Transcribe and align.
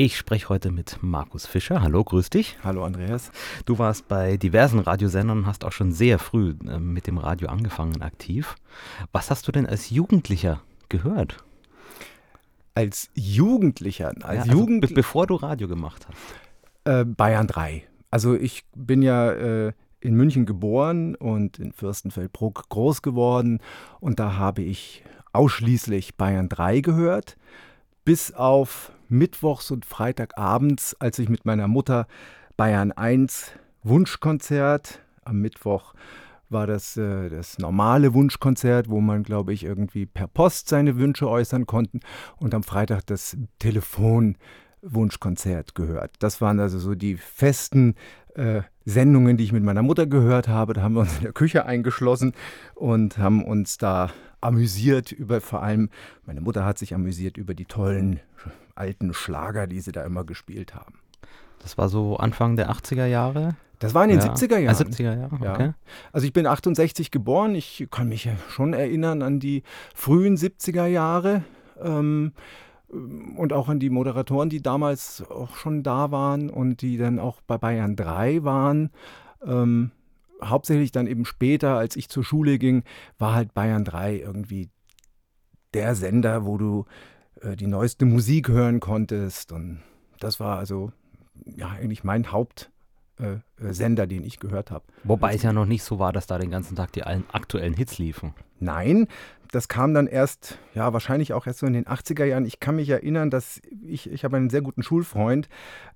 Ich 0.00 0.16
spreche 0.16 0.48
heute 0.48 0.70
mit 0.70 0.98
Markus 1.00 1.44
Fischer. 1.44 1.82
Hallo, 1.82 2.04
grüß 2.04 2.30
dich. 2.30 2.56
Hallo, 2.62 2.84
Andreas. 2.84 3.32
Du 3.66 3.80
warst 3.80 4.06
bei 4.06 4.36
diversen 4.36 4.78
Radiosendern 4.78 5.38
und 5.38 5.46
hast 5.46 5.64
auch 5.64 5.72
schon 5.72 5.90
sehr 5.90 6.20
früh 6.20 6.54
äh, 6.68 6.78
mit 6.78 7.08
dem 7.08 7.18
Radio 7.18 7.48
angefangen, 7.48 8.00
aktiv. 8.00 8.54
Was 9.10 9.28
hast 9.28 9.48
du 9.48 9.50
denn 9.50 9.66
als 9.66 9.90
Jugendlicher 9.90 10.62
gehört? 10.88 11.38
Als 12.76 13.10
Jugendlicher? 13.14 14.10
Als 14.22 14.22
ja, 14.22 14.28
also 14.28 14.52
Jugend 14.52 14.82
be 14.82 14.94
bevor 14.94 15.26
du 15.26 15.34
Radio 15.34 15.66
gemacht 15.66 16.06
hast? 16.06 16.18
Äh, 16.84 17.04
Bayern 17.04 17.48
3. 17.48 17.82
Also 18.12 18.36
ich 18.36 18.66
bin 18.76 19.02
ja 19.02 19.32
äh, 19.32 19.72
in 19.98 20.14
München 20.14 20.46
geboren 20.46 21.16
und 21.16 21.58
in 21.58 21.72
Fürstenfeldbruck 21.72 22.68
groß 22.68 23.02
geworden 23.02 23.58
und 23.98 24.20
da 24.20 24.36
habe 24.36 24.62
ich 24.62 25.02
ausschließlich 25.32 26.14
Bayern 26.14 26.48
3 26.48 26.82
gehört, 26.82 27.36
bis 28.04 28.32
auf 28.32 28.92
Mittwochs 29.08 29.70
und 29.70 29.84
Freitagabends, 29.84 30.96
als 30.98 31.18
ich 31.18 31.28
mit 31.28 31.44
meiner 31.44 31.68
Mutter 31.68 32.06
Bayern 32.56 32.92
1 32.92 33.52
Wunschkonzert 33.82 35.00
am 35.24 35.40
Mittwoch 35.40 35.94
war 36.50 36.66
das 36.66 36.96
äh, 36.96 37.28
das 37.28 37.58
normale 37.58 38.14
Wunschkonzert, 38.14 38.88
wo 38.88 39.00
man, 39.00 39.22
glaube 39.22 39.52
ich, 39.52 39.64
irgendwie 39.64 40.06
per 40.06 40.28
Post 40.28 40.68
seine 40.68 40.96
Wünsche 40.96 41.28
äußern 41.28 41.66
konnte 41.66 42.00
und 42.38 42.54
am 42.54 42.62
Freitag 42.62 43.04
das 43.06 43.36
Telefonwunschkonzert 43.58 45.74
gehört. 45.74 46.14
Das 46.20 46.40
waren 46.40 46.60
also 46.60 46.78
so 46.78 46.94
die 46.94 47.16
festen 47.16 47.96
äh, 48.34 48.62
Sendungen, 48.84 49.36
die 49.36 49.42
ich 49.44 49.52
mit 49.52 49.64
meiner 49.64 49.82
Mutter 49.82 50.06
gehört 50.06 50.48
habe. 50.48 50.72
Da 50.72 50.80
haben 50.82 50.94
wir 50.94 51.00
uns 51.00 51.18
in 51.18 51.24
der 51.24 51.32
Küche 51.32 51.66
eingeschlossen 51.66 52.32
und 52.74 53.18
haben 53.18 53.44
uns 53.44 53.76
da 53.76 54.10
amüsiert 54.40 55.12
über 55.12 55.40
vor 55.40 55.62
allem, 55.62 55.90
meine 56.24 56.40
Mutter 56.40 56.64
hat 56.64 56.78
sich 56.78 56.94
amüsiert 56.94 57.36
über 57.36 57.54
die 57.54 57.66
tollen 57.66 58.20
alten 58.78 59.14
Schlager, 59.14 59.66
die 59.66 59.80
sie 59.80 59.92
da 59.92 60.04
immer 60.04 60.24
gespielt 60.24 60.74
haben. 60.74 61.00
Das 61.60 61.76
war 61.76 61.88
so 61.88 62.16
Anfang 62.16 62.56
der 62.56 62.70
80er 62.70 63.06
Jahre? 63.06 63.56
Das 63.78 63.94
war 63.94 64.04
in 64.04 64.10
den 64.10 64.20
ja. 64.20 64.32
70er 64.32 64.58
Jahren. 64.58 64.74
Ah, 64.74 64.78
70er 64.78 65.16
Jahre, 65.16 65.34
okay. 65.34 65.66
Ja. 65.66 65.74
Also 66.12 66.26
ich 66.26 66.32
bin 66.32 66.46
68 66.46 67.10
geboren, 67.10 67.54
ich 67.54 67.86
kann 67.90 68.08
mich 68.08 68.24
ja 68.24 68.32
schon 68.48 68.72
erinnern 68.72 69.22
an 69.22 69.38
die 69.38 69.62
frühen 69.94 70.36
70er 70.36 70.86
Jahre 70.86 71.44
ähm, 71.80 72.32
und 72.88 73.52
auch 73.52 73.68
an 73.68 73.78
die 73.78 73.90
Moderatoren, 73.90 74.48
die 74.48 74.62
damals 74.62 75.22
auch 75.30 75.54
schon 75.54 75.82
da 75.82 76.10
waren 76.10 76.50
und 76.50 76.82
die 76.82 76.96
dann 76.96 77.18
auch 77.18 77.40
bei 77.46 77.58
Bayern 77.58 77.94
3 77.94 78.42
waren. 78.42 78.90
Ähm, 79.46 79.92
hauptsächlich 80.42 80.90
dann 80.90 81.06
eben 81.06 81.24
später, 81.24 81.76
als 81.76 81.96
ich 81.96 82.08
zur 82.08 82.24
Schule 82.24 82.58
ging, 82.58 82.82
war 83.18 83.34
halt 83.34 83.54
Bayern 83.54 83.84
3 83.84 84.16
irgendwie 84.16 84.70
der 85.74 85.94
Sender, 85.94 86.44
wo 86.46 86.58
du 86.58 86.86
äh, 87.42 87.56
die 87.56 87.66
neueste 87.66 88.04
Musik 88.04 88.48
hören 88.48 88.80
konntest. 88.80 89.52
Und 89.52 89.80
das 90.20 90.40
war 90.40 90.58
also 90.58 90.92
ja 91.44 91.68
eigentlich 91.68 92.04
mein 92.04 92.32
Haupt. 92.32 92.70
Äh, 93.20 93.38
äh, 93.60 93.72
Sender, 93.72 94.06
den 94.06 94.22
ich 94.22 94.38
gehört 94.38 94.70
habe. 94.70 94.84
Wobei 95.02 95.34
es 95.34 95.42
ja 95.42 95.52
noch 95.52 95.66
nicht 95.66 95.82
so 95.82 95.98
war, 95.98 96.12
dass 96.12 96.28
da 96.28 96.38
den 96.38 96.52
ganzen 96.52 96.76
Tag 96.76 96.92
die 96.92 97.02
allen 97.02 97.24
aktuellen 97.32 97.74
Hits 97.74 97.98
liefen. 97.98 98.32
Nein, 98.60 99.08
das 99.50 99.66
kam 99.66 99.92
dann 99.92 100.06
erst, 100.06 100.58
ja, 100.74 100.92
wahrscheinlich 100.92 101.32
auch 101.32 101.46
erst 101.46 101.60
so 101.60 101.66
in 101.66 101.72
den 101.72 101.86
80er 101.86 102.24
Jahren. 102.24 102.44
Ich 102.44 102.60
kann 102.60 102.76
mich 102.76 102.88
erinnern, 102.88 103.30
dass 103.30 103.60
ich, 103.82 104.10
ich 104.10 104.24
habe 104.24 104.36
einen 104.36 104.50
sehr 104.50 104.62
guten 104.62 104.84
Schulfreund, 104.84 105.48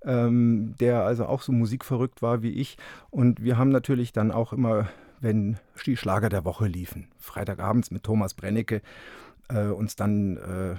ähm, 0.04 0.74
der 0.80 1.04
also 1.04 1.26
auch 1.26 1.42
so 1.42 1.52
musikverrückt 1.52 2.22
war 2.22 2.42
wie 2.42 2.50
ich. 2.50 2.76
Und 3.10 3.42
wir 3.42 3.56
haben 3.56 3.70
natürlich 3.70 4.12
dann 4.12 4.32
auch 4.32 4.52
immer, 4.52 4.88
wenn 5.20 5.58
die 5.86 5.96
Schlager 5.96 6.28
der 6.28 6.44
Woche 6.44 6.66
liefen, 6.66 7.06
Freitagabends 7.18 7.92
mit 7.92 8.02
Thomas 8.02 8.34
Brennecke, 8.34 8.82
äh, 9.48 9.66
uns 9.66 9.94
dann 9.94 10.38
äh, 10.38 10.74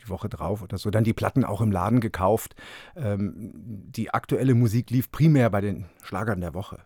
die 0.00 0.08
Woche 0.08 0.28
drauf 0.28 0.62
oder 0.62 0.78
so, 0.78 0.90
dann 0.90 1.04
die 1.04 1.12
Platten 1.12 1.44
auch 1.44 1.60
im 1.60 1.72
Laden 1.72 2.00
gekauft. 2.00 2.54
Ähm, 2.96 3.52
die 3.54 4.12
aktuelle 4.12 4.54
Musik 4.54 4.90
lief 4.90 5.10
primär 5.10 5.50
bei 5.50 5.60
den 5.60 5.86
Schlagern 6.02 6.40
der 6.40 6.54
Woche. 6.54 6.78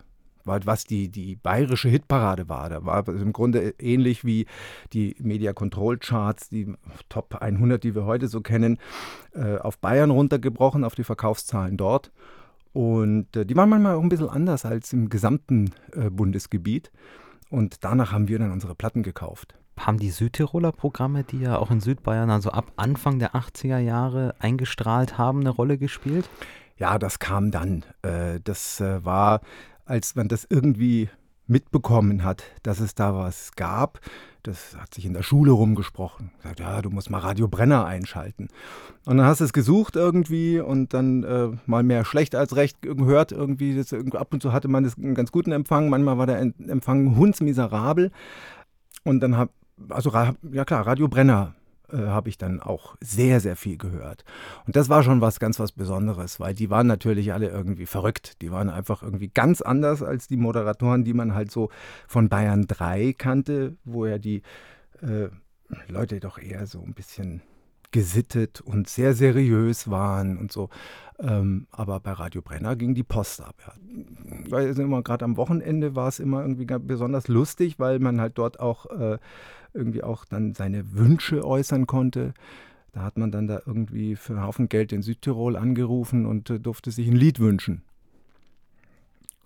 Was 0.46 0.84
die, 0.84 1.08
die 1.08 1.36
bayerische 1.36 1.88
Hitparade 1.88 2.50
war. 2.50 2.68
Da 2.68 2.84
war 2.84 3.08
im 3.08 3.32
Grunde 3.32 3.74
ähnlich 3.78 4.26
wie 4.26 4.44
die 4.92 5.16
Media 5.18 5.54
Control 5.54 5.96
Charts, 5.96 6.50
die 6.50 6.74
Top 7.08 7.36
100, 7.40 7.82
die 7.82 7.94
wir 7.94 8.04
heute 8.04 8.28
so 8.28 8.42
kennen, 8.42 8.76
äh, 9.32 9.56
auf 9.56 9.78
Bayern 9.78 10.10
runtergebrochen, 10.10 10.84
auf 10.84 10.94
die 10.94 11.04
Verkaufszahlen 11.04 11.78
dort. 11.78 12.12
Und 12.74 13.34
äh, 13.36 13.46
die 13.46 13.56
waren 13.56 13.70
manchmal 13.70 13.94
auch 13.94 14.02
ein 14.02 14.10
bisschen 14.10 14.28
anders 14.28 14.66
als 14.66 14.92
im 14.92 15.08
gesamten 15.08 15.70
äh, 15.92 16.10
Bundesgebiet. 16.10 16.92
Und 17.48 17.82
danach 17.82 18.12
haben 18.12 18.28
wir 18.28 18.38
dann 18.38 18.52
unsere 18.52 18.74
Platten 18.74 19.02
gekauft 19.02 19.54
haben 19.78 19.98
die 19.98 20.10
Südtiroler 20.10 20.72
Programme, 20.72 21.24
die 21.24 21.40
ja 21.40 21.58
auch 21.58 21.70
in 21.70 21.80
Südbayern 21.80 22.30
also 22.30 22.50
ab 22.50 22.72
Anfang 22.76 23.18
der 23.18 23.34
80er 23.34 23.78
Jahre 23.78 24.34
eingestrahlt 24.38 25.18
haben, 25.18 25.40
eine 25.40 25.50
Rolle 25.50 25.78
gespielt? 25.78 26.28
Ja, 26.76 26.98
das 26.98 27.18
kam 27.18 27.50
dann. 27.50 27.84
Äh, 28.02 28.40
das 28.42 28.80
äh, 28.80 29.04
war, 29.04 29.40
als 29.84 30.14
man 30.16 30.28
das 30.28 30.46
irgendwie 30.48 31.08
mitbekommen 31.46 32.24
hat, 32.24 32.44
dass 32.62 32.80
es 32.80 32.94
da 32.94 33.14
was 33.14 33.52
gab. 33.52 34.00
Das 34.42 34.76
hat 34.76 34.92
sich 34.92 35.06
in 35.06 35.14
der 35.14 35.22
Schule 35.22 35.52
rumgesprochen. 35.52 36.30
Gesagt, 36.38 36.60
ja, 36.60 36.82
du 36.82 36.90
musst 36.90 37.10
mal 37.10 37.18
Radio 37.18 37.48
Brenner 37.48 37.86
einschalten. 37.86 38.48
Und 39.06 39.16
dann 39.18 39.26
hast 39.26 39.40
du 39.40 39.44
es 39.44 39.52
gesucht 39.52 39.96
irgendwie 39.96 40.60
und 40.60 40.92
dann 40.92 41.22
äh, 41.24 41.48
mal 41.66 41.82
mehr 41.82 42.04
schlecht 42.04 42.34
als 42.34 42.56
recht 42.56 42.82
gehört 42.82 43.32
irgendwie. 43.32 43.74
Das, 43.74 43.92
ab 43.92 44.32
und 44.32 44.42
zu 44.42 44.52
hatte 44.52 44.68
man 44.68 44.84
das 44.84 44.98
einen 44.98 45.14
ganz 45.14 45.32
guten 45.32 45.52
Empfang, 45.52 45.88
manchmal 45.88 46.18
war 46.18 46.26
der 46.26 46.40
Empfang 46.40 47.16
hundsmiserabel. 47.16 48.10
Und 49.02 49.20
dann 49.20 49.36
habe 49.36 49.50
also 49.88 50.10
ja 50.52 50.64
klar, 50.64 50.86
Radio 50.86 51.08
Brenner 51.08 51.54
äh, 51.92 51.98
habe 51.98 52.28
ich 52.28 52.38
dann 52.38 52.60
auch 52.60 52.96
sehr, 53.00 53.40
sehr 53.40 53.56
viel 53.56 53.76
gehört. 53.76 54.24
Und 54.66 54.76
das 54.76 54.88
war 54.88 55.02
schon 55.02 55.20
was 55.20 55.38
ganz 55.38 55.60
was 55.60 55.72
Besonderes, 55.72 56.40
weil 56.40 56.54
die 56.54 56.70
waren 56.70 56.86
natürlich 56.86 57.32
alle 57.32 57.48
irgendwie 57.48 57.86
verrückt. 57.86 58.40
Die 58.42 58.50
waren 58.50 58.70
einfach 58.70 59.02
irgendwie 59.02 59.28
ganz 59.28 59.60
anders 59.60 60.02
als 60.02 60.26
die 60.26 60.36
Moderatoren, 60.36 61.04
die 61.04 61.14
man 61.14 61.34
halt 61.34 61.50
so 61.50 61.70
von 62.08 62.28
Bayern 62.28 62.66
3 62.66 63.14
kannte, 63.16 63.76
wo 63.84 64.06
ja 64.06 64.18
die 64.18 64.42
äh, 65.02 65.28
Leute 65.88 66.20
doch 66.20 66.38
eher 66.38 66.66
so 66.66 66.82
ein 66.82 66.94
bisschen 66.94 67.42
gesittet 67.94 68.60
und 68.60 68.88
sehr 68.88 69.14
seriös 69.14 69.88
waren 69.88 70.36
und 70.36 70.50
so. 70.50 70.68
Ähm, 71.20 71.68
aber 71.70 72.00
bei 72.00 72.10
Radio 72.10 72.42
Brenner 72.42 72.74
ging 72.74 72.96
die 72.96 73.04
Post 73.04 73.40
ab. 73.40 73.54
Ja. 73.64 73.72
Weil 74.50 74.76
immer 74.76 75.00
gerade 75.02 75.24
am 75.24 75.36
Wochenende 75.36 75.94
war 75.94 76.08
es 76.08 76.18
immer 76.18 76.42
irgendwie 76.42 76.66
besonders 76.80 77.28
lustig, 77.28 77.78
weil 77.78 78.00
man 78.00 78.20
halt 78.20 78.36
dort 78.36 78.58
auch 78.58 78.86
äh, 78.86 79.18
irgendwie 79.72 80.02
auch 80.02 80.24
dann 80.24 80.54
seine 80.54 80.92
Wünsche 80.92 81.46
äußern 81.46 81.86
konnte. 81.86 82.34
Da 82.90 83.02
hat 83.02 83.16
man 83.16 83.30
dann 83.30 83.46
da 83.46 83.60
irgendwie 83.64 84.16
für 84.16 84.32
einen 84.32 84.42
Haufen 84.42 84.68
Geld 84.68 84.92
in 84.92 85.02
Südtirol 85.02 85.54
angerufen 85.54 86.26
und 86.26 86.50
äh, 86.50 86.58
durfte 86.58 86.90
sich 86.90 87.06
ein 87.06 87.14
Lied 87.14 87.38
wünschen. 87.38 87.84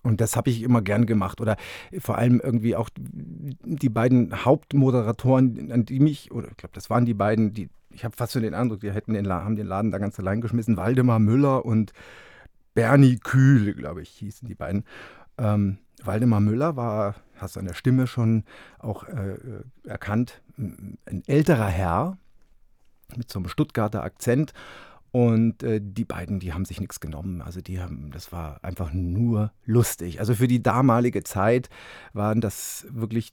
Und 0.09 0.23
das 0.23 0.37
habe 0.37 0.49
ich 0.49 0.63
immer 0.63 0.81
gern 0.81 1.05
gemacht. 1.05 1.41
Oder 1.41 1.57
vor 1.99 2.17
allem 2.17 2.41
irgendwie 2.43 2.75
auch 2.75 2.89
die 2.97 3.91
beiden 3.91 4.45
Hauptmoderatoren, 4.45 5.71
an 5.71 5.85
die 5.85 6.01
mich, 6.01 6.33
oder 6.33 6.49
ich 6.49 6.57
glaube, 6.57 6.73
das 6.75 6.89
waren 6.89 7.05
die 7.05 7.15
beiden, 7.15 7.53
die 7.53 7.69
ich 7.91 8.05
habe 8.05 8.17
fast 8.17 8.33
so 8.33 8.41
den 8.41 8.55
Eindruck, 8.55 8.81
die 8.81 8.93
hätten 8.93 9.15
den, 9.15 9.29
haben 9.29 9.57
den 9.57 9.67
Laden 9.67 9.91
da 9.91 9.99
ganz 9.99 10.19
allein 10.19 10.41
geschmissen. 10.41 10.77
Waldemar 10.77 11.19
Müller 11.19 11.65
und 11.65 11.93
Bernie 12.75 13.19
Kühl, 13.19 13.75
glaube 13.75 14.03
ich, 14.03 14.11
hießen 14.11 14.47
die 14.47 14.55
beiden. 14.55 14.85
Ähm, 15.37 15.79
Waldemar 16.05 16.41
Müller 16.41 16.77
war, 16.77 17.17
hast 17.37 17.57
du 17.57 17.61
an 17.61 17.67
der 17.67 17.75
Stimme 17.75 18.07
schon 18.07 18.45
auch 18.79 19.05
äh 19.05 19.37
erkannt, 19.85 20.43
ein 20.57 21.23
älterer 21.27 21.67
Herr 21.67 22.19
mit 23.17 23.31
so 23.31 23.41
einem 23.41 23.49
Stuttgarter 23.49 24.03
Akzent. 24.03 24.53
Und 25.11 25.63
äh, 25.63 25.81
die 25.83 26.05
beiden, 26.05 26.39
die 26.39 26.53
haben 26.53 26.65
sich 26.65 26.81
nichts 26.81 27.01
genommen. 27.01 27.41
Also 27.41 27.61
die 27.61 27.81
haben, 27.81 28.11
das 28.13 28.31
war 28.33 28.63
einfach 28.63 28.93
nur 28.93 29.53
lustig. 29.65 30.21
Also 30.21 30.35
für 30.35 30.49
die 30.49 30.63
damalige 30.63 31.23
Zeit 31.23 31.71
waren 32.13 32.41
das 32.41 32.87
wirklich 32.91 33.33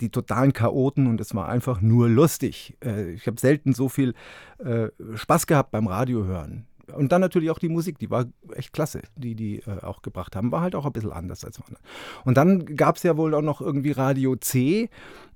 die 0.00 0.10
totalen 0.10 0.52
Chaoten 0.52 1.06
und 1.06 1.20
es 1.20 1.34
war 1.34 1.48
einfach 1.48 1.80
nur 1.80 2.08
lustig. 2.08 2.76
Äh, 2.84 3.12
ich 3.12 3.26
habe 3.26 3.40
selten 3.40 3.72
so 3.72 3.88
viel 3.88 4.14
äh, 4.58 4.88
Spaß 5.14 5.46
gehabt 5.46 5.70
beim 5.70 5.86
Radio 5.86 6.24
hören. 6.24 6.66
Und 6.94 7.10
dann 7.10 7.20
natürlich 7.20 7.50
auch 7.50 7.58
die 7.58 7.68
Musik, 7.68 7.98
die 7.98 8.10
war 8.10 8.26
echt 8.54 8.72
klasse, 8.72 9.02
die 9.16 9.34
die 9.34 9.58
äh, 9.60 9.82
auch 9.82 10.02
gebracht 10.02 10.36
haben. 10.36 10.52
War 10.52 10.60
halt 10.60 10.74
auch 10.74 10.86
ein 10.86 10.92
bisschen 10.92 11.12
anders 11.12 11.44
als 11.44 11.58
man. 11.58 11.76
Und 12.24 12.36
dann 12.36 12.64
gab 12.76 12.96
es 12.96 13.02
ja 13.02 13.16
wohl 13.16 13.34
auch 13.34 13.42
noch 13.42 13.60
irgendwie 13.60 13.90
Radio 13.90 14.36
C. 14.36 14.88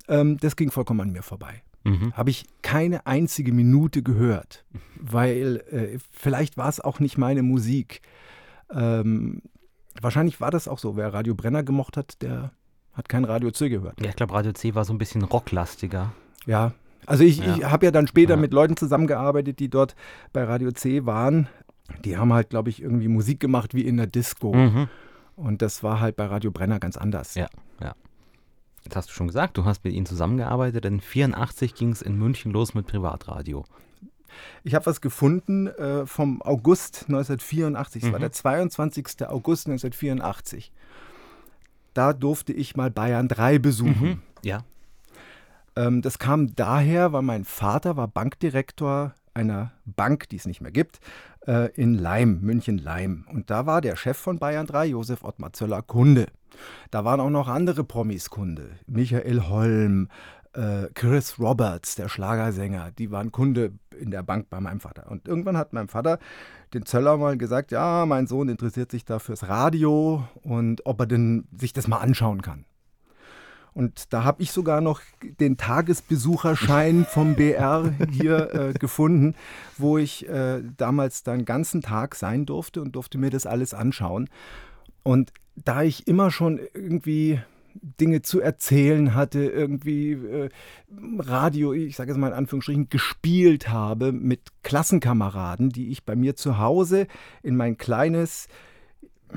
Ähm, 0.08 0.36
das 0.38 0.56
ging 0.56 0.70
vollkommen 0.70 1.00
an 1.00 1.12
mir 1.12 1.22
vorbei. 1.22 1.62
Mhm. 1.84 2.12
Habe 2.12 2.30
ich 2.30 2.44
keine 2.62 3.06
einzige 3.06 3.52
Minute 3.52 4.02
gehört, 4.02 4.64
weil 4.96 5.62
äh, 5.70 5.98
vielleicht 6.10 6.56
war 6.56 6.68
es 6.68 6.80
auch 6.80 7.00
nicht 7.00 7.16
meine 7.16 7.42
Musik. 7.42 8.02
Ähm, 8.72 9.42
wahrscheinlich 10.00 10.40
war 10.40 10.50
das 10.50 10.68
auch 10.68 10.78
so. 10.78 10.96
Wer 10.96 11.12
Radio 11.14 11.34
Brenner 11.34 11.62
gemocht 11.62 11.96
hat, 11.96 12.20
der 12.22 12.52
hat 12.92 13.08
kein 13.08 13.24
Radio 13.24 13.50
C 13.50 13.68
gehört. 13.68 14.00
Ja, 14.00 14.10
ich 14.10 14.16
glaube, 14.16 14.34
Radio 14.34 14.52
C 14.52 14.74
war 14.74 14.84
so 14.84 14.92
ein 14.92 14.98
bisschen 14.98 15.22
rocklastiger. 15.22 16.12
Ja, 16.46 16.72
also 17.06 17.24
ich, 17.24 17.38
ja. 17.38 17.56
ich 17.56 17.64
habe 17.64 17.86
ja 17.86 17.92
dann 17.92 18.06
später 18.06 18.34
ja. 18.34 18.40
mit 18.40 18.52
Leuten 18.52 18.76
zusammengearbeitet, 18.76 19.58
die 19.58 19.68
dort 19.68 19.94
bei 20.32 20.44
Radio 20.44 20.70
C 20.72 21.06
waren. 21.06 21.48
Die 22.04 22.16
haben 22.16 22.32
halt, 22.32 22.50
glaube 22.50 22.70
ich, 22.70 22.82
irgendwie 22.82 23.08
Musik 23.08 23.40
gemacht 23.40 23.74
wie 23.74 23.82
in 23.82 23.96
der 23.96 24.06
Disco. 24.06 24.54
Mhm. 24.54 24.88
Und 25.34 25.62
das 25.62 25.82
war 25.82 26.00
halt 26.00 26.16
bei 26.16 26.26
Radio 26.26 26.50
Brenner 26.50 26.78
ganz 26.78 26.96
anders. 26.96 27.34
Ja, 27.34 27.48
ja. 27.80 27.94
Jetzt 28.84 28.96
hast 28.96 29.10
du 29.10 29.12
schon 29.12 29.26
gesagt, 29.26 29.56
du 29.56 29.64
hast 29.64 29.84
mit 29.84 29.92
ihnen 29.92 30.06
zusammengearbeitet. 30.06 30.84
In 30.84 31.00
84 31.00 31.74
ging 31.74 31.92
es 31.92 32.02
in 32.02 32.16
München 32.16 32.52
los 32.52 32.74
mit 32.74 32.86
Privatradio. 32.86 33.64
Ich 34.62 34.74
habe 34.74 34.86
was 34.86 35.00
gefunden 35.00 35.66
äh, 35.66 36.06
vom 36.06 36.40
August 36.42 37.04
1984. 37.08 38.02
Es 38.02 38.08
mhm. 38.08 38.12
war 38.12 38.20
der 38.20 38.32
22. 38.32 39.06
August 39.28 39.66
1984. 39.66 40.72
Da 41.94 42.12
durfte 42.12 42.52
ich 42.52 42.76
mal 42.76 42.90
Bayern 42.90 43.28
3 43.28 43.58
besuchen. 43.58 44.08
Mhm. 44.08 44.22
Ja. 44.42 44.64
Ähm, 45.76 46.02
das 46.02 46.18
kam 46.18 46.54
daher, 46.54 47.12
weil 47.12 47.22
mein 47.22 47.44
Vater 47.44 47.96
war 47.96 48.08
Bankdirektor 48.08 49.14
einer 49.34 49.72
Bank, 49.84 50.28
die 50.28 50.36
es 50.36 50.46
nicht 50.46 50.60
mehr 50.60 50.72
gibt, 50.72 51.00
äh, 51.46 51.70
in 51.74 51.94
Leim, 51.94 52.40
München-Leim. 52.40 53.26
Und 53.30 53.50
da 53.50 53.66
war 53.66 53.80
der 53.80 53.96
Chef 53.96 54.16
von 54.16 54.38
Bayern 54.38 54.66
3, 54.66 54.86
Josef 54.86 55.24
Ottmar 55.24 55.52
Zöller, 55.52 55.82
Kunde. 55.82 56.26
Da 56.90 57.04
waren 57.04 57.20
auch 57.20 57.30
noch 57.30 57.48
andere 57.48 57.84
Promis 57.84 58.30
Kunde. 58.30 58.70
Michael 58.86 59.48
Holm, 59.48 60.08
äh, 60.52 60.88
Chris 60.94 61.38
Roberts, 61.38 61.94
der 61.94 62.08
Schlagersänger, 62.08 62.90
die 62.92 63.10
waren 63.10 63.32
Kunde 63.32 63.72
in 63.98 64.10
der 64.10 64.22
Bank 64.22 64.48
bei 64.50 64.60
meinem 64.60 64.80
Vater. 64.80 65.10
Und 65.10 65.28
irgendwann 65.28 65.56
hat 65.56 65.72
mein 65.72 65.88
Vater 65.88 66.18
den 66.74 66.86
Zöller 66.86 67.16
mal 67.16 67.36
gesagt, 67.36 67.70
ja, 67.70 68.04
mein 68.06 68.26
Sohn 68.26 68.48
interessiert 68.48 68.90
sich 68.90 69.04
da 69.04 69.18
fürs 69.18 69.48
Radio 69.48 70.24
und 70.42 70.86
ob 70.86 71.00
er 71.00 71.06
denn 71.06 71.46
sich 71.56 71.72
das 71.72 71.88
mal 71.88 71.98
anschauen 71.98 72.42
kann. 72.42 72.64
Und 73.72 74.12
da 74.12 74.24
habe 74.24 74.42
ich 74.42 74.52
sogar 74.52 74.80
noch 74.80 75.00
den 75.38 75.56
Tagesbesucherschein 75.56 77.06
vom 77.08 77.34
BR 77.34 77.92
hier 78.10 78.54
äh, 78.54 78.72
gefunden, 78.72 79.34
wo 79.78 79.98
ich 79.98 80.28
äh, 80.28 80.62
damals 80.76 81.22
dann 81.22 81.44
ganzen 81.44 81.82
Tag 81.82 82.14
sein 82.14 82.46
durfte 82.46 82.82
und 82.82 82.92
durfte 82.92 83.18
mir 83.18 83.30
das 83.30 83.46
alles 83.46 83.74
anschauen. 83.74 84.28
Und 85.02 85.32
da 85.56 85.82
ich 85.82 86.06
immer 86.06 86.30
schon 86.30 86.60
irgendwie 86.74 87.40
Dinge 87.74 88.22
zu 88.22 88.40
erzählen 88.40 89.14
hatte, 89.14 89.44
irgendwie 89.44 90.12
äh, 90.12 90.48
Radio, 91.18 91.72
ich 91.72 91.96
sage 91.96 92.12
es 92.12 92.18
mal 92.18 92.28
in 92.28 92.34
Anführungsstrichen, 92.34 92.88
gespielt 92.88 93.68
habe 93.68 94.12
mit 94.12 94.40
Klassenkameraden, 94.62 95.70
die 95.70 95.90
ich 95.90 96.04
bei 96.04 96.16
mir 96.16 96.36
zu 96.36 96.58
Hause 96.58 97.06
in 97.42 97.56
mein 97.56 97.78
kleines 97.78 98.48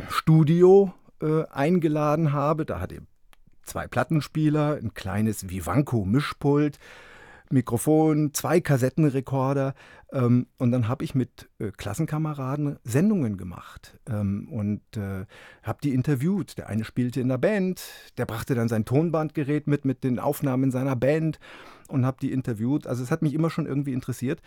Studio 0.09 0.93
äh, 1.21 1.45
eingeladen 1.47 2.33
habe. 2.33 2.65
Da 2.65 2.79
hatte 2.79 2.95
zwei 3.63 3.87
Plattenspieler, 3.87 4.77
ein 4.81 4.93
kleines 4.93 5.49
Vivanco-Mischpult, 5.49 6.79
Mikrofon, 7.49 8.33
zwei 8.33 8.59
Kassettenrekorder. 8.59 9.73
Ähm, 10.11 10.47
und 10.57 10.71
dann 10.71 10.87
habe 10.87 11.03
ich 11.03 11.15
mit 11.15 11.49
äh, 11.59 11.71
Klassenkameraden 11.71 12.77
Sendungen 12.83 13.37
gemacht 13.37 13.97
ähm, 14.09 14.47
und 14.51 14.81
äh, 14.97 15.25
habe 15.63 15.79
die 15.83 15.93
interviewt. 15.93 16.57
Der 16.57 16.67
eine 16.67 16.83
spielte 16.83 17.21
in 17.21 17.29
der 17.29 17.37
Band, 17.37 17.81
der 18.17 18.25
brachte 18.25 18.55
dann 18.55 18.67
sein 18.67 18.85
Tonbandgerät 18.85 19.67
mit, 19.67 19.85
mit 19.85 20.03
den 20.03 20.19
Aufnahmen 20.19 20.71
seiner 20.71 20.95
Band 20.95 21.39
und 21.87 22.05
habe 22.05 22.17
die 22.21 22.31
interviewt. 22.31 22.87
Also 22.87 23.03
es 23.03 23.11
hat 23.11 23.21
mich 23.21 23.33
immer 23.33 23.49
schon 23.49 23.65
irgendwie 23.65 23.93
interessiert. 23.93 24.41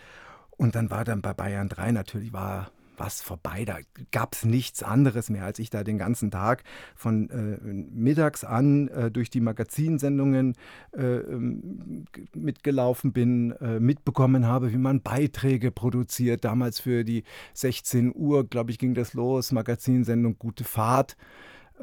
Und 0.51 0.75
dann 0.75 0.89
war 0.89 1.03
dann 1.03 1.21
bei 1.21 1.33
Bayern 1.33 1.69
3 1.69 1.91
natürlich, 1.91 2.33
war 2.33 2.71
was 2.97 3.21
vorbei. 3.21 3.65
Da 3.65 3.77
gab 4.11 4.33
es 4.33 4.45
nichts 4.45 4.83
anderes 4.83 5.29
mehr, 5.29 5.45
als 5.45 5.59
ich 5.59 5.69
da 5.69 5.83
den 5.83 5.97
ganzen 5.97 6.31
Tag 6.31 6.63
von 6.95 7.29
äh, 7.29 7.57
mittags 7.63 8.43
an 8.43 8.87
äh, 8.89 9.11
durch 9.11 9.29
die 9.29 9.41
Magazinsendungen 9.41 10.55
äh, 10.95 11.01
ähm, 11.01 12.05
mitgelaufen 12.33 13.13
bin, 13.13 13.51
äh, 13.51 13.79
mitbekommen 13.79 14.45
habe, 14.45 14.71
wie 14.71 14.77
man 14.77 15.01
Beiträge 15.01 15.71
produziert. 15.71 16.45
Damals 16.45 16.79
für 16.79 17.03
die 17.03 17.23
16 17.53 18.13
Uhr, 18.15 18.47
glaube 18.47 18.71
ich, 18.71 18.79
ging 18.79 18.93
das 18.93 19.13
los, 19.13 19.51
Magazinsendung 19.51 20.37
Gute 20.37 20.63
Fahrt 20.63 21.17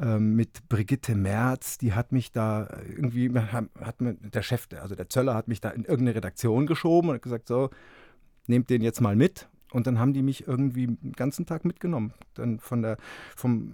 ähm, 0.00 0.34
mit 0.34 0.69
Brigitte 0.69 1.14
Merz, 1.14 1.78
die 1.78 1.93
hat 1.93 2.12
mich 2.12 2.32
da 2.32 2.69
irgendwie, 2.88 3.31
hat 3.32 4.00
mir, 4.00 4.14
der 4.14 4.43
Chef, 4.43 4.66
also 4.81 4.94
der 4.94 5.08
Zöller 5.08 5.34
hat 5.34 5.49
mich 5.49 5.61
da 5.61 5.70
in 5.70 5.84
irgendeine 5.84 6.16
Redaktion 6.16 6.66
geschoben 6.66 7.11
und 7.11 7.22
gesagt, 7.22 7.49
so, 7.49 7.70
nehmt 8.46 8.70
den 8.70 8.82
jetzt 8.82 9.00
mal 9.00 9.16
mit 9.16 9.49
und 9.75 9.87
dann 9.87 9.99
haben 9.99 10.12
die 10.12 10.23
mich 10.23 10.47
irgendwie 10.47 10.87
den 10.87 11.12
ganzen 11.12 11.47
Tag 11.47 11.65
mitgenommen. 11.65 12.15
Dann 12.35 12.61
von 12.61 12.82
der, 12.82 12.97
vom 13.37 13.73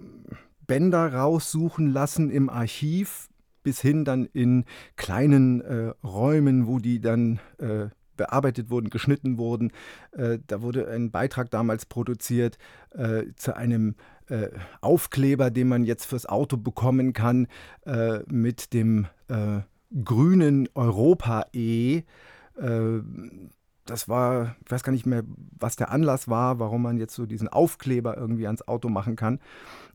Bänder 0.65 1.13
raussuchen 1.13 1.87
lassen 1.87 2.31
im 2.31 2.49
Archiv 2.49 3.29
bis 3.63 3.81
hin 3.81 4.03
dann 4.03 4.25
in 4.25 4.65
kleinen 4.95 5.61
äh, 5.61 5.93
Räumen, 6.03 6.65
wo 6.65 6.79
die 6.79 6.99
dann 6.99 7.39
äh, 7.59 7.89
bearbeitet 8.17 8.71
wurden, 8.71 8.89
geschnitten 8.89 9.37
wurden. 9.37 9.71
Äh, 10.11 10.39
da 10.47 10.63
wurde 10.63 10.87
ein 10.87 11.11
Beitrag 11.11 11.51
damals 11.51 11.85
produziert 11.85 12.57
äh, 12.91 13.25
zu 13.35 13.55
einem 13.55 13.95
äh, 14.27 14.49
Aufkleber, 14.81 15.51
den 15.51 15.67
man 15.67 15.83
jetzt 15.83 16.05
fürs 16.05 16.25
Auto 16.25 16.57
bekommen 16.57 17.13
kann, 17.13 17.47
äh, 17.85 18.19
mit 18.27 18.73
dem 18.73 19.07
grünen 20.03 20.67
Europa-E 20.75 22.03
das 23.85 24.07
war, 24.07 24.55
ich 24.63 24.71
weiß 24.71 24.83
gar 24.83 24.91
nicht 24.91 25.05
mehr, 25.05 25.23
was 25.59 25.75
der 25.75 25.91
Anlass 25.91 26.27
war, 26.27 26.59
warum 26.59 26.83
man 26.83 26.97
jetzt 26.97 27.15
so 27.15 27.25
diesen 27.25 27.47
Aufkleber 27.47 28.15
irgendwie 28.15 28.45
ans 28.45 28.67
Auto 28.67 28.89
machen 28.89 29.15
kann. 29.15 29.39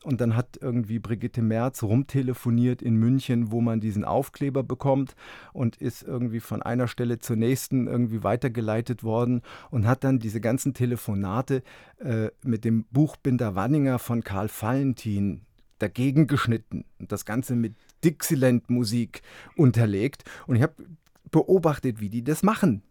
Und 0.03 0.21
dann 0.21 0.37
hat 0.37 0.59
irgendwie 0.61 0.99
Brigitte 0.99 1.43
Merz 1.43 1.83
rumtelefoniert 1.83 2.83
in 2.83 2.97
München, 2.97 3.51
wo 3.53 3.61
man 3.61 3.81
diesen 3.81 4.05
Aufkleber 4.05 4.63
bekommt 4.63 5.15
und 5.53 5.77
ist 5.77 6.03
irgendwie 6.03 6.41
von 6.41 6.63
einer 6.63 6.89
Stelle 6.89 7.19
zur 7.19 7.37
nächsten 7.37 7.87
irgendwie 7.87 8.23
weitergeleitet 8.23 9.05
worden 9.05 9.43
und 9.71 9.87
hat 9.87 10.05
dann 10.05 10.19
diese 10.19 10.41
ganzen 10.41 10.75
Telefonate 10.75 11.63
äh, 11.99 12.29
mit 12.43 12.65
dem 12.65 12.85
Buchbinder 12.91 13.55
Wanninger 13.55 13.99
von 13.99 14.23
Karl 14.23 14.49
Valentin 14.49 15.43
dagegen 15.79 16.27
geschnitten 16.27 16.85
und 16.99 17.13
das 17.13 17.25
Ganze 17.25 17.55
mit 17.55 17.75
Dixieland-Musik 18.05 19.23
unterlegt. 19.57 20.25
Und 20.47 20.57
ich 20.57 20.63
habe 20.63 20.75
beobachtet, 21.31 22.01
wie 22.01 22.09
die 22.09 22.25
das 22.25 22.43
machen 22.43 22.83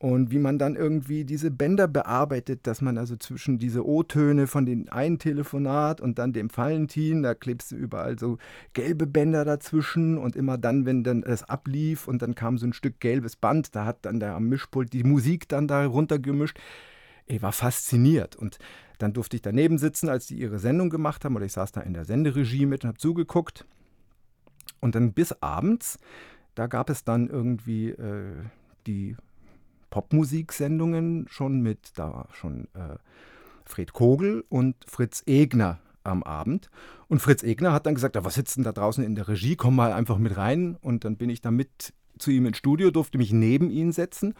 und 0.00 0.30
wie 0.30 0.38
man 0.38 0.58
dann 0.58 0.76
irgendwie 0.76 1.24
diese 1.24 1.50
Bänder 1.50 1.88
bearbeitet, 1.88 2.68
dass 2.68 2.80
man 2.80 2.98
also 2.98 3.16
zwischen 3.16 3.58
diese 3.58 3.84
O-Töne 3.84 4.46
von 4.46 4.64
dem 4.64 4.88
einen 4.90 5.18
Telefonat 5.18 6.00
und 6.00 6.20
dann 6.20 6.32
dem 6.32 6.56
Valentin, 6.56 7.24
da 7.24 7.34
klebst 7.34 7.72
du 7.72 7.76
überall 7.76 8.16
so 8.16 8.38
gelbe 8.74 9.08
Bänder 9.08 9.44
dazwischen 9.44 10.16
und 10.16 10.36
immer 10.36 10.56
dann, 10.56 10.86
wenn 10.86 11.02
dann 11.02 11.24
es 11.24 11.42
ablief 11.42 12.06
und 12.06 12.22
dann 12.22 12.36
kam 12.36 12.58
so 12.58 12.66
ein 12.66 12.72
Stück 12.72 13.00
gelbes 13.00 13.34
Band, 13.34 13.74
da 13.74 13.84
hat 13.84 14.06
dann 14.06 14.20
der 14.20 14.34
am 14.34 14.44
Mischpult 14.48 14.92
die 14.92 15.02
Musik 15.02 15.48
dann 15.48 15.66
da 15.66 15.84
runtergemischt. 15.84 16.58
Ich 17.26 17.42
war 17.42 17.52
fasziniert 17.52 18.36
und 18.36 18.58
dann 18.98 19.12
durfte 19.12 19.36
ich 19.36 19.42
daneben 19.42 19.78
sitzen, 19.78 20.08
als 20.08 20.28
die 20.28 20.38
ihre 20.38 20.60
Sendung 20.60 20.90
gemacht 20.90 21.24
haben 21.24 21.34
oder 21.34 21.44
ich 21.44 21.52
saß 21.52 21.72
da 21.72 21.80
in 21.80 21.94
der 21.94 22.04
Senderegie 22.04 22.66
mit 22.66 22.84
und 22.84 22.88
habe 22.88 22.98
zugeguckt 22.98 23.66
und 24.80 24.94
dann 24.94 25.12
bis 25.12 25.32
abends, 25.42 25.98
da 26.54 26.68
gab 26.68 26.88
es 26.88 27.02
dann 27.02 27.28
irgendwie 27.28 27.90
äh, 27.90 28.32
die 28.86 29.16
Popmusiksendungen 29.90 31.26
schon 31.28 31.60
mit, 31.60 31.92
da 31.96 32.12
war 32.12 32.28
schon 32.32 32.64
äh, 32.74 32.96
Fred 33.64 33.92
Kogel 33.92 34.44
und 34.48 34.76
Fritz 34.86 35.22
Egner 35.26 35.78
am 36.04 36.22
Abend. 36.22 36.70
Und 37.08 37.20
Fritz 37.20 37.42
Egner 37.42 37.72
hat 37.72 37.86
dann 37.86 37.94
gesagt, 37.94 38.16
ja, 38.16 38.24
was 38.24 38.34
sitzt 38.34 38.56
denn 38.56 38.64
da 38.64 38.72
draußen 38.72 39.04
in 39.04 39.14
der 39.14 39.28
Regie, 39.28 39.56
komm 39.56 39.76
mal 39.76 39.92
einfach 39.92 40.18
mit 40.18 40.36
rein. 40.36 40.76
Und 40.80 41.04
dann 41.04 41.16
bin 41.16 41.30
ich 41.30 41.40
da 41.40 41.50
mit 41.50 41.92
zu 42.18 42.30
ihm 42.30 42.46
ins 42.46 42.58
Studio, 42.58 42.90
durfte 42.90 43.18
mich 43.18 43.32
neben 43.32 43.70
ihn 43.70 43.92
setzen. 43.92 44.34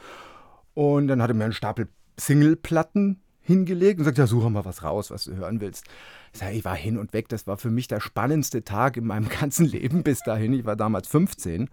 Und 0.75 1.09
dann 1.09 1.23
hat 1.23 1.31
er 1.31 1.35
mir 1.35 1.45
einen 1.45 1.53
Stapel 1.53 1.89
Singleplatten 2.17 3.21
hingelegt 3.41 3.99
und 3.99 4.05
sagt, 4.05 4.19
ja, 4.19 4.27
suche 4.27 4.51
mal 4.51 4.65
was 4.65 4.83
raus, 4.83 5.11
was 5.11 5.25
du 5.25 5.37
hören 5.37 5.61
willst. 5.61 5.87
Ich, 6.33 6.41
sag, 6.41 6.53
ich 6.53 6.65
war 6.65 6.77
hin 6.77 6.99
und 6.99 7.13
weg, 7.13 7.29
das 7.29 7.47
war 7.47 7.57
für 7.57 7.71
mich 7.71 7.89
der 7.89 8.01
spannendste 8.01 8.63
Tag 8.65 8.97
in 8.97 9.07
meinem 9.07 9.29
ganzen 9.41 9.67
Leben 9.67 10.03
bis 10.03 10.21
dahin. 10.21 10.53
Ich 10.53 10.65
war 10.65 10.77
damals 10.77 11.09
15. 11.09 11.69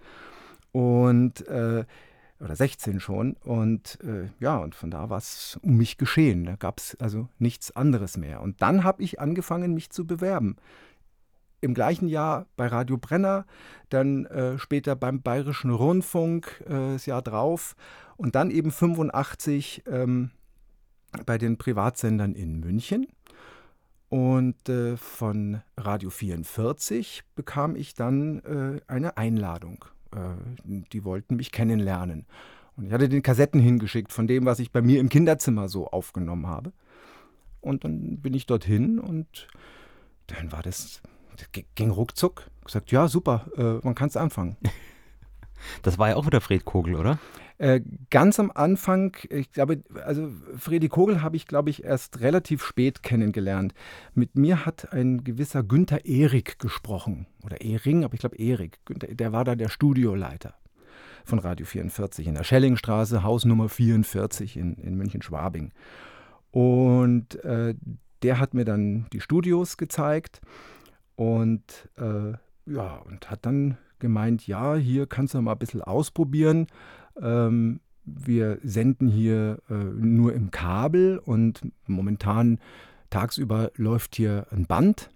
Und 0.71 1.47
äh, 1.47 1.85
oder 2.39 2.55
16 2.55 2.99
schon. 2.99 3.33
Und 3.43 3.99
äh, 4.03 4.29
ja, 4.39 4.57
und 4.57 4.75
von 4.75 4.91
da 4.91 5.09
war 5.09 5.17
es 5.17 5.57
um 5.61 5.77
mich 5.77 5.97
geschehen. 5.97 6.45
Da 6.45 6.55
gab 6.55 6.79
es 6.79 6.95
also 6.99 7.29
nichts 7.39 7.75
anderes 7.75 8.17
mehr. 8.17 8.41
Und 8.41 8.61
dann 8.61 8.83
habe 8.83 9.03
ich 9.03 9.19
angefangen, 9.19 9.73
mich 9.73 9.89
zu 9.89 10.05
bewerben. 10.05 10.57
Im 11.61 11.73
gleichen 11.73 12.07
Jahr 12.07 12.45
bei 12.57 12.67
Radio 12.67 12.97
Brenner, 12.97 13.45
dann 13.89 14.25
äh, 14.25 14.59
später 14.59 14.95
beim 14.95 15.21
Bayerischen 15.21 15.71
Rundfunk 15.71 16.63
äh, 16.67 16.93
das 16.93 17.05
Jahr 17.05 17.21
drauf 17.21 17.75
und 18.17 18.35
dann 18.35 18.51
eben 18.51 18.71
85 18.71 19.83
ähm, 19.87 20.31
bei 21.25 21.37
den 21.37 21.57
Privatsendern 21.57 22.35
in 22.35 22.59
München. 22.59 23.07
Und 24.09 24.69
äh, 24.69 24.97
von 24.97 25.61
Radio 25.77 26.09
44 26.09 27.23
bekam 27.33 27.75
ich 27.75 27.95
dann 27.95 28.39
äh, 28.39 28.81
eine 28.87 29.17
Einladung 29.17 29.85
die 30.65 31.03
wollten 31.03 31.35
mich 31.35 31.51
kennenlernen. 31.51 32.25
Und 32.77 32.85
ich 32.85 32.91
hatte 32.91 33.09
den 33.09 33.21
Kassetten 33.21 33.59
hingeschickt 33.59 34.11
von 34.11 34.27
dem, 34.27 34.45
was 34.45 34.59
ich 34.59 34.71
bei 34.71 34.81
mir 34.81 34.99
im 34.99 35.09
Kinderzimmer 35.09 35.69
so 35.69 35.87
aufgenommen 35.87 36.47
habe. 36.47 36.73
Und 37.61 37.83
dann 37.83 38.17
bin 38.17 38.33
ich 38.33 38.45
dorthin 38.45 38.99
und 38.99 39.47
dann 40.27 40.51
war 40.51 40.61
das, 40.61 41.01
das 41.37 41.47
ging 41.75 41.89
ruckzuck. 41.89 42.49
Gesagt, 42.63 42.91
ja, 42.91 43.07
super, 43.07 43.45
äh, 43.57 43.85
man 43.85 43.95
kann 43.95 44.09
es 44.09 44.17
anfangen. 44.17 44.57
Das 45.81 45.97
war 45.97 46.09
ja 46.09 46.15
auch 46.17 46.25
wieder 46.25 46.41
Fred 46.41 46.65
Kogel, 46.65 46.95
oder? 46.95 47.17
Äh, 47.57 47.81
ganz 48.09 48.39
am 48.39 48.51
Anfang, 48.53 49.15
ich 49.29 49.51
glaube, 49.51 49.83
also 50.05 50.29
Fredi 50.57 50.89
Kogel 50.89 51.21
habe 51.21 51.37
ich, 51.37 51.47
glaube 51.47 51.69
ich, 51.69 51.83
erst 51.83 52.19
relativ 52.19 52.63
spät 52.63 53.01
kennengelernt. 53.01 53.73
Mit 54.13 54.37
mir 54.37 54.65
hat 54.65 54.91
ein 54.91 55.23
gewisser 55.23 55.63
Günther 55.63 56.05
Erik 56.05 56.59
gesprochen. 56.59 57.27
Oder 57.43 57.61
Ehring, 57.61 58.03
aber 58.03 58.13
ich 58.13 58.19
glaube 58.19 58.37
Erik. 58.37 58.79
der 58.89 59.31
war 59.31 59.45
da 59.45 59.55
der 59.55 59.69
Studioleiter. 59.69 60.55
von 61.23 61.39
Radio 61.39 61.65
44 61.65 62.27
in 62.27 62.35
der 62.35 62.43
Schellingstraße, 62.43 63.23
Haus 63.23 63.45
Nummer 63.45 63.67
44 63.67 64.57
in, 64.57 64.75
in 64.75 64.95
München-Schwabing. 64.95 65.71
Und 66.51 67.43
äh, 67.43 67.73
der 68.21 68.39
hat 68.39 68.53
mir 68.53 68.65
dann 68.65 69.07
die 69.11 69.21
Studios 69.21 69.77
gezeigt 69.77 70.41
und 71.15 71.89
äh, 71.97 72.33
ja, 72.65 72.95
und 73.05 73.29
hat 73.29 73.45
dann 73.45 73.77
gemeint, 73.99 74.47
ja, 74.47 74.75
hier 74.75 75.07
kannst 75.07 75.33
du 75.33 75.41
mal 75.41 75.53
ein 75.53 75.57
bisschen 75.57 75.81
ausprobieren. 75.81 76.67
Ähm, 77.21 77.79
wir 78.05 78.59
senden 78.63 79.07
hier 79.07 79.59
äh, 79.69 79.73
nur 79.73 80.33
im 80.33 80.51
Kabel 80.51 81.17
und 81.17 81.61
momentan 81.87 82.59
tagsüber 83.09 83.71
läuft 83.75 84.15
hier 84.15 84.47
ein 84.51 84.65
Band 84.65 85.09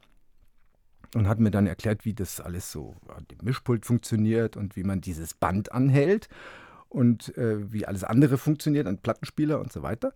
und 1.16 1.28
hat 1.28 1.40
mir 1.40 1.52
dann 1.52 1.68
erklärt, 1.68 2.06
wie 2.06 2.14
das 2.14 2.40
alles 2.40 2.72
so 2.72 2.96
dem 3.30 3.38
Mischpult 3.44 3.86
funktioniert 3.86 4.58
und 4.58 4.76
wie 4.76 4.84
man 4.84 5.02
dieses 5.02 5.34
Band 5.34 5.72
anhält 5.72 6.30
und 6.88 7.36
äh, 7.38 7.72
wie 7.72 7.86
alles 7.86 8.04
andere 8.04 8.38
funktioniert, 8.38 8.88
ein 8.88 8.98
Plattenspieler 8.98 9.60
und 9.60 9.72
so 9.72 9.84
weiter. 9.84 10.14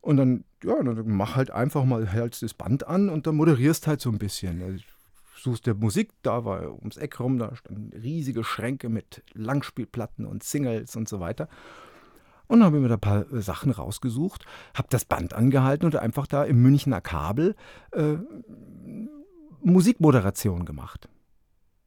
Und 0.00 0.16
dann, 0.16 0.44
ja, 0.62 0.82
dann 0.82 1.08
mach 1.08 1.36
halt 1.36 1.50
einfach 1.50 1.84
mal 1.84 2.06
hältst 2.06 2.42
das 2.42 2.54
Band 2.54 2.86
an 2.86 3.08
und 3.10 3.26
dann 3.26 3.36
moderierst 3.36 3.86
halt 3.86 4.00
so 4.00 4.10
ein 4.10 4.18
bisschen. 4.18 4.62
Also, 4.62 4.84
suchst 5.42 5.66
der 5.66 5.74
Musik, 5.74 6.12
da 6.22 6.44
war 6.44 6.74
ums 6.78 6.96
Eck 6.96 7.20
rum, 7.20 7.38
da 7.38 7.54
standen 7.54 7.92
riesige 7.96 8.44
Schränke 8.44 8.88
mit 8.88 9.22
Langspielplatten 9.34 10.26
und 10.26 10.42
Singles 10.42 10.96
und 10.96 11.08
so 11.08 11.20
weiter. 11.20 11.48
Und 12.46 12.58
dann 12.60 12.66
habe 12.66 12.78
ich 12.78 12.82
mir 12.82 12.88
da 12.88 12.94
ein 12.94 13.00
paar 13.00 13.32
äh, 13.32 13.42
Sachen 13.42 13.70
rausgesucht, 13.70 14.44
habe 14.74 14.88
das 14.90 15.04
Band 15.04 15.34
angehalten 15.34 15.86
und 15.86 15.96
einfach 15.96 16.26
da 16.26 16.44
im 16.44 16.60
Münchner 16.62 17.00
Kabel 17.00 17.54
äh, 17.92 18.16
Musikmoderation 19.62 20.64
gemacht. 20.64 21.08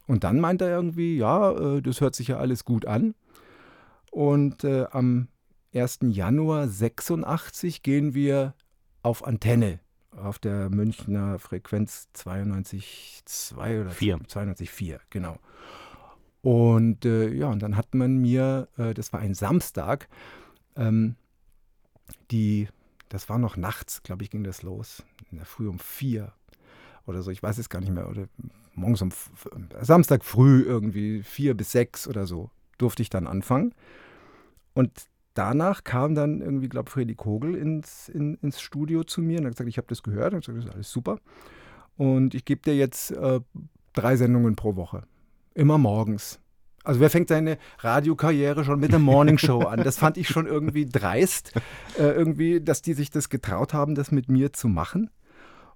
Und 0.07 0.23
dann 0.23 0.39
meint 0.39 0.61
er 0.61 0.69
irgendwie, 0.69 1.17
ja, 1.17 1.51
äh, 1.51 1.81
das 1.81 2.01
hört 2.01 2.15
sich 2.15 2.29
ja 2.29 2.37
alles 2.37 2.65
gut 2.65 2.85
an. 2.85 3.13
Und 4.11 4.63
äh, 4.63 4.85
am 4.91 5.27
1. 5.73 5.99
Januar 6.03 6.67
86 6.67 7.83
gehen 7.83 8.13
wir 8.13 8.53
auf 9.01 9.25
Antenne 9.25 9.79
auf 10.17 10.39
der 10.39 10.69
Münchner 10.69 11.39
Frequenz 11.39 12.07
92,2 12.15 13.81
oder 13.81 13.91
4. 13.91 14.17
92,4, 14.17 14.99
genau. 15.09 15.37
Und 16.41 17.05
äh, 17.05 17.29
ja, 17.29 17.47
und 17.47 17.61
dann 17.61 17.77
hat 17.77 17.95
man 17.95 18.17
mir, 18.17 18.67
äh, 18.77 18.93
das 18.93 19.13
war 19.13 19.19
ein 19.19 19.33
Samstag, 19.33 20.09
ähm, 20.75 21.15
die, 22.31 22.67
das 23.09 23.29
war 23.29 23.39
noch 23.39 23.55
nachts, 23.55 24.03
glaube 24.03 24.23
ich, 24.23 24.29
ging 24.29 24.43
das 24.43 24.61
los, 24.61 25.03
in 25.31 25.37
der 25.37 25.45
Früh 25.45 25.67
um 25.67 25.79
vier 25.79 26.33
oder 27.05 27.21
so, 27.21 27.31
ich 27.31 27.41
weiß 27.41 27.57
es 27.57 27.69
gar 27.69 27.79
nicht 27.79 27.91
mehr, 27.91 28.09
oder 28.09 28.27
morgens 28.75 29.01
um 29.01 29.11
Samstag 29.81 30.23
früh 30.23 30.61
irgendwie 30.63 31.23
vier 31.23 31.53
bis 31.53 31.71
sechs 31.71 32.07
oder 32.07 32.25
so 32.25 32.49
durfte 32.77 33.01
ich 33.01 33.09
dann 33.09 33.27
anfangen. 33.27 33.73
Und 34.73 34.91
danach 35.33 35.83
kam 35.83 36.15
dann 36.15 36.41
irgendwie, 36.41 36.69
glaube 36.69 36.87
ich, 36.87 36.93
Freddy 36.93 37.15
Kogel 37.15 37.55
ins, 37.55 38.09
in, 38.09 38.35
ins 38.41 38.61
Studio 38.61 39.03
zu 39.03 39.21
mir 39.21 39.39
und 39.39 39.45
hat 39.45 39.53
gesagt, 39.53 39.69
ich 39.69 39.77
habe 39.77 39.87
das 39.87 40.03
gehört. 40.03 40.33
Und 40.33 40.39
ich 40.39 40.45
gesagt, 40.45 40.59
das 40.59 40.69
ist 40.69 40.75
alles 40.75 40.91
super. 40.91 41.19
Und 41.97 42.33
ich 42.33 42.45
gebe 42.45 42.61
dir 42.61 42.75
jetzt 42.75 43.11
äh, 43.11 43.39
drei 43.93 44.15
Sendungen 44.15 44.55
pro 44.55 44.75
Woche. 44.75 45.03
Immer 45.53 45.77
morgens. 45.77 46.39
Also 46.83 46.99
wer 46.99 47.09
fängt 47.09 47.29
seine 47.29 47.57
Radiokarriere 47.79 48.65
schon 48.65 48.79
mit 48.79 48.91
der 48.91 48.99
Morningshow 48.99 49.61
an? 49.61 49.83
Das 49.83 49.97
fand 49.97 50.17
ich 50.17 50.27
schon 50.27 50.47
irgendwie 50.47 50.85
dreist, 50.85 51.53
äh, 51.97 52.03
irgendwie, 52.03 52.61
dass 52.61 52.81
die 52.81 52.93
sich 52.93 53.09
das 53.09 53.29
getraut 53.29 53.73
haben, 53.73 53.95
das 53.95 54.11
mit 54.11 54.29
mir 54.29 54.53
zu 54.53 54.67
machen. 54.67 55.09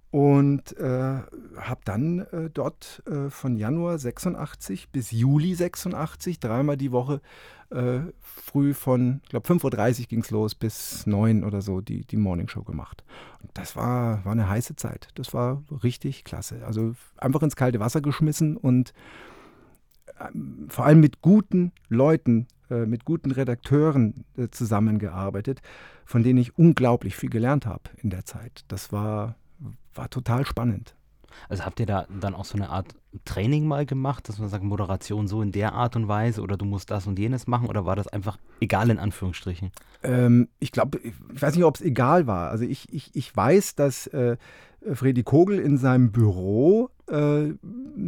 Und 0.10 0.78
äh, 0.78 1.20
habe 1.58 1.82
dann 1.84 2.20
äh, 2.20 2.50
dort 2.54 3.04
äh, 3.08 3.30
von 3.30 3.58
Januar 3.58 3.98
86 3.98 4.90
bis 4.90 5.12
Juli 5.12 5.54
86 5.54 6.40
dreimal 6.40 6.78
die 6.78 6.94
Woche 6.94 7.22
äh, 7.70 8.00
früh 8.20 8.74
von, 8.74 9.20
ich 9.24 9.30
glaube 9.30 9.48
5.30 9.48 10.00
Uhr 10.02 10.06
ging 10.08 10.22
es 10.22 10.32
los, 10.32 10.56
bis 10.56 11.06
9 11.06 11.44
oder 11.44 11.62
so 11.62 11.82
die, 11.82 12.06
die 12.06 12.18
Morningshow 12.18 12.64
gemacht. 12.64 13.04
Und 13.42 13.52
das 13.56 13.76
war, 13.76 14.24
war 14.24 14.32
eine 14.32 14.48
heiße 14.48 14.76
Zeit. 14.76 15.10
Das 15.16 15.34
war 15.34 15.64
richtig 15.84 16.24
klasse. 16.24 16.66
Also 16.66 16.96
einfach 17.18 17.44
ins 17.44 17.56
kalte 17.56 17.80
Wasser 17.80 18.02
geschmissen 18.02 18.56
und 18.56 18.94
ähm, 20.20 20.68
vor 20.70 20.86
allem 20.86 21.02
mit 21.02 21.22
guten 21.22 21.74
Leuten, 21.90 22.48
äh, 22.70 22.86
mit 22.86 23.06
guten 23.06 23.32
Redakteuren 23.32 24.26
äh, 24.38 24.48
zusammengearbeitet, 24.50 25.62
von 26.06 26.24
denen 26.24 26.40
ich 26.40 26.58
unglaublich 26.58 27.16
viel 27.16 27.30
gelernt 27.30 27.66
habe 27.66 27.84
in 27.98 28.10
der 28.10 28.26
Zeit. 28.26 28.64
Das 28.70 28.92
war 28.94 29.36
war 29.94 30.10
total 30.10 30.46
spannend. 30.46 30.96
Also 31.50 31.66
habt 31.66 31.80
ihr 31.80 31.86
da 31.86 32.08
dann 32.20 32.36
auch 32.36 32.46
so 32.46 32.56
eine 32.56 32.70
Art 32.70 32.96
Training 33.26 33.68
mal 33.68 33.86
gemacht, 33.86 34.28
dass 34.30 34.40
man 34.40 34.50
sagt, 34.50 34.64
Moderation 34.64 35.28
so 35.28 35.42
in 35.42 35.52
der 35.52 35.74
Art 35.74 35.96
und 35.96 36.08
Weise 36.08 36.42
oder 36.42 36.58
du 36.58 36.66
musst 36.66 36.92
das 36.92 37.08
und 37.08 37.18
jenes 37.18 37.48
machen 37.48 37.68
oder 37.68 37.86
war 37.86 37.96
das 37.96 38.08
einfach 38.08 38.38
egal 38.60 38.90
in 38.90 39.00
Anführungsstrichen? 39.00 39.72
Ähm, 40.04 40.50
ich 40.60 40.72
glaube, 40.72 41.00
ich 41.00 41.42
weiß 41.42 41.56
nicht, 41.56 41.64
ob 41.64 41.76
es 41.76 41.82
egal 41.82 42.28
war. 42.28 42.50
Also 42.50 42.66
ich, 42.66 42.92
ich, 42.94 43.16
ich 43.16 43.36
weiß, 43.36 43.76
dass 43.76 44.08
äh, 44.08 44.38
Freddy 44.94 45.24
Kogel 45.24 45.60
in 45.60 45.78
seinem 45.78 46.12
Büro 46.12 46.90
äh, 47.08 47.54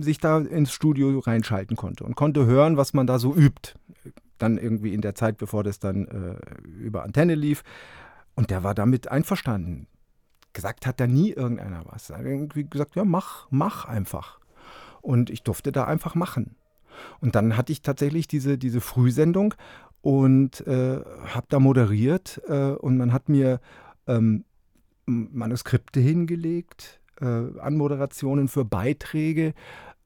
sich 0.02 0.20
da 0.20 0.40
ins 0.40 0.72
Studio 0.72 1.20
reinschalten 1.20 1.76
konnte 1.76 2.04
und 2.04 2.16
konnte 2.16 2.46
hören, 2.46 2.78
was 2.78 2.94
man 2.94 3.08
da 3.08 3.20
so 3.20 3.36
übt. 3.36 3.74
Dann 4.38 4.58
irgendwie 4.58 4.94
in 4.94 5.02
der 5.02 5.16
Zeit, 5.16 5.38
bevor 5.38 5.64
das 5.64 5.80
dann 5.80 6.08
äh, 6.08 6.36
über 6.80 7.04
Antenne 7.04 7.36
lief. 7.36 7.64
Und 8.36 8.52
der 8.52 8.64
war 8.64 8.74
damit 8.74 9.10
einverstanden 9.10 9.88
gesagt 10.54 10.86
hat 10.86 11.00
da 11.00 11.08
nie 11.08 11.32
irgendeiner 11.32 11.84
was. 11.86 12.10
Er 12.10 12.20
hat 12.20 12.26
irgendwie 12.26 12.66
gesagt, 12.66 12.96
ja, 12.96 13.06
mach, 13.06 13.48
mach 13.50 13.86
einfach. 13.86 14.40
Und 15.02 15.30
ich 15.30 15.44
durfte 15.44 15.72
da 15.72 15.86
einfach 15.86 16.16
machen. 16.16 16.56
Und 17.22 17.36
dann 17.36 17.56
hatte 17.56 17.72
ich 17.72 17.82
tatsächlich 17.82 18.28
diese, 18.28 18.58
diese 18.58 18.82
Frühsendung 18.82 19.54
und 20.02 20.66
äh, 20.68 21.00
habe 21.34 21.48
da 21.50 21.60
moderiert 21.60 22.42
äh, 22.48 22.72
und 22.72 22.98
man 22.98 23.14
hat 23.14 23.30
mir 23.30 23.60
ähm, 24.08 24.46
Manuskripte 25.06 26.00
hingelegt, 26.00 27.00
äh, 27.20 27.26
Anmoderationen 27.60 28.48
für 28.48 28.66
Beiträge 28.66 29.54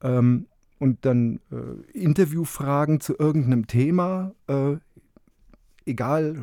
ähm, 0.01 0.47
und 0.79 1.05
dann 1.05 1.39
äh, 1.51 1.97
Interviewfragen 1.97 2.99
zu 2.99 3.17
irgendeinem 3.17 3.67
Thema, 3.67 4.33
äh, 4.47 4.77
egal, 5.85 6.37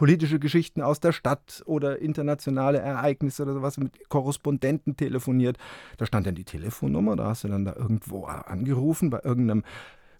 politische 0.00 0.38
Geschichten 0.38 0.80
aus 0.80 0.98
der 0.98 1.12
Stadt 1.12 1.62
oder 1.66 1.98
internationale 1.98 2.78
Ereignisse 2.78 3.42
oder 3.42 3.52
sowas 3.52 3.76
mit 3.76 4.08
Korrespondenten 4.08 4.96
telefoniert. 4.96 5.58
Da 5.98 6.06
stand 6.06 6.26
dann 6.26 6.34
die 6.34 6.44
Telefonnummer, 6.44 7.16
da 7.16 7.26
hast 7.26 7.44
du 7.44 7.48
dann 7.48 7.66
da 7.66 7.76
irgendwo 7.76 8.24
angerufen, 8.24 9.10
bei 9.10 9.20
irgendeinem 9.22 9.62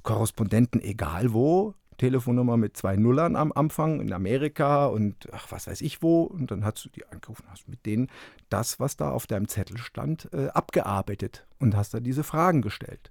Korrespondenten, 0.03 0.83
egal 0.83 1.33
wo, 1.33 1.73
Telefonnummer 1.97 2.59
mit 2.59 2.77
zwei 2.77 2.97
Nullern 2.97 3.37
am 3.37 3.53
Anfang 3.53 4.03
in 4.03 4.13
Amerika 4.13 4.85
und 4.85 5.15
ach, 5.33 5.47
was 5.49 5.67
weiß 5.67 5.81
ich 5.81 6.03
wo. 6.03 6.25
Und 6.25 6.51
dann 6.51 6.63
hast 6.63 6.85
du 6.85 6.91
die 6.91 7.07
angerufen, 7.07 7.47
hast 7.49 7.67
mit 7.67 7.87
denen 7.87 8.09
das, 8.51 8.81
was 8.81 8.99
da 8.99 9.11
auf 9.11 9.27
deinem 9.27 9.49
Zettel 9.49 9.79
stand, 9.79 10.29
äh, 10.35 10.49
abgearbeitet 10.49 11.47
und 11.59 11.75
hast 11.75 11.95
da 11.95 12.01
diese 12.01 12.23
Fragen 12.23 12.61
gestellt. 12.61 13.11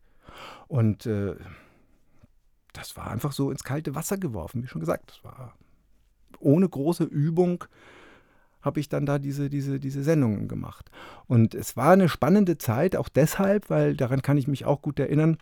Und 0.68 1.08
äh, 1.08 1.36
das 2.74 2.96
war 2.96 3.10
einfach 3.10 3.32
so 3.32 3.50
ins 3.50 3.64
kalte 3.64 3.96
Wasser 3.96 4.20
geworfen, 4.20 4.62
wie 4.62 4.68
schon 4.68 4.82
gesagt. 4.82 5.10
Das 5.10 5.24
war 5.24 5.56
ohne 6.40 6.68
große 6.68 7.04
Übung 7.04 7.66
habe 8.62 8.80
ich 8.80 8.90
dann 8.90 9.06
da 9.06 9.20
diese, 9.20 9.50
diese, 9.50 9.80
diese 9.80 10.04
Sendungen 10.04 10.48
gemacht. 10.48 10.92
Und 11.28 11.56
es 11.56 11.78
war 11.78 11.92
eine 11.92 12.10
spannende 12.10 12.58
Zeit, 12.58 12.96
auch 12.96 13.10
deshalb, 13.10 13.70
weil 13.70 13.96
daran 13.96 14.22
kann 14.22 14.38
ich 14.38 14.48
mich 14.48 14.66
auch 14.66 14.82
gut 14.82 15.00
erinnern. 15.00 15.38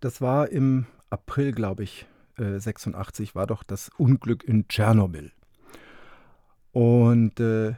Das 0.00 0.20
war 0.20 0.48
im 0.48 0.86
April, 1.10 1.52
glaube 1.52 1.82
ich, 1.82 2.06
äh, 2.38 2.58
86, 2.58 3.34
war 3.34 3.46
doch 3.46 3.62
das 3.62 3.90
Unglück 3.96 4.44
in 4.44 4.68
Tschernobyl. 4.68 5.32
Und 6.72 7.40
äh, 7.40 7.74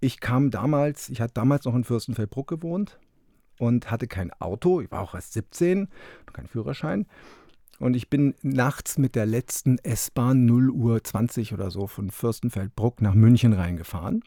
ich 0.00 0.20
kam 0.20 0.50
damals, 0.50 1.08
ich 1.08 1.20
hatte 1.20 1.34
damals 1.34 1.64
noch 1.64 1.74
in 1.74 1.84
Fürstenfeldbruck 1.84 2.48
gewohnt 2.48 2.98
und 3.58 3.90
hatte 3.90 4.06
kein 4.06 4.32
Auto. 4.40 4.80
Ich 4.80 4.90
war 4.90 5.00
auch 5.00 5.14
erst 5.14 5.32
17, 5.32 5.88
kein 6.32 6.46
Führerschein. 6.46 7.06
Und 7.82 7.96
ich 7.96 8.08
bin 8.08 8.36
nachts 8.42 8.96
mit 8.96 9.16
der 9.16 9.26
letzten 9.26 9.76
S-Bahn 9.78 10.44
0 10.44 10.70
Uhr 10.70 11.02
20 11.02 11.52
oder 11.52 11.68
so 11.72 11.88
von 11.88 12.12
Fürstenfeldbruck 12.12 13.02
nach 13.02 13.14
München 13.14 13.52
reingefahren 13.52 14.22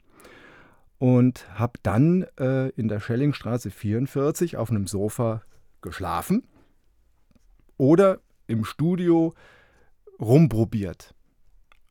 und 0.97 1.47
habe 1.57 1.79
dann 1.81 2.25
äh, 2.37 2.67
in 2.71 2.89
der 2.89 2.99
Schellingstraße 2.99 3.71
44 3.71 4.57
auf 4.57 4.71
einem 4.71 4.87
Sofa 4.87 5.41
geschlafen 5.79 6.43
oder 7.77 8.19
im 8.47 8.65
Studio 8.65 9.33
rumprobiert. 10.19 11.15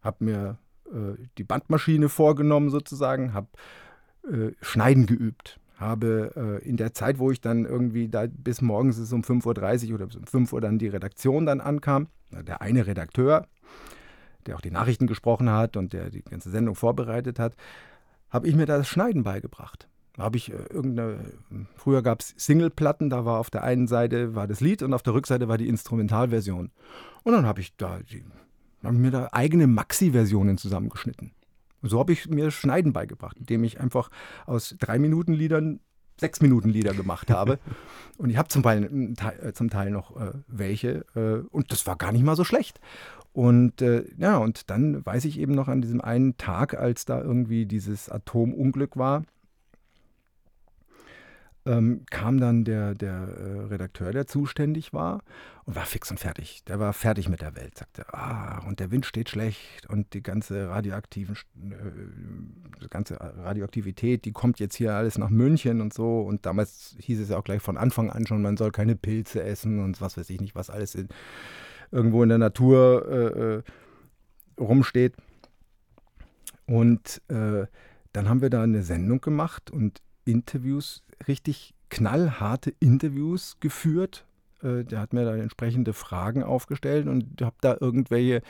Habe 0.03 0.23
mir 0.23 0.59
äh, 0.93 1.17
die 1.39 1.45
Bandmaschine 1.45 2.11
vorgenommen 2.11 2.69
sozusagen, 2.69 3.33
habe 3.33 3.49
äh, 4.31 4.53
Schneiden 4.61 5.07
geübt 5.07 5.59
habe 5.85 6.61
äh, 6.63 6.69
in 6.69 6.77
der 6.77 6.95
Zeit, 6.95 7.19
wo 7.19 7.31
ich 7.31 7.41
dann 7.41 7.65
irgendwie 7.65 8.09
da 8.09 8.27
bis 8.29 8.61
morgens 8.61 8.99
ist 8.99 9.13
um 9.13 9.23
5.30 9.23 9.89
Uhr 9.89 9.95
oder 9.97 10.07
bis 10.07 10.17
um 10.17 10.27
5 10.27 10.53
Uhr 10.53 10.61
dann 10.61 10.79
die 10.79 10.89
Redaktion 10.89 11.47
dann 11.47 11.61
ankam, 11.61 12.09
der 12.31 12.63
eine 12.63 12.87
Redakteur, 12.87 13.47
der 14.47 14.57
auch 14.57 14.61
die 14.61 14.71
Nachrichten 14.71 15.07
gesprochen 15.07 15.51
hat 15.51 15.77
und 15.77 15.93
der 15.93 16.11
die 16.11 16.23
ganze 16.23 16.51
Sendung 16.51 16.75
vorbereitet 16.75 17.39
hat, 17.39 17.55
habe 18.31 18.49
ich 18.49 18.57
mir 18.57 18.67
das 18.67 18.89
Schneiden 18.89 19.23
beigebracht. 19.23 19.89
habe 20.19 20.37
ich 20.37 20.53
äh, 20.53 20.57
irgendeine, 20.71 21.21
früher 21.77 22.03
gab 22.03 22.21
es 22.21 22.35
Singleplatten, 22.37 23.11
da 23.11 23.25
war 23.25 23.39
auf 23.39 23.51
der 23.51 23.63
einen 23.63 23.87
Seite 23.87 24.35
war 24.35 24.47
das 24.47 24.61
Lied 24.61 24.83
und 24.83 24.93
auf 24.93 25.03
der 25.03 25.15
Rückseite 25.15 25.49
war 25.49 25.59
die 25.59 25.69
Instrumentalversion. 25.69 26.71
Und 27.23 27.33
dann 27.33 27.47
habe 27.47 27.61
ich 27.61 27.77
da 27.77 28.01
die, 28.11 28.25
hab 28.83 28.93
mir 28.93 29.11
da 29.11 29.29
eigene 29.33 29.67
Maxi-Versionen 29.67 30.59
zusammengeschnitten. 30.59 31.33
Und 31.85 31.91
so 31.91 31.99
habe 31.99 32.15
ich 32.15 32.31
mir 32.31 32.51
Schneiden 32.51 32.95
beigebracht, 32.95 33.37
indem 33.39 33.63
ich 33.63 33.79
einfach 33.79 34.09
aus 34.47 34.75
drei 34.79 34.99
Minuten 34.99 35.35
Liedern 35.35 35.81
sechs 36.19 36.41
Minuten 36.41 36.71
Lieder 36.71 36.95
gemacht 36.95 37.31
habe. 37.31 37.59
und 38.17 38.31
ich 38.31 38.39
habe 38.39 38.49
zum 38.49 38.63
Teil, 38.63 39.13
äh, 39.43 39.53
zum 39.53 39.69
Teil 39.69 39.91
noch 39.91 40.17
äh, 40.17 40.33
welche 40.47 41.05
äh, 41.15 41.47
und 41.51 41.73
das 41.73 41.87
war 41.87 41.97
gar 41.97 42.11
nicht 42.11 42.25
mal 42.25 42.37
so 42.37 42.45
schlecht. 42.45 42.81
Und 43.35 43.83
äh, 43.83 44.07
ja, 44.17 44.39
und 44.39 44.71
dann 44.71 45.05
weiß 45.05 45.27
ich 45.27 45.39
eben 45.39 45.55
noch 45.55 45.69
an 45.69 45.83
diesem 45.83 46.01
einen 46.01 46.39
Tag, 46.39 46.73
als 46.73 47.05
da 47.05 47.21
irgendwie 47.21 47.67
dieses 47.67 48.09
Atomunglück 48.09 48.97
war, 48.97 49.25
ähm, 51.67 52.05
kam 52.11 52.39
dann 52.39 52.65
der, 52.65 52.95
der 52.95 53.13
äh, 53.13 53.61
Redakteur, 53.67 54.13
der 54.13 54.27
zuständig 54.27 54.93
war, 54.93 55.23
und 55.65 55.77
war 55.77 55.87
fix 55.87 56.11
und 56.11 56.21
fertig. 56.21 56.63
Der 56.65 56.79
war 56.79 56.93
fertig 56.93 57.29
mit 57.29 57.41
der 57.41 57.57
Welt, 57.57 57.79
sagte, 57.79 58.13
ah, 58.13 58.63
und 58.67 58.81
der 58.81 58.91
Wind 58.91 59.07
steht 59.07 59.31
schlecht 59.31 59.89
und 59.89 60.13
die 60.13 60.23
ganze 60.23 60.69
radioaktiven, 60.69 61.37
äh, 61.37 62.83
die 62.83 62.89
ganze 62.89 63.19
Radioaktivität, 63.19 64.27
die 64.27 64.33
kommt 64.33 64.61
jetzt 64.61 64.77
hier 64.77 64.93
alles 64.95 65.17
nach 65.17 65.31
München 65.31 65.81
und 65.81 65.95
so. 65.95 66.21
Und 66.21 66.45
damals 66.45 66.97
hieß 66.99 67.21
es 67.21 67.31
ja 67.31 67.39
auch 67.39 67.45
gleich 67.45 67.63
von 67.63 67.79
Anfang 67.79 68.11
an 68.11 68.27
schon, 68.27 68.43
man 68.43 68.59
soll 68.59 68.71
keine 68.71 68.95
Pilze 68.95 69.43
essen 69.43 69.79
und 69.79 70.01
was 70.01 70.19
weiß 70.19 70.29
ich 70.31 70.41
nicht, 70.41 70.55
was 70.55 70.69
alles 70.69 70.95
in, 70.95 71.09
irgendwo 71.91 72.23
in 72.23 72.29
der 72.29 72.39
Natur 72.39 73.09
äh, 73.09 73.57
äh 73.57 73.63
rumsteht. 74.57 75.17
Und 76.67 77.21
äh, 77.29 77.67
dann 78.13 78.29
haben 78.29 78.41
wir 78.41 78.51
da 78.51 78.63
eine 78.63 78.83
Sendung 78.83 79.21
gemacht 79.21 79.71
und 79.71 80.01
Interviews 80.25 81.04
richtig 81.29 81.75
knallharte 81.91 82.75
Interviews 82.81 83.57
geführt. 83.61 84.27
Äh, 84.63 84.85
der 84.85 85.01
hat 85.01 85.13
mir 85.13 85.25
da 85.25 85.37
entsprechende 85.37 85.93
Fragen 85.93 86.43
aufgestellt 86.43 87.07
und 87.07 87.41
habe 87.43 87.57
da 87.61 87.77
irgendwelche 87.81 88.43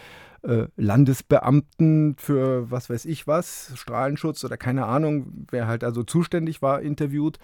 äh, 0.42 0.66
Landesbeamten 0.76 2.16
für 2.18 2.70
was 2.70 2.90
weiß 2.90 3.04
ich 3.06 3.26
was, 3.26 3.72
Strahlenschutz 3.74 4.44
oder 4.44 4.56
keine 4.56 4.86
Ahnung, 4.86 5.46
wer 5.50 5.66
halt 5.66 5.84
also 5.84 6.02
zuständig 6.02 6.62
war, 6.62 6.80
interviewt. 6.80 7.38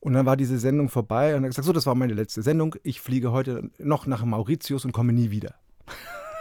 Und 0.00 0.12
dann 0.12 0.26
war 0.26 0.36
diese 0.36 0.58
Sendung 0.58 0.88
vorbei 0.88 1.34
und 1.34 1.42
er 1.42 1.46
hat 1.46 1.50
gesagt, 1.50 1.66
so, 1.66 1.72
das 1.72 1.86
war 1.86 1.94
meine 1.94 2.14
letzte 2.14 2.42
Sendung. 2.42 2.76
Ich 2.82 3.00
fliege 3.00 3.32
heute 3.32 3.70
noch 3.78 4.06
nach 4.06 4.24
Mauritius 4.24 4.84
und 4.84 4.92
komme 4.92 5.12
nie 5.12 5.30
wieder. 5.30 5.54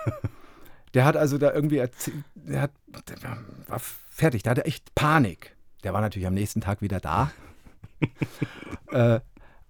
der 0.94 1.06
hat 1.06 1.18
also 1.18 1.38
da 1.38 1.54
irgendwie 1.54 1.78
erzählt, 1.78 2.18
der, 2.36 2.62
hat, 2.62 2.72
der 3.08 3.38
war 3.68 3.80
fertig, 3.80 4.44
der 4.44 4.52
hatte 4.52 4.66
echt 4.66 4.94
Panik. 4.94 5.56
Der 5.84 5.94
war 5.94 6.02
natürlich 6.02 6.28
am 6.28 6.34
nächsten 6.34 6.62
Tag 6.62 6.82
wieder 6.82 7.00
da. 7.00 7.32
Äh, 8.92 9.20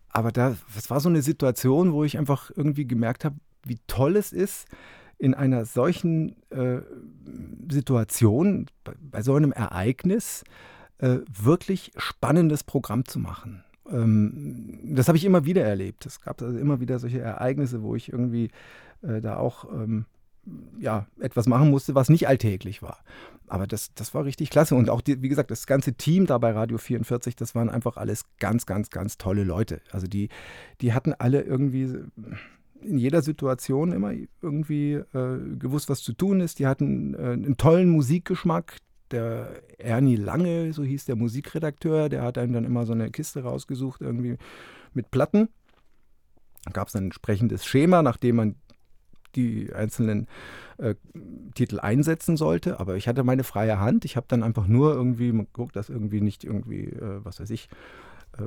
aber 0.09 0.31
da, 0.31 0.55
das 0.73 0.89
war 0.89 0.99
so 0.99 1.09
eine 1.09 1.21
Situation, 1.21 1.93
wo 1.93 2.03
ich 2.03 2.17
einfach 2.17 2.51
irgendwie 2.55 2.87
gemerkt 2.87 3.25
habe, 3.25 3.35
wie 3.65 3.79
toll 3.87 4.15
es 4.15 4.31
ist, 4.31 4.67
in 5.17 5.33
einer 5.33 5.65
solchen 5.65 6.35
äh, 6.51 6.81
Situation, 7.69 8.67
bei, 8.83 8.93
bei, 8.99 9.21
so 9.21 9.35
einem 9.35 9.51
Ereignis, 9.51 10.43
äh, 10.97 11.19
wirklich 11.27 11.91
spannendes 11.97 12.63
Programm 12.63 13.05
zu 13.05 13.19
machen. 13.19 13.63
Ähm, 13.89 14.79
das 14.83 15.07
habe 15.07 15.17
ich 15.17 15.25
immer 15.25 15.45
wieder 15.45 15.63
erlebt. 15.63 16.05
Es 16.05 16.21
gab 16.21 16.41
also 16.41 16.57
immer 16.57 16.79
wieder 16.79 16.99
solche 16.99 17.19
Ereignisse, 17.19 17.81
wo 17.81 17.95
ich 17.95 18.11
irgendwie 18.11 18.51
äh, 19.01 19.21
da 19.21 19.37
auch 19.37 19.65
ähm, 19.71 20.05
ja, 20.79 21.07
etwas 21.19 21.47
machen 21.47 21.69
musste, 21.69 21.95
was 21.95 22.09
nicht 22.09 22.27
alltäglich 22.27 22.81
war. 22.81 22.99
Aber 23.47 23.67
das, 23.67 23.93
das 23.93 24.13
war 24.13 24.25
richtig 24.25 24.49
klasse. 24.49 24.75
Und 24.75 24.89
auch, 24.89 25.01
die, 25.01 25.21
wie 25.21 25.29
gesagt, 25.29 25.51
das 25.51 25.67
ganze 25.67 25.93
Team 25.93 26.25
da 26.25 26.37
bei 26.37 26.51
Radio 26.51 26.77
44, 26.77 27.35
das 27.35 27.55
waren 27.55 27.69
einfach 27.69 27.97
alles 27.97 28.25
ganz, 28.39 28.65
ganz, 28.65 28.89
ganz 28.89 29.17
tolle 29.17 29.43
Leute. 29.43 29.81
Also 29.91 30.07
die, 30.07 30.29
die 30.81 30.93
hatten 30.93 31.13
alle 31.13 31.41
irgendwie 31.41 31.95
in 32.81 32.97
jeder 32.97 33.21
Situation 33.21 33.91
immer 33.91 34.13
irgendwie 34.41 34.93
äh, 34.93 35.57
gewusst, 35.57 35.89
was 35.89 36.01
zu 36.01 36.13
tun 36.13 36.41
ist. 36.41 36.59
Die 36.59 36.67
hatten 36.67 37.13
äh, 37.13 37.31
einen 37.33 37.57
tollen 37.57 37.89
Musikgeschmack. 37.89 38.77
Der 39.11 39.61
Ernie 39.77 40.15
Lange, 40.15 40.73
so 40.73 40.83
hieß 40.83 41.05
der 41.05 41.15
Musikredakteur, 41.15 42.09
der 42.09 42.23
hat 42.23 42.39
einem 42.39 42.53
dann 42.53 42.65
immer 42.65 42.87
so 42.87 42.93
eine 42.93 43.11
Kiste 43.11 43.43
rausgesucht, 43.43 44.01
irgendwie 44.01 44.37
mit 44.93 45.11
Platten. 45.11 45.49
Da 46.63 46.71
gab 46.71 46.87
es 46.87 46.95
ein 46.95 47.05
entsprechendes 47.05 47.65
Schema, 47.65 48.01
nachdem 48.01 48.37
man 48.37 48.55
die 49.35 49.73
einzelnen 49.73 50.27
äh, 50.77 50.95
Titel 51.53 51.79
einsetzen 51.79 52.37
sollte. 52.37 52.79
Aber 52.79 52.95
ich 52.95 53.07
hatte 53.07 53.23
meine 53.23 53.43
freie 53.43 53.79
Hand. 53.79 54.05
Ich 54.05 54.15
habe 54.15 54.27
dann 54.29 54.43
einfach 54.43 54.67
nur 54.67 54.93
irgendwie 54.93 55.31
geguckt, 55.31 55.75
dass 55.75 55.89
irgendwie 55.89 56.21
nicht 56.21 56.43
irgendwie, 56.43 56.85
äh, 56.85 57.23
was 57.23 57.39
weiß 57.39 57.49
ich, 57.49 57.69
äh, 58.37 58.43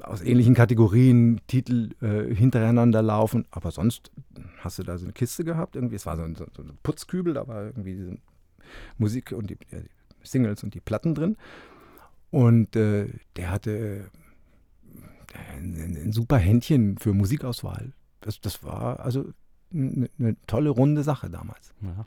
aus 0.00 0.22
ähnlichen 0.22 0.54
Kategorien 0.54 1.40
Titel 1.46 1.90
äh, 2.00 2.34
hintereinander 2.34 3.02
laufen. 3.02 3.46
Aber 3.50 3.70
sonst 3.70 4.10
hast 4.58 4.78
du 4.78 4.82
da 4.82 4.98
so 4.98 5.04
eine 5.04 5.12
Kiste 5.12 5.44
gehabt. 5.44 5.76
Irgendwie, 5.76 5.96
es 5.96 6.06
war 6.06 6.16
so 6.16 6.22
ein, 6.22 6.34
so 6.34 6.44
ein 6.44 6.78
Putzkübel, 6.82 7.34
da 7.34 7.46
war 7.46 7.64
irgendwie 7.64 7.94
diese 7.94 8.18
Musik 8.98 9.32
und 9.32 9.50
die, 9.50 9.56
die 9.56 9.84
Singles 10.22 10.64
und 10.64 10.74
die 10.74 10.80
Platten 10.80 11.14
drin. 11.14 11.36
Und 12.30 12.74
äh, 12.74 13.06
der 13.36 13.50
hatte 13.50 14.10
ein, 15.56 15.74
ein, 15.74 16.12
super 16.12 16.38
Händchen 16.38 16.98
für 16.98 17.12
Musikauswahl. 17.12 17.92
Das, 18.20 18.40
das 18.40 18.64
war, 18.64 19.00
also 19.00 19.32
eine, 19.74 20.08
eine 20.18 20.36
tolle 20.46 20.70
runde 20.70 21.02
Sache 21.02 21.30
damals. 21.30 21.74
Ja. 21.82 22.04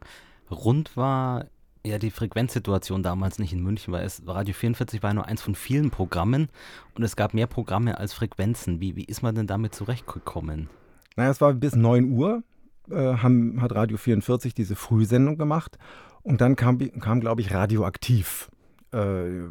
Rund 0.49 0.95
war 0.95 1.45
ja 1.85 1.97
die 1.99 2.11
Frequenzsituation 2.11 3.03
damals 3.03 3.39
nicht 3.39 3.53
in 3.53 3.63
München, 3.63 3.93
weil 3.93 4.05
es 4.05 4.21
Radio 4.25 4.53
44 4.53 5.01
war 5.03 5.13
nur 5.13 5.25
eins 5.25 5.41
von 5.41 5.55
vielen 5.55 5.89
Programmen 5.89 6.49
und 6.95 7.03
es 7.03 7.15
gab 7.15 7.33
mehr 7.33 7.47
Programme 7.47 7.97
als 7.97 8.13
Frequenzen. 8.13 8.79
Wie, 8.81 8.95
wie 8.95 9.05
ist 9.05 9.21
man 9.21 9.35
denn 9.35 9.47
damit 9.47 9.73
zurechtgekommen? 9.73 10.69
Naja, 11.15 11.31
es 11.31 11.41
war 11.41 11.53
bis 11.53 11.75
9 11.75 12.11
Uhr, 12.11 12.43
äh, 12.89 12.95
haben, 12.95 13.61
hat 13.61 13.73
Radio 13.73 13.97
44 13.97 14.53
diese 14.53 14.75
Frühsendung 14.75 15.37
gemacht 15.37 15.77
und 16.23 16.41
dann 16.41 16.55
kam, 16.55 16.77
kam 16.99 17.19
glaube 17.19 17.41
ich, 17.41 17.53
Radioaktiv. 17.53 18.49
Äh, 18.91 19.43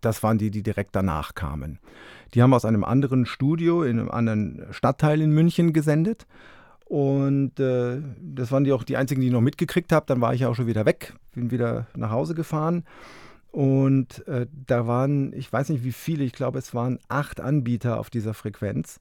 das 0.00 0.22
waren 0.22 0.38
die, 0.38 0.50
die 0.50 0.62
direkt 0.62 0.94
danach 0.94 1.34
kamen. 1.34 1.80
Die 2.34 2.42
haben 2.42 2.54
aus 2.54 2.64
einem 2.64 2.84
anderen 2.84 3.26
Studio 3.26 3.82
in 3.82 3.98
einem 3.98 4.10
anderen 4.10 4.66
Stadtteil 4.70 5.20
in 5.20 5.30
München 5.30 5.72
gesendet 5.72 6.26
und 6.88 7.58
äh, 7.58 8.00
das 8.20 8.52
waren 8.52 8.62
die 8.62 8.72
auch 8.72 8.84
die 8.84 8.96
einzigen, 8.96 9.20
die 9.20 9.26
ich 9.26 9.32
noch 9.32 9.40
mitgekriegt 9.40 9.92
habe. 9.92 10.06
Dann 10.06 10.20
war 10.20 10.34
ich 10.34 10.42
ja 10.42 10.48
auch 10.48 10.54
schon 10.54 10.68
wieder 10.68 10.86
weg, 10.86 11.14
bin 11.34 11.50
wieder 11.50 11.88
nach 11.96 12.10
Hause 12.10 12.34
gefahren. 12.34 12.84
Und 13.50 14.26
äh, 14.28 14.46
da 14.66 14.86
waren, 14.86 15.32
ich 15.32 15.52
weiß 15.52 15.70
nicht 15.70 15.82
wie 15.82 15.92
viele, 15.92 16.22
ich 16.22 16.32
glaube, 16.32 16.58
es 16.58 16.74
waren 16.74 16.98
acht 17.08 17.40
Anbieter 17.40 17.98
auf 17.98 18.08
dieser 18.08 18.34
Frequenz, 18.34 19.00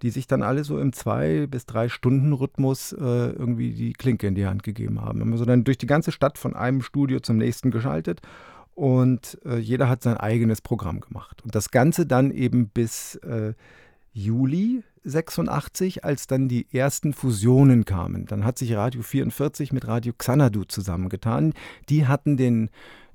die 0.00 0.10
sich 0.10 0.26
dann 0.26 0.42
alle 0.42 0.64
so 0.64 0.78
im 0.78 0.92
zwei- 0.92 1.46
bis 1.46 1.66
drei 1.66 1.88
Stunden 1.88 2.32
Rhythmus 2.32 2.92
äh, 2.92 2.96
irgendwie 3.30 3.72
die 3.72 3.92
Klinke 3.92 4.28
in 4.28 4.34
die 4.34 4.46
Hand 4.46 4.62
gegeben 4.62 5.02
haben. 5.02 5.20
Haben 5.20 5.32
also 5.32 5.44
dann 5.44 5.64
durch 5.64 5.78
die 5.78 5.86
ganze 5.86 6.12
Stadt 6.12 6.38
von 6.38 6.54
einem 6.54 6.80
Studio 6.82 7.20
zum 7.20 7.36
nächsten 7.36 7.70
geschaltet 7.70 8.22
und 8.74 9.38
äh, 9.44 9.58
jeder 9.58 9.88
hat 9.90 10.02
sein 10.02 10.16
eigenes 10.16 10.62
Programm 10.62 11.00
gemacht. 11.00 11.42
Und 11.42 11.54
das 11.54 11.70
Ganze 11.70 12.06
dann 12.06 12.30
eben 12.30 12.68
bis 12.68 13.16
äh, 13.16 13.54
Juli 14.12 14.82
86, 15.06 16.04
als 16.04 16.26
dann 16.26 16.48
die 16.48 16.66
ersten 16.72 17.12
Fusionen 17.12 17.84
kamen. 17.84 18.26
Dann 18.26 18.44
hat 18.44 18.58
sich 18.58 18.74
Radio 18.74 19.02
44 19.02 19.72
mit 19.72 19.86
Radio 19.86 20.12
Xanadu 20.16 20.64
zusammengetan. 20.64 21.54
Die 21.88 22.06
hatten 22.06 22.36
den, 22.36 22.70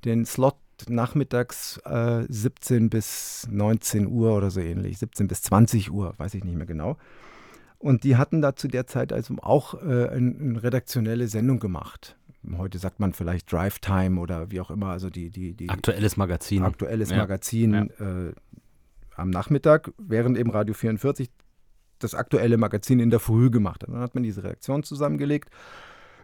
den 0.06 0.26
Slot 0.26 0.56
nachmittags 0.90 1.78
äh, 1.86 2.24
17 2.28 2.90
bis 2.90 3.48
19 3.52 4.08
Uhr 4.08 4.36
oder 4.36 4.50
so 4.50 4.60
ähnlich, 4.60 4.98
17 4.98 5.28
bis 5.28 5.44
20 5.44 5.92
Uhr, 5.92 6.14
weiß 6.18 6.34
ich 6.34 6.44
nicht 6.44 6.58
mehr 6.58 6.66
genau. 6.66 6.98
Und 7.78 8.04
die 8.04 8.16
hatten 8.16 8.42
da 8.42 8.56
zu 8.56 8.68
der 8.68 8.88
Zeit 8.88 9.12
also 9.12 9.36
auch 9.42 9.74
äh, 9.74 10.08
eine, 10.08 10.36
eine 10.40 10.64
redaktionelle 10.64 11.28
Sendung 11.28 11.60
gemacht. 11.60 12.16
Heute 12.58 12.80
sagt 12.80 13.00
man 13.00 13.14
vielleicht 13.14 13.52
Drive 13.52 13.80
Time 13.80 14.20
oder 14.20 14.50
wie 14.50 14.62
auch 14.62 14.72
immer, 14.72 14.88
also 14.88 15.10
die, 15.10 15.30
die, 15.30 15.54
die 15.54 15.70
aktuelles 15.70 16.18
Magazin. 16.18 16.64
Aktuelles 16.64 17.12
ja. 17.12 17.18
Magazin 17.18 17.74
ja. 17.74 17.84
Äh, 18.06 18.34
am 19.16 19.30
Nachmittag, 19.30 19.92
während 20.00 20.38
eben 20.38 20.50
Radio 20.50 20.74
44 20.74 21.30
das 22.04 22.16
aktuelle 22.16 22.58
Magazin 22.58 23.00
in 23.00 23.10
der 23.10 23.20
Früh 23.20 23.50
gemacht 23.50 23.84
hat. 23.84 23.90
Dann 23.90 24.00
hat 24.00 24.16
man 24.16 24.24
diese 24.24 24.44
Reaktion 24.44 24.84
zusammengelegt. 24.84 25.50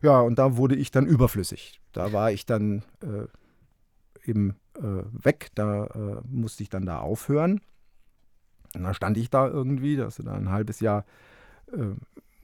Ja, 0.02 0.22
und 0.22 0.38
da 0.38 0.58
wurde 0.58 0.76
ich 0.76 0.92
dann 0.92 1.06
überflüssig. 1.06 1.82
Da 1.92 2.14
war 2.14 2.32
ich 2.32 2.46
dann 2.46 2.84
äh, 3.02 4.30
eben 4.30 4.56
äh, 4.76 5.04
weg, 5.12 5.50
da 5.56 5.86
äh, 5.86 6.22
musste 6.28 6.64
ich 6.64 6.70
dann 6.70 6.86
da 6.86 7.00
aufhören. 7.00 7.62
Und 8.76 8.84
dann 8.84 8.94
stand 8.94 9.18
ich 9.18 9.30
da 9.30 9.48
irgendwie, 9.48 9.96
da 9.96 10.06
hast 10.06 10.20
du 10.20 10.24
da 10.24 10.34
ein 10.34 10.50
halbes 10.50 10.80
Jahr 10.80 11.06
äh, 11.72 11.96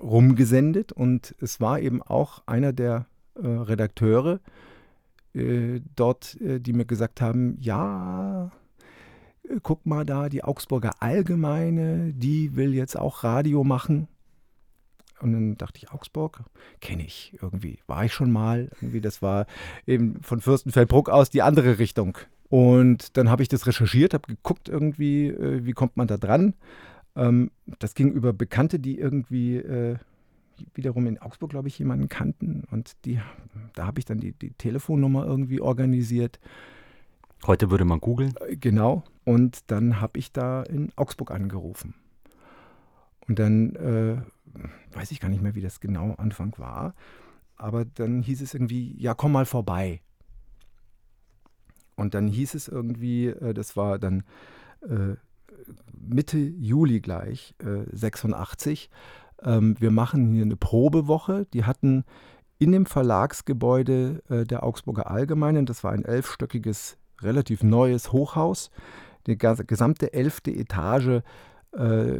rumgesendet 0.02 0.92
und 0.92 1.36
es 1.40 1.62
war 1.62 1.80
eben 1.80 2.02
auch 2.02 2.42
einer 2.46 2.74
der 2.74 3.06
äh, 3.36 3.48
Redakteure 3.48 4.40
äh, 5.34 5.80
dort, 5.96 6.38
die 6.40 6.74
mir 6.74 6.86
gesagt 6.86 7.22
haben, 7.22 7.58
ja, 7.60 8.52
guck 9.62 9.86
mal 9.86 10.06
da, 10.06 10.30
die 10.30 10.44
Augsburger 10.44 10.92
Allgemeine, 11.00 12.14
die 12.14 12.56
will 12.56 12.74
jetzt 12.74 12.98
auch 12.98 13.24
Radio 13.24 13.64
machen. 13.64 14.08
Und 15.20 15.32
dann 15.32 15.58
dachte 15.58 15.78
ich, 15.78 15.92
Augsburg, 15.92 16.42
kenne 16.82 17.06
ich 17.06 17.38
irgendwie, 17.42 17.80
war 17.88 18.04
ich 18.04 18.14
schon 18.14 18.32
mal. 18.32 18.70
Irgendwie, 18.82 19.00
das 19.00 19.22
war 19.22 19.46
eben 19.88 20.22
von 20.22 20.42
Fürstenfeldbruck 20.42 21.10
aus 21.10 21.30
die 21.30 21.42
andere 21.42 21.80
Richtung. 21.80 22.18
Und 22.50 23.18
dann 23.18 23.30
habe 23.30 23.42
ich 23.42 23.48
das 23.48 23.66
recherchiert, 23.66 24.14
habe 24.14 24.28
geguckt 24.28 24.70
irgendwie, 24.70 25.28
äh, 25.28 25.66
wie 25.66 25.72
kommt 25.72 25.98
man 25.98 26.08
da 26.08 26.18
dran. 26.18 26.54
Ähm, 27.16 27.52
das 27.80 27.96
ging 27.96 28.12
über 28.12 28.34
Bekannte, 28.34 28.80
die 28.80 29.00
irgendwie 29.00 29.58
äh, 29.58 29.96
wiederum 30.74 31.08
in 31.08 31.20
Augsburg, 31.20 31.52
glaube 31.52 31.68
ich, 31.68 31.80
jemanden 31.80 32.10
kannten. 32.10 32.64
Und 32.70 32.94
die, 33.06 33.20
da 33.76 33.86
habe 33.88 34.00
ich 34.00 34.06
dann 34.06 34.20
die, 34.20 34.34
die 34.34 34.52
Telefonnummer 34.52 35.26
irgendwie 35.26 35.62
organisiert. 35.62 36.40
Heute 37.48 37.72
würde 37.72 37.86
man 37.86 38.00
googeln. 38.00 38.34
Äh, 38.48 38.58
genau. 38.58 39.04
Und 39.26 39.72
dann 39.72 40.02
habe 40.02 40.20
ich 40.20 40.32
da 40.32 40.64
in 40.64 40.92
Augsburg 40.96 41.32
angerufen. 41.32 41.96
Und 43.28 43.40
dann 43.40 43.76
äh, 43.76 44.22
weiß 44.96 45.12
ich 45.12 45.20
gar 45.20 45.30
nicht 45.30 45.42
mehr, 45.42 45.56
wie 45.56 45.62
das 45.62 45.80
genau 45.80 46.14
Anfang 46.16 46.54
war. 46.58 46.94
Aber 47.56 47.86
dann 47.86 48.22
hieß 48.22 48.42
es 48.42 48.54
irgendwie, 48.54 49.00
ja, 49.00 49.14
komm 49.14 49.32
mal 49.32 49.46
vorbei. 49.46 50.02
Und 51.96 52.14
dann 52.14 52.28
hieß 52.28 52.56
es 52.56 52.68
irgendwie, 52.68 53.28
äh, 53.28 53.54
das 53.54 53.78
war 53.78 54.00
dann 54.00 54.24
äh, 54.82 55.16
Mitte 55.94 56.38
Juli 56.38 57.00
gleich, 57.00 57.56
äh, 57.60 57.86
86, 57.96 58.90
ähm, 59.44 59.76
wir 59.80 59.92
machen 59.92 60.32
hier 60.34 60.44
eine 60.44 60.56
Probewoche. 60.56 61.46
Die 61.54 61.64
hatten 61.66 62.04
in 62.60 62.72
dem 62.72 62.86
Verlagsgebäude 62.86 64.24
äh, 64.30 64.44
der 64.46 64.64
Augsburger 64.64 65.10
Allgemeinen, 65.10 65.66
das 65.66 65.84
war 65.84 65.92
ein 65.92 66.06
elfstöckiges, 66.06 66.98
relativ 67.22 67.64
neues 67.64 68.12
Hochhaus, 68.12 68.72
die 69.28 69.38
gesamte 69.38 70.14
elfte 70.14 70.52
Etage 70.52 71.22
äh, 71.72 72.20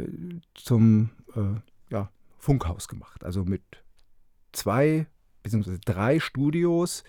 zum 0.54 1.10
äh, 1.34 1.60
ja, 1.90 2.10
Funkhaus 2.38 2.88
gemacht. 2.88 3.24
Also 3.24 3.44
mit 3.44 3.62
zwei 4.52 5.06
bzw. 5.42 5.78
drei 5.84 6.20
Studios, 6.20 7.04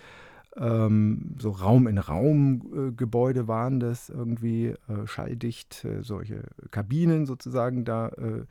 ähm, 0.57 1.35
so 1.39 1.51
Raum-in-Raum-Gebäude 1.51 3.41
äh, 3.41 3.47
waren 3.47 3.79
das, 3.79 4.09
irgendwie 4.09 4.67
äh, 4.87 5.05
schalldicht, 5.05 5.83
äh, 5.85 6.01
solche 6.01 6.43
Kabinen 6.71 7.25
sozusagen 7.25 7.83
da 7.83 8.09
äh, 8.09 8.45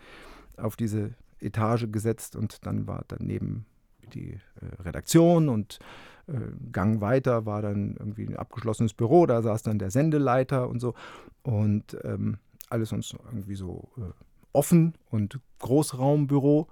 auf 0.57 0.77
diese 0.77 1.15
Etage 1.41 1.87
gesetzt 1.91 2.37
und 2.37 2.67
dann 2.67 2.87
war 2.87 3.05
daneben 3.09 3.67
die 4.15 4.39
Redaktion 4.85 5.49
und 5.49 5.79
äh, 6.27 6.71
Gang 6.73 7.01
weiter 7.01 7.47
war 7.47 7.63
dann 7.63 7.97
irgendwie 7.99 8.27
ein 8.27 8.37
abgeschlossenes 8.37 8.95
Büro, 8.95 9.27
da 9.27 9.43
saß 9.43 9.63
dann 9.63 9.79
der 9.79 9.91
Sendeleiter 9.91 10.69
und 10.69 10.81
so 10.81 10.95
und 11.43 11.97
ähm, 12.05 12.39
alles 12.71 12.93
uns 12.93 13.15
irgendwie 13.31 13.55
so 13.55 13.89
äh, 13.99 14.13
offen 14.53 14.95
und 15.11 15.39
Großraumbüro. 15.59 16.69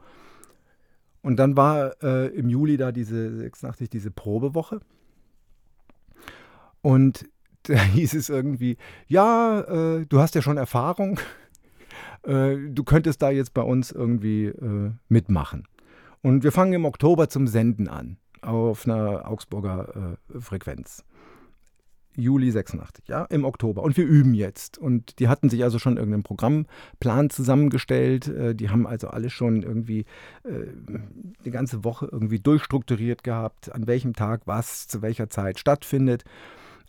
Und 1.21 1.37
dann 1.37 1.57
war 1.57 2.03
äh, 2.03 2.29
im 2.29 2.49
Juli 2.49 2.77
da 2.77 2.91
diese 2.91 3.37
86 3.37 3.89
diese 3.91 4.11
Probewoche. 4.11 4.81
Und 6.81 7.29
da 7.65 7.81
hieß 7.81 8.15
es 8.15 8.29
irgendwie, 8.29 8.77
ja, 9.07 9.61
äh, 9.61 10.07
du 10.07 10.19
hast 10.19 10.35
ja 10.35 10.43
schon 10.43 10.57
Erfahrung, 10.57 11.21
äh, 12.23 12.57
du 12.57 12.85
könntest 12.85 13.23
da 13.23 13.31
jetzt 13.31 13.55
bei 13.55 13.63
uns 13.63 13.93
irgendwie 13.93 14.47
äh, 14.47 14.91
mitmachen. 15.09 15.69
Und 16.23 16.45
wir 16.45 16.53
fangen 16.53 16.73
im 16.73 16.85
Oktober 16.85 17.29
zum 17.29 17.47
Senden 17.47 17.89
an, 17.89 18.17
auf 18.43 18.87
einer 18.87 19.29
Augsburger 19.29 20.17
äh, 20.35 20.41
Frequenz. 20.41 21.05
Juli 22.15 22.51
86, 22.51 23.09
ja, 23.09 23.25
im 23.25 23.45
Oktober. 23.45 23.83
Und 23.83 23.97
wir 23.97 24.05
üben 24.05 24.35
jetzt. 24.35 24.77
Und 24.77 25.19
die 25.19 25.29
hatten 25.29 25.49
sich 25.49 25.63
also 25.65 25.79
schon 25.79 25.97
irgendeinen 25.97 26.25
Programmplan 26.25 27.31
zusammengestellt. 27.31 28.29
Äh, 28.29 28.55
die 28.55 28.69
haben 28.69 28.87
also 28.87 29.09
alle 29.09 29.31
schon 29.31 29.63
irgendwie 29.63 30.05
äh, 30.45 30.67
die 31.45 31.51
ganze 31.51 31.85
Woche 31.85 32.09
irgendwie 32.11 32.39
durchstrukturiert 32.39 33.25
gehabt, 33.25 33.73
an 33.73 33.87
welchem 33.87 34.15
Tag 34.15 34.43
was 34.45 34.87
zu 34.89 35.01
welcher 35.01 35.31
Zeit 35.31 35.59
stattfindet. 35.59 36.25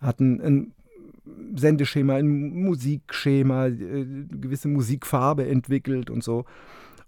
Hatten 0.01 0.41
ein 0.41 0.73
Sendeschema, 1.55 2.15
ein 2.15 2.27
Musikschema, 2.63 3.67
äh, 3.67 4.05
gewisse 4.29 4.67
Musikfarbe 4.67 5.47
entwickelt 5.47 6.09
und 6.09 6.23
so. 6.23 6.43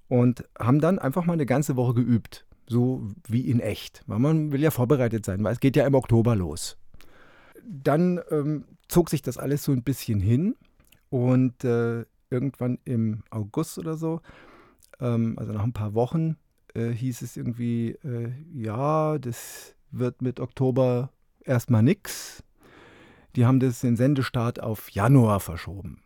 Und 0.08 0.46
haben 0.58 0.80
dann 0.80 1.00
einfach 1.00 1.26
mal 1.26 1.34
eine 1.34 1.46
ganze 1.46 1.76
Woche 1.76 1.96
geübt. 1.96 2.46
So 2.67 3.08
wie 3.28 3.41
in 3.41 3.60
echt. 3.60 4.04
Weil 4.08 4.19
man 4.19 4.51
will 4.51 4.62
ja 4.62 4.71
vorbereitet 4.71 5.25
sein, 5.25 5.43
weil 5.43 5.54
es 5.54 5.60
geht 5.60 5.75
ja 5.75 5.86
im 5.86 5.95
Oktober 5.95 6.36
los 6.36 6.78
dann 7.65 8.21
ähm, 8.32 8.65
zog 8.88 9.10
sich 9.10 9.21
das 9.21 9.38
alles 9.38 9.63
so 9.63 9.71
ein 9.71 9.84
bisschen 9.84 10.19
hin 10.19 10.56
und 11.10 11.63
äh, 11.63 12.06
irgendwann 12.30 12.80
im 12.86 13.23
August 13.30 13.78
oder 13.78 13.95
so, 13.95 14.21
ähm, 14.99 15.38
also 15.38 15.54
nach 15.54 15.63
ein 15.63 15.73
paar 15.73 15.93
Wochen, 15.93 16.38
äh, 16.73 16.89
hieß 16.89 17.21
es 17.21 17.38
irgendwie, 17.38 17.91
äh, 18.04 18.32
ja, 18.54 19.17
das 19.17 19.75
wird 19.91 20.21
mit 20.21 20.39
Oktober 20.39 21.12
erstmal 21.43 21.84
nix. 21.84 22.43
Die 23.36 23.45
haben 23.45 23.60
das 23.60 23.82
den 23.82 23.97
Sendestart 23.97 24.62
auf 24.62 24.89
Januar 24.91 25.39
verschoben. 25.39 26.01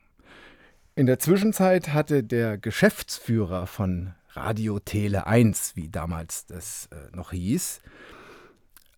In 0.95 1.05
der 1.05 1.19
Zwischenzeit 1.19 1.93
hatte 1.93 2.23
der 2.23 2.57
Geschäftsführer 2.57 3.67
von 3.67 4.13
Radio 4.31 4.79
Tele 4.79 5.27
1, 5.27 5.75
wie 5.75 5.89
damals 5.89 6.45
das 6.45 6.87
äh, 6.91 7.15
noch 7.15 7.31
hieß, 7.31 7.81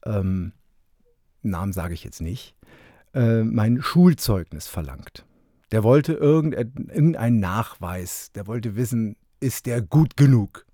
ähm, 0.06 0.54
Namen 1.42 1.74
sage 1.74 1.94
ich 1.94 2.04
jetzt 2.04 2.22
nicht, 2.22 2.56
äh, 3.14 3.44
mein 3.44 3.82
Schulzeugnis 3.82 4.68
verlangt. 4.68 5.26
Der 5.72 5.84
wollte 5.84 6.14
irgendeinen 6.14 7.40
Nachweis, 7.40 8.32
der 8.34 8.46
wollte 8.46 8.76
wissen, 8.76 9.16
ist 9.40 9.66
der 9.66 9.82
gut 9.82 10.18
genug? 10.18 10.66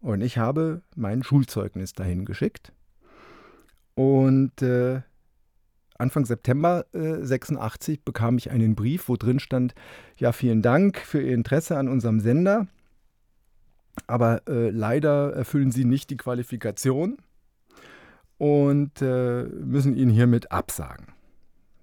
Und 0.00 0.22
ich 0.22 0.38
habe 0.38 0.82
mein 0.96 1.22
Schulzeugnis 1.22 1.92
dahin 1.92 2.24
geschickt. 2.24 2.72
Und 3.94 4.62
äh, 4.62 5.02
Anfang 5.96 6.24
September 6.24 6.86
äh, 6.92 7.24
86 7.24 8.04
bekam 8.04 8.36
ich 8.38 8.50
einen 8.50 8.74
Brief, 8.74 9.08
wo 9.08 9.16
drin 9.16 9.38
stand, 9.38 9.74
ja, 10.16 10.32
vielen 10.32 10.62
Dank 10.62 10.98
für 10.98 11.22
Ihr 11.22 11.34
Interesse 11.34 11.76
an 11.76 11.88
unserem 11.88 12.20
Sender, 12.20 12.66
aber 14.06 14.46
äh, 14.48 14.70
leider 14.70 15.32
erfüllen 15.34 15.70
Sie 15.70 15.84
nicht 15.84 16.10
die 16.10 16.16
Qualifikation 16.16 17.18
und 18.38 19.00
äh, 19.02 19.44
müssen 19.44 19.96
ihn 19.96 20.10
hiermit 20.10 20.50
absagen. 20.52 21.06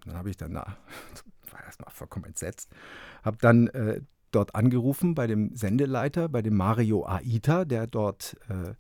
Dann 0.06 0.16
habe 0.16 0.30
ich 0.30 0.38
dann, 0.38 0.54
na, 0.54 0.66
war 1.52 1.64
erstmal 1.64 1.92
vollkommen 1.92 2.26
entsetzt, 2.26 2.70
habe 3.24 3.38
dann 3.40 3.68
äh, 3.68 4.02
dort 4.32 4.56
angerufen 4.56 5.16
bei 5.16 5.28
dem 5.28 5.56
Sendeleiter, 5.56 6.30
bei 6.30 6.42
dem 6.42 6.56
Mario 6.56 7.06
Aita, 7.06 7.66
der 7.66 7.88
dort, 7.88 8.38
äh, 8.50 8.74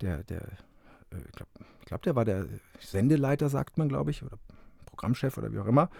der, 0.00 0.22
der, 0.24 0.42
äh, 0.42 1.18
ich 1.26 1.32
glaube, 1.32 1.50
glaub, 1.84 2.02
der 2.02 2.16
war 2.16 2.24
der 2.24 2.46
Sendeleiter, 2.80 3.48
sagt 3.48 3.78
man, 3.78 3.88
glaube 3.88 4.10
ich, 4.10 4.22
oder 4.22 4.38
Programmchef 4.86 5.36
oder 5.38 5.52
wie 5.52 5.58
auch 5.58 5.66
immer. 5.66 5.90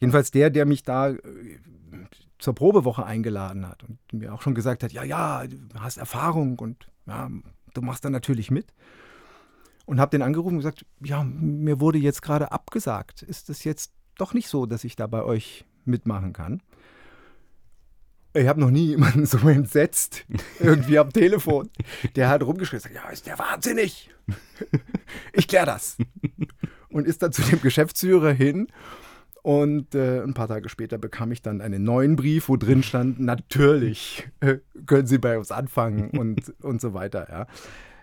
Jedenfalls 0.00 0.30
der, 0.30 0.50
der 0.50 0.66
mich 0.66 0.82
da 0.82 1.10
äh, 1.10 1.18
zur 2.38 2.54
Probewoche 2.54 3.04
eingeladen 3.04 3.66
hat 3.66 3.82
und 3.82 3.98
mir 4.12 4.32
auch 4.32 4.42
schon 4.42 4.54
gesagt 4.54 4.82
hat, 4.82 4.92
ja, 4.92 5.02
ja, 5.02 5.46
du 5.46 5.58
hast 5.80 5.96
Erfahrung 5.96 6.58
und 6.58 6.88
ja, 7.06 7.30
du 7.74 7.82
machst 7.82 8.04
da 8.04 8.10
natürlich 8.10 8.50
mit 8.50 8.72
und 9.86 10.00
habe 10.00 10.10
den 10.10 10.22
angerufen 10.22 10.54
und 10.54 10.58
gesagt, 10.58 10.84
ja, 11.02 11.24
mir 11.24 11.80
wurde 11.80 11.98
jetzt 11.98 12.22
gerade 12.22 12.52
abgesagt. 12.52 13.22
Ist 13.22 13.50
es 13.50 13.64
jetzt 13.64 13.92
doch 14.16 14.34
nicht 14.34 14.48
so, 14.48 14.66
dass 14.66 14.84
ich 14.84 14.96
da 14.96 15.06
bei 15.06 15.22
euch 15.22 15.64
mitmachen 15.84 16.32
kann? 16.32 16.62
Ich 18.34 18.46
habe 18.46 18.60
noch 18.60 18.70
nie 18.70 18.86
jemanden 18.88 19.26
so 19.26 19.38
entsetzt, 19.48 20.24
irgendwie 20.60 20.98
am 20.98 21.12
Telefon. 21.12 21.70
Der 22.16 22.28
hat 22.28 22.42
rumgeschrien, 22.42 22.82
ja, 22.94 23.08
ist 23.08 23.26
der 23.26 23.38
wahnsinnig. 23.38 24.10
Ich 25.32 25.48
kläre 25.48 25.64
das. 25.64 25.96
Und 26.90 27.06
ist 27.06 27.22
dann 27.22 27.32
zu 27.32 27.40
dem 27.40 27.62
Geschäftsführer 27.62 28.32
hin. 28.32 28.68
Und 29.48 29.94
äh, 29.94 30.22
ein 30.22 30.34
paar 30.34 30.48
Tage 30.48 30.68
später 30.68 30.98
bekam 30.98 31.32
ich 31.32 31.40
dann 31.40 31.62
einen 31.62 31.82
neuen 31.82 32.16
Brief, 32.16 32.50
wo 32.50 32.58
drin 32.58 32.82
stand, 32.82 33.18
natürlich 33.18 34.28
äh, 34.40 34.58
können 34.84 35.06
Sie 35.06 35.16
bei 35.16 35.38
uns 35.38 35.50
anfangen 35.50 36.10
und, 36.18 36.52
und 36.60 36.82
so 36.82 36.92
weiter. 36.92 37.26
Ja. 37.30 37.46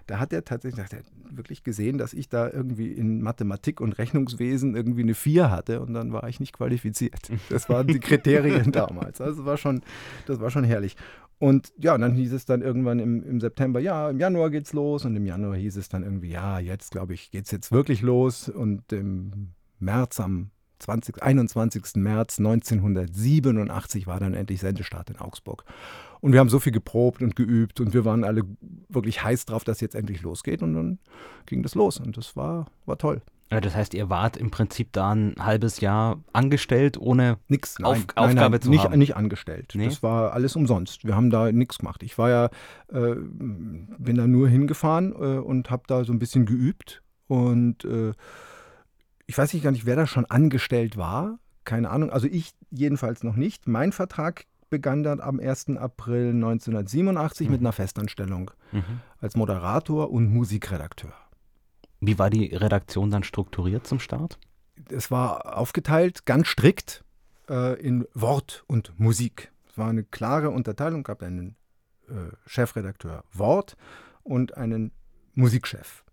Da 0.07 0.17
hat 0.17 0.33
er 0.33 0.43
tatsächlich 0.43 0.83
hat 0.83 0.93
er 0.93 1.03
wirklich 1.29 1.63
gesehen, 1.63 1.99
dass 1.99 2.13
ich 2.13 2.29
da 2.29 2.49
irgendwie 2.49 2.91
in 2.91 3.21
Mathematik 3.21 3.79
und 3.79 3.95
Rechnungswesen 3.99 4.75
irgendwie 4.75 5.03
eine 5.03 5.13
4 5.13 5.51
hatte 5.51 5.81
und 5.81 5.93
dann 5.93 6.11
war 6.11 6.27
ich 6.27 6.39
nicht 6.39 6.51
qualifiziert. 6.51 7.29
Das 7.51 7.69
waren 7.69 7.85
die 7.85 7.99
Kriterien 7.99 8.71
damals. 8.71 9.21
Also 9.21 9.37
das 9.37 9.45
war 9.45 9.57
schon, 9.57 9.83
das 10.25 10.39
war 10.39 10.49
schon 10.49 10.63
herrlich. 10.63 10.95
Und 11.37 11.73
ja, 11.77 11.95
dann 11.95 12.13
hieß 12.13 12.33
es 12.33 12.45
dann 12.45 12.63
irgendwann 12.63 12.97
im, 12.97 13.21
im 13.21 13.39
September, 13.39 13.79
ja, 13.79 14.09
im 14.09 14.19
Januar 14.19 14.49
geht's 14.49 14.73
los. 14.73 15.05
Und 15.05 15.15
im 15.15 15.27
Januar 15.27 15.57
hieß 15.57 15.77
es 15.77 15.89
dann 15.89 16.01
irgendwie, 16.01 16.31
ja, 16.31 16.57
jetzt 16.57 16.89
glaube 16.89 17.13
ich, 17.13 17.29
geht's 17.29 17.51
jetzt 17.51 17.71
wirklich 17.71 18.01
los. 18.01 18.49
Und 18.49 18.91
im 18.91 19.51
März, 19.77 20.19
am 20.19 20.49
20, 20.79 21.21
21. 21.21 21.95
März 21.95 22.39
1987 22.39 24.07
war 24.07 24.19
dann 24.19 24.33
endlich 24.33 24.59
Sendestart 24.59 25.09
in 25.09 25.17
Augsburg. 25.17 25.63
Und 26.21 26.33
wir 26.33 26.39
haben 26.39 26.49
so 26.49 26.59
viel 26.59 26.71
geprobt 26.71 27.21
und 27.21 27.35
geübt 27.35 27.79
und 27.79 27.93
wir 27.93 28.05
waren 28.05 28.23
alle 28.23 28.43
wirklich 28.89 29.23
heiß 29.23 29.45
drauf, 29.45 29.63
dass 29.63 29.81
jetzt 29.81 29.95
endlich 29.95 30.21
losgeht. 30.21 30.63
Und 30.63 30.73
dann 30.73 30.99
ging 31.45 31.63
das 31.63 31.75
los 31.75 31.99
und 31.99 32.17
das 32.17 32.35
war, 32.35 32.65
war 32.85 32.97
toll. 32.97 33.21
Ja, 33.51 33.61
das 33.61 33.75
heißt, 33.75 33.93
ihr 33.93 34.09
wart 34.09 34.37
im 34.37 34.49
Prinzip 34.49 34.91
da 34.91 35.11
ein 35.11 35.35
halbes 35.37 35.79
Jahr 35.79 36.19
angestellt, 36.33 36.97
ohne 36.97 37.37
nix, 37.47 37.77
nein, 37.77 37.91
Auf, 37.91 37.97
nein, 37.97 38.29
Aufgabe 38.29 38.51
nein, 38.55 38.61
zu 38.61 38.69
nicht, 38.71 38.83
haben? 38.83 38.97
Nicht 38.97 39.15
angestellt. 39.15 39.73
Nee? 39.75 39.85
Das 39.85 40.01
war 40.01 40.33
alles 40.33 40.55
umsonst. 40.55 41.05
Wir 41.05 41.15
haben 41.15 41.29
da 41.29 41.51
nichts 41.51 41.77
gemacht. 41.77 42.01
Ich 42.01 42.17
war 42.17 42.29
ja, 42.29 42.45
äh, 42.91 43.15
bin 43.15 44.15
da 44.15 44.25
nur 44.25 44.49
hingefahren 44.49 45.11
äh, 45.11 45.37
und 45.37 45.69
habe 45.69 45.83
da 45.85 46.03
so 46.03 46.11
ein 46.11 46.17
bisschen 46.17 46.47
geübt 46.47 47.03
und 47.27 47.85
äh, 47.85 48.13
ich 49.27 49.37
weiß 49.37 49.53
nicht 49.53 49.63
gar 49.63 49.71
nicht, 49.71 49.85
wer 49.85 49.95
da 49.95 50.07
schon 50.07 50.25
angestellt 50.25 50.97
war. 50.97 51.39
Keine 51.63 51.89
Ahnung. 51.89 52.11
Also 52.11 52.27
ich 52.27 52.53
jedenfalls 52.69 53.23
noch 53.23 53.35
nicht. 53.35 53.67
Mein 53.67 53.91
Vertrag 53.91 54.45
begann 54.69 55.03
dann 55.03 55.19
am 55.19 55.39
1. 55.39 55.77
April 55.77 56.29
1987 56.29 57.47
mhm. 57.47 57.51
mit 57.51 57.61
einer 57.61 57.71
Festanstellung 57.71 58.51
mhm. 58.71 59.01
als 59.19 59.35
Moderator 59.35 60.11
und 60.11 60.31
Musikredakteur. 60.31 61.13
Wie 62.01 62.19
war 62.19 62.29
die 62.29 62.53
Redaktion 62.53 63.09
dann 63.09 63.23
strukturiert 63.23 63.87
zum 63.87 63.99
Start? 63.99 64.37
Es 64.89 65.09
war 65.09 65.57
aufgeteilt 65.57 66.25
ganz 66.25 66.47
strikt 66.47 67.03
äh, 67.49 67.79
in 67.79 68.05
Wort 68.13 68.63
und 68.67 68.99
Musik. 68.99 69.51
Es 69.69 69.77
war 69.77 69.89
eine 69.89 70.03
klare 70.03 70.49
Unterteilung, 70.49 71.03
gab 71.03 71.23
einen 71.23 71.55
äh, 72.07 72.35
Chefredakteur 72.45 73.23
Wort 73.31 73.77
und 74.23 74.57
einen 74.57 74.91
Musikchef. 75.33 76.03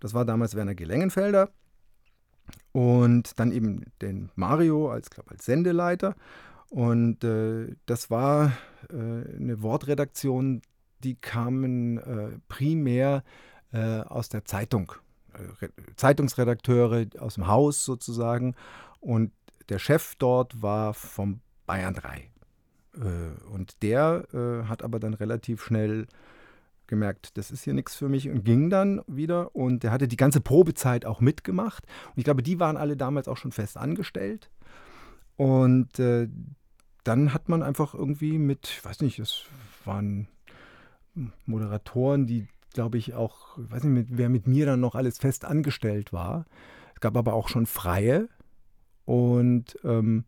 Das 0.00 0.14
war 0.14 0.24
damals 0.24 0.54
Werner 0.54 0.74
Gelengenfelder 0.74 1.50
und 2.72 3.38
dann 3.38 3.52
eben 3.52 3.84
den 4.02 4.30
Mario 4.34 4.90
als, 4.90 5.10
glaub, 5.10 5.30
als 5.30 5.44
Sendeleiter. 5.44 6.16
Und 6.70 7.22
äh, 7.22 7.74
das 7.86 8.10
war 8.10 8.52
äh, 8.90 8.94
eine 8.96 9.62
Wortredaktion, 9.62 10.62
die 11.04 11.14
kamen 11.14 11.98
äh, 11.98 12.38
primär 12.48 13.22
äh, 13.72 14.00
aus 14.00 14.28
der 14.28 14.44
Zeitung. 14.44 14.92
Äh, 15.34 15.68
Zeitungsredakteure 15.96 17.06
aus 17.20 17.34
dem 17.34 17.46
Haus 17.46 17.84
sozusagen. 17.84 18.56
Und 19.00 19.32
der 19.68 19.78
Chef 19.78 20.16
dort 20.16 20.62
war 20.62 20.94
vom 20.94 21.40
Bayern 21.66 21.94
3. 21.94 22.30
Äh, 22.96 23.00
und 23.50 23.82
der 23.82 24.26
hat 24.66 24.82
aber 24.82 24.98
dann 24.98 25.14
relativ 25.14 25.62
schnell 25.62 26.06
gemerkt, 26.86 27.36
das 27.36 27.50
ist 27.50 27.64
hier 27.64 27.74
nichts 27.74 27.94
für 27.94 28.08
mich 28.08 28.28
und 28.28 28.44
ging 28.44 28.70
dann 28.70 29.02
wieder 29.06 29.54
und 29.54 29.82
der 29.82 29.90
hatte 29.90 30.08
die 30.08 30.16
ganze 30.16 30.40
Probezeit 30.40 31.06
auch 31.06 31.20
mitgemacht. 31.20 31.84
Und 32.08 32.18
ich 32.18 32.24
glaube, 32.24 32.42
die 32.42 32.60
waren 32.60 32.76
alle 32.76 32.96
damals 32.96 33.28
auch 33.28 33.36
schon 33.36 33.52
fest 33.52 33.76
angestellt. 33.76 34.50
Und 35.36 35.98
äh, 35.98 36.28
dann 37.04 37.34
hat 37.34 37.48
man 37.48 37.62
einfach 37.62 37.94
irgendwie 37.94 38.38
mit, 38.38 38.68
ich 38.68 38.84
weiß 38.84 39.00
nicht, 39.00 39.18
es 39.18 39.44
waren 39.84 40.28
Moderatoren, 41.46 42.26
die 42.26 42.48
glaube 42.72 42.98
ich 42.98 43.14
auch, 43.14 43.58
ich 43.58 43.70
weiß 43.70 43.84
nicht, 43.84 44.10
mit, 44.10 44.18
wer 44.18 44.28
mit 44.28 44.46
mir 44.46 44.66
dann 44.66 44.80
noch 44.80 44.94
alles 44.94 45.18
fest 45.18 45.44
angestellt 45.44 46.12
war. 46.12 46.44
Es 46.94 47.00
gab 47.00 47.16
aber 47.16 47.34
auch 47.34 47.48
schon 47.48 47.66
Freie. 47.66 48.28
Und 49.04 49.78
ähm, 49.84 50.24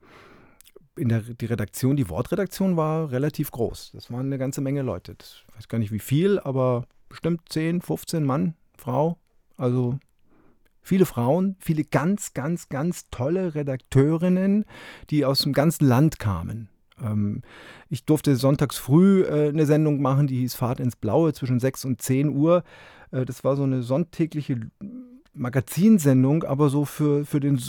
in 0.96 1.08
der 1.08 1.20
die 1.20 1.46
Redaktion, 1.46 1.96
die 1.96 2.08
Wortredaktion 2.08 2.76
war 2.76 3.10
relativ 3.10 3.50
groß. 3.50 3.92
Das 3.92 4.10
waren 4.10 4.26
eine 4.26 4.38
ganze 4.38 4.60
Menge 4.60 4.82
Leute. 4.82 5.16
Ich 5.20 5.44
weiß 5.54 5.68
gar 5.68 5.78
nicht 5.78 5.92
wie 5.92 5.98
viel, 5.98 6.38
aber 6.40 6.86
bestimmt 7.08 7.42
10, 7.48 7.82
15 7.82 8.24
Mann, 8.24 8.54
Frau. 8.76 9.18
Also 9.56 9.98
viele 10.82 11.06
Frauen, 11.06 11.56
viele 11.58 11.84
ganz, 11.84 12.34
ganz, 12.34 12.68
ganz 12.68 13.10
tolle 13.10 13.54
Redakteurinnen, 13.54 14.64
die 15.10 15.24
aus 15.24 15.40
dem 15.40 15.52
ganzen 15.52 15.86
Land 15.86 16.18
kamen. 16.18 16.68
Ähm, 17.02 17.42
ich 17.88 18.04
durfte 18.04 18.36
sonntags 18.36 18.78
früh 18.78 19.22
äh, 19.22 19.48
eine 19.48 19.66
Sendung 19.66 20.00
machen, 20.00 20.26
die 20.26 20.38
hieß 20.38 20.54
Fahrt 20.54 20.80
ins 20.80 20.96
Blaue 20.96 21.32
zwischen 21.32 21.60
6 21.60 21.84
und 21.84 22.02
10 22.02 22.30
Uhr. 22.30 22.64
Äh, 23.10 23.24
das 23.24 23.44
war 23.44 23.56
so 23.56 23.64
eine 23.64 23.82
sonntägliche 23.82 24.70
Magazinsendung, 25.34 26.44
aber 26.44 26.70
so 26.70 26.84
für, 26.84 27.24
für 27.26 27.40
den 27.40 27.60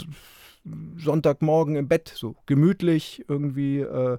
Sonntagmorgen 0.97 1.75
im 1.75 1.87
Bett, 1.87 2.11
so 2.15 2.35
gemütlich 2.45 3.25
irgendwie 3.27 3.79
äh, 3.79 4.17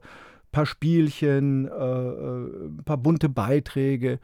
paar 0.51 0.67
Spielchen, 0.67 1.67
äh, 1.67 1.71
äh, 1.71 2.67
ein 2.69 2.85
paar 2.85 2.97
bunte 2.97 3.29
Beiträge. 3.29 4.19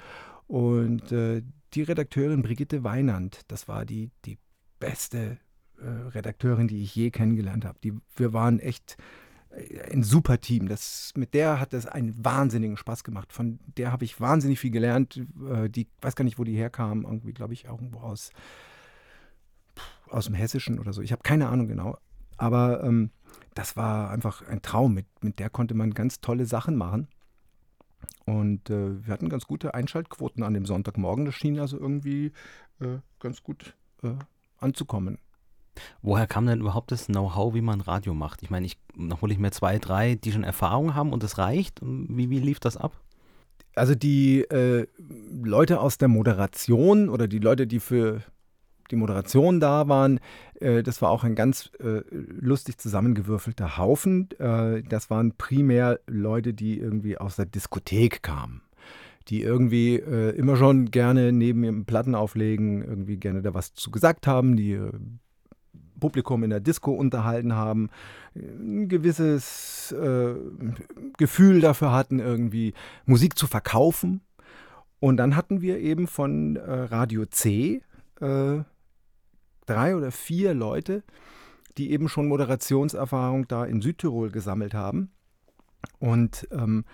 Und 0.47 1.13
äh, 1.13 1.43
die 1.75 1.83
Redakteurin 1.83 2.43
Brigitte 2.43 2.85
Weinand, 2.85 3.41
das 3.49 3.69
war 3.69 3.85
die, 3.85 4.11
die 4.25 4.39
beste 4.79 5.39
äh, 5.79 5.89
Redakteurin, 5.89 6.69
die 6.69 6.83
ich 6.83 6.95
je 6.95 7.11
kennengelernt 7.11 7.65
habe. 7.65 7.79
wir 8.17 8.33
waren 8.33 8.59
echt 8.59 8.97
äh, 9.51 9.93
ein 9.93 10.03
super 10.03 10.41
Team. 10.41 10.69
Das, 10.69 11.13
mit 11.17 11.35
der 11.35 11.61
hat 11.61 11.75
es 11.75 11.87
einen 11.87 12.25
wahnsinnigen 12.25 12.77
Spaß 12.77 13.05
gemacht. 13.05 13.33
Von 13.33 13.59
der 13.77 13.93
habe 13.93 14.05
ich 14.05 14.21
wahnsinnig 14.21 14.61
viel 14.61 14.71
gelernt. 14.71 15.21
die 15.71 15.89
weiß 16.01 16.17
gar 16.17 16.25
nicht, 16.25 16.39
wo 16.39 16.45
die 16.45 16.57
herkam. 16.57 17.05
Irgendwie, 17.05 17.33
glaube 17.33 17.55
ich, 17.55 17.65
irgendwo 17.65 18.01
aus, 18.01 18.31
aus 20.09 20.27
dem 20.27 20.35
Hessischen 20.35 20.79
oder 20.79 20.93
so. 20.93 21.03
Ich 21.03 21.13
habe 21.13 21.23
keine 21.23 21.49
Ahnung 21.49 21.69
genau. 21.69 21.99
Aber 22.37 22.83
ähm, 22.83 23.11
das 23.55 23.77
war 23.77 24.11
einfach 24.11 24.47
ein 24.49 24.63
Traum. 24.63 24.95
Mit, 24.95 25.07
mit 25.23 25.39
der 25.39 25.51
konnte 25.51 25.75
man 25.75 25.95
ganz 25.95 26.21
tolle 26.21 26.47
Sachen 26.47 26.77
machen. 26.77 27.09
Und 28.27 28.71
äh, 28.71 29.05
wir 29.05 29.13
hatten 29.13 29.29
ganz 29.29 29.47
gute 29.47 29.75
Einschaltquoten 29.75 30.43
an 30.43 30.55
dem 30.55 30.67
Sonntagmorgen. 30.67 31.25
Das 31.25 31.35
schien 31.35 31.59
also 31.59 31.79
irgendwie 31.79 32.33
äh, 32.81 32.99
ganz 33.21 33.43
gut 33.43 33.75
äh, 34.03 34.15
anzukommen. 34.59 35.19
Woher 36.03 36.27
kam 36.27 36.47
denn 36.47 36.61
überhaupt 36.61 36.93
das 36.93 37.07
Know-how, 37.07 37.55
wie 37.55 37.61
man 37.61 37.81
Radio 37.81 38.15
macht? 38.15 38.43
Ich 38.43 38.51
meine, 38.51 38.67
ich, 38.67 38.79
da 38.97 39.21
hole 39.21 39.33
ich 39.33 39.39
mir 39.39 39.51
zwei, 39.51 39.79
drei, 39.79 40.15
die 40.15 40.33
schon 40.33 40.45
Erfahrung 40.45 40.95
haben 40.95 41.13
und 41.13 41.23
das 41.23 41.39
reicht. 41.39 41.81
Wie, 41.83 42.31
wie 42.31 42.39
lief 42.39 42.61
das 42.61 42.77
ab? 42.77 42.93
Also 43.75 43.95
die 43.97 44.43
äh, 44.43 44.87
Leute 45.43 45.81
aus 45.81 45.99
der 45.99 46.09
Moderation 46.09 47.09
oder 47.09 47.27
die 47.27 47.41
Leute, 47.41 47.67
die 47.67 47.81
für 47.81 48.23
die 48.91 48.97
Moderation 48.97 49.61
da 49.61 49.89
waren. 49.89 50.21
Äh, 50.61 50.83
das 50.83 51.03
war 51.03 51.11
auch 51.11 51.25
ein 51.25 51.35
ganz 51.35 51.71
äh, 51.81 52.03
lustig 52.11 52.79
zusammengewürfelter 52.79 53.77
Haufen. 53.77 54.29
Äh, 54.39 54.83
das 54.83 55.11
waren 55.11 55.33
primär 55.37 56.01
Leute, 56.07 56.55
die 56.55 56.79
irgendwie 56.79 57.19
aus 57.19 57.37
der 57.37 57.47
Diskothek 57.47 58.23
kamen. 58.23 58.63
Die 59.29 59.43
irgendwie 59.43 59.97
äh, 59.97 60.31
immer 60.37 60.57
schon 60.57 60.91
gerne 60.91 61.33
neben 61.33 61.65
ihrem 61.65 61.87
Platten 61.87 62.15
auflegen, 62.15 62.83
irgendwie 62.83 63.17
gerne 63.17 63.41
da 63.43 63.55
was 63.55 63.73
zu 63.73 63.91
gesagt 63.91 64.27
haben, 64.27 64.57
die 64.57 64.73
äh, 64.73 64.93
Publikum 65.99 66.45
in 66.45 66.51
der 66.51 66.61
Disco 66.61 66.93
unterhalten 66.93 67.55
haben, 67.55 67.89
ein 68.35 68.89
gewisses 68.89 69.93
äh, 69.93 70.35
Gefühl 71.17 71.61
dafür 71.61 71.93
hatten, 71.93 72.19
irgendwie 72.19 72.75
Musik 73.07 73.39
zu 73.39 73.47
verkaufen. 73.47 74.21
Und 75.01 75.17
dann 75.17 75.37
hatten 75.37 75.63
wir 75.63 75.79
eben 75.79 76.07
von 76.07 76.57
Radio 76.57 77.27
C 77.27 77.83
drei 79.67 79.97
oder 79.97 80.11
vier 80.11 80.55
Leute, 80.55 81.03
die 81.77 81.91
eben 81.91 82.09
schon 82.09 82.29
Moderationserfahrung 82.29 83.49
da 83.49 83.65
in 83.65 83.83
Südtirol 83.83 84.31
gesammelt 84.31 84.75
haben. 84.75 85.11
Und 85.99 86.49
ähm, 86.51 86.85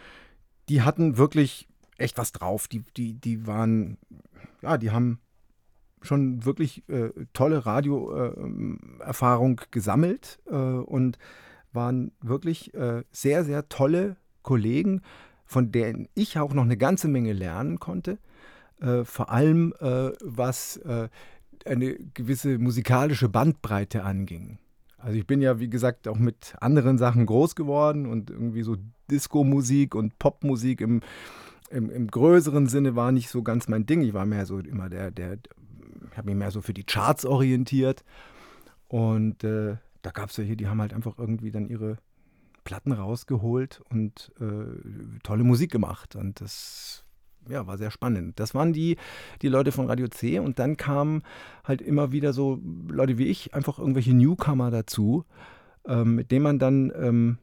die 0.68 0.83
hatten 0.83 1.16
wirklich 1.16 1.68
echt 1.98 2.18
was 2.18 2.33
drauf. 2.33 2.68
Die, 2.68 2.83
die, 2.96 3.14
die 3.14 3.42
ja, 4.62 4.78
die 4.78 4.90
haben 4.90 5.20
schon 6.02 6.44
wirklich 6.44 6.88
äh, 6.88 7.11
tolle 7.33 7.66
Radioerfahrung 7.66 9.61
äh, 9.61 9.64
gesammelt 9.70 10.38
äh, 10.46 10.54
und 10.54 11.18
waren 11.72 12.12
wirklich 12.20 12.74
äh, 12.74 13.04
sehr, 13.12 13.44
sehr 13.44 13.68
tolle 13.68 14.16
Kollegen, 14.42 15.02
von 15.44 15.70
denen 15.72 16.09
ich 16.14 16.38
auch 16.38 16.54
noch 16.54 16.64
eine 16.64 16.76
ganze 16.76 17.09
Menge 17.09 17.33
lernen 17.33 17.78
konnte. 17.78 18.18
Äh, 18.80 19.04
vor 19.04 19.30
allem 19.30 19.74
äh, 19.80 20.11
was 20.22 20.80
eine 21.66 21.94
gewisse 22.14 22.59
musikalische 22.59 23.29
Bandbreite 23.29 24.05
anging. 24.05 24.59
Also 24.99 25.16
ich 25.16 25.27
bin 25.27 25.40
ja, 25.40 25.59
wie 25.59 25.70
gesagt, 25.70 26.09
auch 26.09 26.18
mit 26.18 26.55
anderen 26.61 26.99
Sachen 26.99 27.25
groß 27.27 27.55
geworden 27.55 28.07
und 28.07 28.31
irgendwie 28.31 28.62
so 28.62 28.77
Disco-Musik 29.11 29.94
und 29.94 30.18
Popmusik 30.18 30.81
im, 30.81 31.01
im, 31.70 31.90
im, 31.90 32.07
größeren 32.07 32.66
Sinne 32.66 32.96
war 32.96 33.11
nicht 33.11 33.31
so 33.31 33.42
ganz 33.42 33.66
mein 33.66 33.87
Ding. 33.87 34.03
Ich 34.03 34.12
war 34.12 34.27
mehr 34.27 34.44
so 34.44 34.59
immer 34.59 34.90
der, 34.90 35.11
der, 35.11 35.38
ich 36.11 36.18
habe 36.18 36.29
mich 36.29 36.37
mehr 36.37 36.51
so 36.51 36.61
für 36.61 36.75
die 36.75 36.85
Charts 36.85 37.25
orientiert. 37.25 38.05
Und 38.88 39.42
äh, 39.42 39.77
da 40.03 40.11
gab 40.11 40.31
es 40.31 40.37
ja 40.37 40.44
hier, 40.44 40.57
die 40.57 40.68
haben 40.68 40.81
halt 40.81 40.92
einfach 40.92 41.18
irgendwie 41.18 41.51
dann 41.51 41.68
ihre 41.68 41.96
Platten 42.64 42.92
rausgeholt 42.92 43.81
und 43.88 44.33
äh, 44.38 45.20
tolle 45.23 45.44
Musik 45.44 45.70
gemacht. 45.70 46.14
Und 46.14 46.42
das 46.42 47.05
ja, 47.48 47.66
war 47.66 47.79
sehr 47.79 47.90
spannend. 47.90 48.38
Das 48.38 48.55
waren 48.55 48.72
die, 48.72 48.96
die 49.42 49.48
Leute 49.48 49.72
von 49.72 49.87
Radio 49.87 50.09
C 50.09 50.38
und 50.38 50.59
dann 50.59 50.76
kamen 50.76 51.22
halt 51.64 51.83
immer 51.83 52.12
wieder 52.12 52.33
so 52.33 52.61
Leute 52.88 53.18
wie 53.18 53.26
ich, 53.26 53.55
einfach 53.55 53.79
irgendwelche 53.79 54.14
Newcomer 54.14 54.70
dazu, 54.70 55.24
ähm, 55.87 56.14
mit 56.14 56.31
denen 56.31 56.42
man 56.42 56.59
dann 56.59 56.92
ähm, 56.94 57.38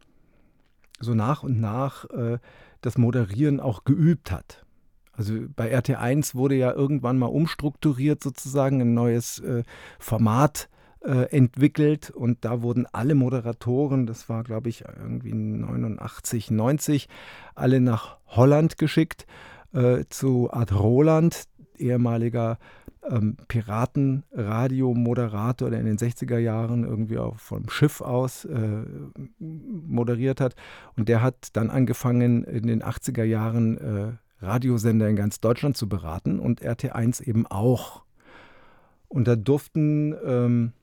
so 1.00 1.14
nach 1.14 1.44
und 1.44 1.60
nach 1.60 2.06
äh, 2.12 2.40
das 2.82 2.98
Moderieren 2.98 3.60
auch 3.60 3.84
geübt 3.84 4.32
hat. 4.32 4.66
Also 5.14 5.34
bei 5.56 5.76
RT1 5.76 6.36
wurde 6.36 6.56
ja 6.56 6.72
irgendwann 6.72 7.18
mal 7.18 7.26
umstrukturiert, 7.26 8.22
sozusagen 8.22 8.82
ein 8.82 8.94
neues 8.94 9.40
äh, 9.40 9.64
Format 9.98 10.70
äh, 11.02 11.36
entwickelt 11.36 12.12
und 12.12 12.46
da 12.46 12.62
wurden 12.62 12.86
alle 12.92 13.16
Moderatoren, 13.16 14.06
das 14.06 14.30
war 14.30 14.44
glaube 14.44 14.70
ich 14.70 14.84
irgendwie 14.86 15.34
89, 15.34 16.52
90, 16.52 17.10
alle 17.56 17.82
nach 17.82 18.18
Holland 18.28 18.78
geschickt 18.78 19.26
äh, 19.74 20.06
zu 20.10 20.52
Art 20.52 20.74
Roland, 20.74 21.44
ehemaliger 21.78 22.58
ähm, 23.10 23.38
Piratenradio-Moderator, 23.48 25.70
der 25.70 25.80
in 25.80 25.86
den 25.86 25.98
60er 25.98 26.38
Jahren 26.38 26.84
irgendwie 26.84 27.18
auch 27.18 27.38
vom 27.38 27.70
Schiff 27.70 28.02
aus 28.02 28.44
äh, 28.46 28.84
moderiert 29.40 30.42
hat. 30.42 30.56
Und 30.96 31.08
der 31.10 31.22
hat 31.22 31.50
dann 31.54 31.70
angefangen, 31.70 32.44
in 32.44 32.68
den 32.68 32.84
80er 32.84 33.24
Jahren 33.24 33.78
äh, 33.78 34.14
Radiosender 34.40 35.10
in 35.10 35.16
ganz 35.16 35.40
Deutschland 35.40 35.78
zu 35.78 35.90
beraten 35.90 36.40
und 36.40 36.62
RT1 36.62 37.24
eben 37.24 37.48
auch. 37.48 38.04
Und 39.08 39.28
da 39.28 39.36
durften 39.36 40.16
ähm, 40.24 40.74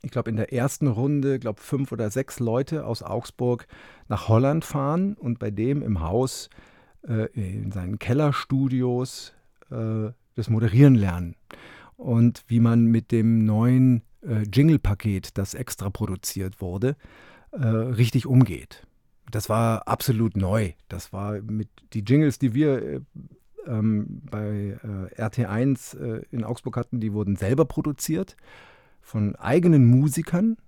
ich 0.00 0.10
glaube, 0.10 0.30
in 0.30 0.36
der 0.36 0.52
ersten 0.52 0.86
Runde, 0.86 1.38
glaube 1.38 1.60
fünf 1.60 1.92
oder 1.92 2.10
sechs 2.10 2.40
Leute 2.40 2.86
aus 2.86 3.02
Augsburg 3.02 3.66
nach 4.08 4.28
Holland 4.28 4.64
fahren 4.64 5.14
und 5.14 5.38
bei 5.38 5.50
dem 5.50 5.82
im 5.82 6.00
Haus 6.00 6.48
äh, 7.06 7.26
in 7.34 7.72
seinen 7.72 7.98
Kellerstudios 7.98 9.34
äh, 9.70 10.10
das 10.34 10.48
Moderieren 10.48 10.94
lernen. 10.94 11.36
Und 11.96 12.44
wie 12.48 12.60
man 12.60 12.86
mit 12.86 13.12
dem 13.12 13.44
neuen 13.44 14.02
äh, 14.22 14.42
Jingle-Paket, 14.42 15.36
das 15.38 15.54
extra 15.54 15.90
produziert 15.90 16.60
wurde, 16.60 16.96
richtig 17.54 18.24
umgeht. 18.24 18.86
Das 19.32 19.48
war 19.48 19.88
absolut 19.88 20.36
neu. 20.36 20.72
Das 20.88 21.12
war 21.12 21.40
mit 21.40 21.68
die 21.94 22.00
Jingles, 22.00 22.38
die 22.38 22.54
wir 22.54 22.82
äh, 22.82 23.00
ähm, 23.66 24.22
bei 24.30 24.78
äh, 24.82 25.22
RT1 25.22 25.98
äh, 25.98 26.22
in 26.30 26.44
Augsburg 26.44 26.76
hatten, 26.76 27.00
die 27.00 27.12
wurden 27.12 27.36
selber 27.36 27.64
produziert 27.64 28.36
von 29.00 29.34
eigenen 29.36 29.86
Musikern, 29.86 30.58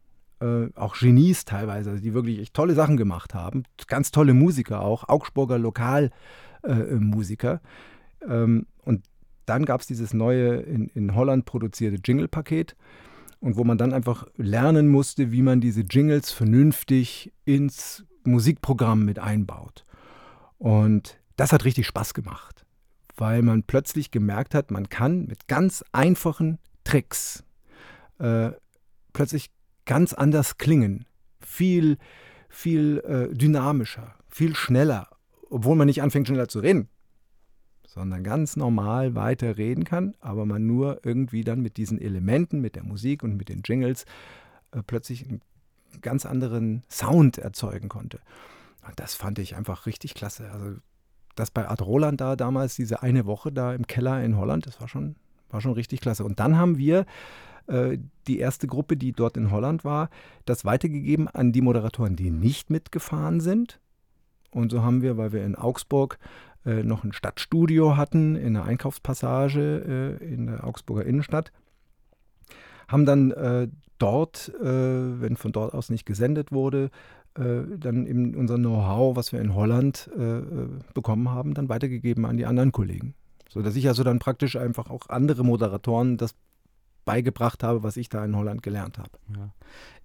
äh, 0.45 0.71
auch 0.75 0.99
Genies 0.99 1.45
teilweise, 1.45 2.01
die 2.01 2.15
wirklich 2.15 2.53
tolle 2.53 2.75
Sachen 2.75 2.97
gemacht 2.97 3.35
haben. 3.35 3.65
Ganz 3.87 4.11
tolle 4.11 4.35
Musiker 4.35 4.83
auch, 4.83 5.09
Augsburger 5.09 5.59
Lokalmusiker. 5.59 7.61
Äh, 8.21 8.27
ähm, 8.27 8.67
und 8.83 9.05
dann 9.47 9.65
gab 9.65 9.81
es 9.81 9.87
dieses 9.87 10.15
neue 10.15 10.57
in, 10.57 10.89
in 10.89 11.15
Holland 11.15 11.45
produzierte 11.45 11.99
Jingle-Paket 12.03 12.77
und 13.41 13.57
wo 13.57 13.65
man 13.65 13.79
dann 13.79 13.93
einfach 13.93 14.27
lernen 14.37 14.89
musste, 14.89 15.33
wie 15.33 15.43
man 15.43 15.61
diese 15.61 15.83
Jingles 15.83 16.33
vernünftig 16.33 17.33
ins 17.45 18.05
Musikprogramm 18.25 19.05
mit 19.05 19.19
einbaut. 19.19 19.85
Und 20.59 21.19
das 21.37 21.53
hat 21.53 21.65
richtig 21.65 21.87
Spaß 21.87 22.15
gemacht, 22.15 22.65
weil 23.17 23.43
man 23.43 23.63
plötzlich 23.63 24.11
gemerkt 24.11 24.55
hat, 24.55 24.71
man 24.71 24.89
kann 24.89 25.27
mit 25.27 25.47
ganz 25.47 25.85
einfachen 25.93 26.59
Tricks 26.85 27.45
äh, 28.19 28.51
plötzlich 29.13 29.51
ganz 29.87 30.13
anders 30.13 30.59
klingen, 30.59 31.05
viel, 31.41 31.99
viel 32.49 32.99
äh, 33.01 33.35
dynamischer, 33.35 34.15
viel 34.29 34.55
schneller, 34.55 35.09
obwohl 35.51 35.77
man 35.77 35.87
nicht 35.87 36.03
anfängt 36.03 36.27
schneller 36.27 36.49
zu 36.49 36.61
reden, 36.61 36.89
sondern 37.87 38.25
ganz 38.25 38.57
normal 38.57 39.15
weiter 39.15 39.57
reden 39.57 39.85
kann, 39.85 40.17
aber 40.21 40.47
man 40.47 40.67
nur 40.67 41.01
irgendwie 41.05 41.45
dann 41.45 41.61
mit 41.61 41.77
diesen 41.77 42.01
Elementen, 42.01 42.61
mit 42.61 42.77
der 42.77 42.85
Musik 42.85 43.23
und 43.23 43.37
mit 43.37 43.49
den 43.49 43.63
Jingles 43.65 44.05
äh, 44.73 44.83
plötzlich 44.85 45.29
einen 45.29 45.43
ganz 46.01 46.27
anderen 46.27 46.83
Sound 46.91 47.39
erzeugen 47.39 47.89
konnte. 47.89 48.21
Und 48.87 48.99
das 48.99 49.15
fand 49.15 49.39
ich 49.39 49.57
einfach 49.57 49.87
richtig 49.87 50.15
klasse. 50.15 50.51
Also 50.51 50.77
das 51.35 51.51
bei 51.51 51.69
Art 51.69 51.83
Roland 51.83 52.21
da 52.21 52.37
damals, 52.37 52.77
diese 52.77 53.03
eine 53.03 53.27
Woche 53.27 53.53
da 53.53 53.75
im 53.75 53.87
Keller 53.87 54.23
in 54.23 54.37
Holland, 54.37 54.67
das 54.67 54.81
war 54.81 54.89
schon, 54.89 55.17
war 55.55 55.63
schon 55.63 55.73
richtig 55.73 56.01
klasse. 56.01 56.25
Und 56.25 56.41
dann 56.41 56.59
haben 56.59 56.77
wir 56.77 57.07
äh, 57.67 57.99
die 58.27 58.39
erste 58.39 58.67
Gruppe, 58.67 58.97
die 58.97 59.13
dort 59.13 59.37
in 59.39 59.51
Holland 59.51 59.85
war, 59.85 60.11
das 60.45 60.65
weitergegeben 60.67 61.29
an 61.29 61.53
die 61.53 61.63
Moderatoren, 61.63 62.17
die 62.17 62.31
nicht 62.31 62.69
mitgefahren 62.69 63.41
sind. 63.41 63.81
Und 64.51 64.71
so 64.71 64.83
haben 64.83 65.01
wir, 65.01 65.17
weil 65.17 65.33
wir 65.33 65.45
in 65.45 65.57
Augsburg 65.57 66.19
äh, 66.67 66.83
noch 66.83 67.05
ein 67.05 67.13
Stadtstudio 67.13 67.97
hatten, 67.97 68.37
in 68.37 68.57
einer 68.57 68.65
Einkaufspassage 68.65 70.19
äh, 70.21 70.25
in 70.25 70.47
der 70.47 70.67
Augsburger 70.67 71.07
Innenstadt, 71.07 71.53
haben 72.89 73.07
dann 73.07 73.31
äh, 73.31 73.69
dort, 73.99 74.53
äh, 74.61 75.21
wenn 75.21 75.37
von 75.37 75.53
dort 75.53 75.75
aus 75.75 75.89
nicht 75.91 76.05
gesendet 76.05 76.53
wurde, 76.53 76.91
äh, 77.35 77.63
dann 77.79 78.07
eben 78.07 78.35
unser 78.35 78.57
Know-how, 78.57 79.17
was 79.17 79.33
wir 79.33 79.41
in 79.41 79.55
Holland 79.55 80.11
bekommen 80.95 81.31
haben, 81.31 81.55
dann 81.55 81.69
weitergegeben 81.69 82.25
an 82.27 82.37
die 82.37 82.47
anderen 82.47 82.73
Kollegen. 82.73 83.15
Sodass 83.55 83.77
ich 83.77 83.87
also 83.87 84.03
dann 84.03 84.19
praktisch 84.19 84.57
einfach 84.57 84.91
auch 84.91 85.09
andere 85.09 85.45
Moderatoren 85.45 86.17
das 86.17 86.35
beigebracht 87.05 87.63
habe, 87.63 87.83
was 87.83 87.97
ich 87.97 88.09
da 88.09 88.25
in 88.25 88.37
Holland 88.37 88.63
gelernt 88.63 88.99
habe. 88.99 89.11
Ja. 89.37 89.51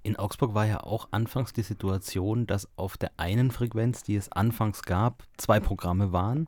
In 0.04 0.18
Augsburg 0.18 0.54
war 0.54 0.66
ja 0.66 0.82
auch 0.82 1.08
anfangs 1.12 1.52
die 1.52 1.64
Situation, 1.64 2.46
dass 2.46 2.68
auf 2.78 2.96
der 2.96 3.12
einen 3.18 3.52
Frequenz, 3.52 4.04
die 4.04 4.16
es 4.16 4.32
anfangs 4.32 4.84
gab, 4.84 5.24
zwei 5.38 5.60
Programme 5.60 6.12
waren. 6.12 6.48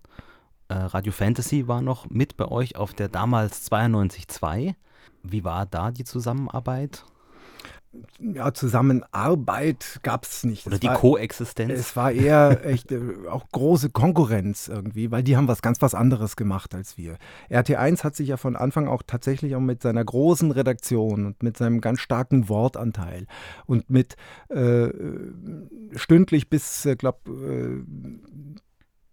Äh, 0.68 0.76
Radio 0.76 1.12
Fantasy 1.12 1.68
war 1.68 1.82
noch 1.82 2.10
mit 2.10 2.38
bei 2.38 2.46
euch 2.46 2.76
auf 2.76 2.94
der 2.94 3.10
damals 3.10 3.70
92.2. 3.72 4.76
Wie 5.24 5.44
war 5.44 5.66
da 5.66 5.92
die 5.92 6.04
Zusammenarbeit? 6.04 7.04
Ja, 8.20 8.54
Zusammenarbeit 8.54 10.00
gab 10.04 10.24
es 10.24 10.44
nicht. 10.44 10.66
Oder 10.66 10.76
es 10.76 10.80
die 10.80 10.88
war, 10.88 10.96
Koexistenz. 10.96 11.74
Es 11.74 11.96
war 11.96 12.12
eher 12.12 12.66
echt 12.66 12.92
äh, 12.92 13.00
auch 13.30 13.50
große 13.52 13.90
Konkurrenz 13.90 14.70
irgendwie, 14.70 15.12
weil 15.12 15.24
die 15.24 15.36
haben 15.36 15.48
was 15.48 15.62
ganz 15.62 15.82
was 15.82 15.94
anderes 15.94 16.36
gemacht 16.36 16.74
als 16.74 16.98
wir. 16.98 17.18
RT1 17.50 18.04
hat 18.04 18.16
sich 18.16 18.30
ja 18.30 18.38
von 18.38 18.56
Anfang 18.56 18.88
auch 18.88 19.04
tatsächlich 19.06 19.56
auch 19.56 19.62
mit 19.62 19.82
seiner 19.82 20.06
großen 20.06 20.52
Redaktion 20.52 21.26
und 21.26 21.44
mit 21.44 21.58
seinem 21.58 21.82
ganz 21.82 22.00
starken 22.00 22.48
Wortanteil 22.48 23.28
und 23.66 23.90
mit 23.90 24.16
äh, 24.50 24.90
stündlich 25.96 26.50
bis, 26.50 26.86
äh, 26.86 26.96
glaube 26.96 27.20
äh, 27.30 28.22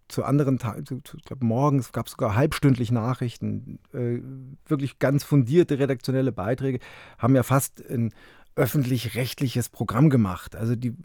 zu 0.09 0.23
anderen 0.23 0.57
Tagen, 0.57 0.83
ich 1.15 1.23
glaube 1.23 1.45
morgens 1.45 1.91
gab 1.91 2.07
es 2.07 2.13
sogar 2.13 2.35
halbstündlich 2.35 2.91
Nachrichten, 2.91 3.79
äh, 3.93 4.19
wirklich 4.67 4.97
ganz 4.99 5.23
fundierte 5.23 5.77
redaktionelle 5.77 6.31
Beiträge, 6.31 6.79
haben 7.19 7.35
ja 7.35 7.43
fast 7.43 7.79
in 7.79 8.11
öffentlich-rechtliches 8.55 9.69
Programm 9.69 10.09
gemacht. 10.09 10.55
Also 10.55 10.75
die 10.75 10.95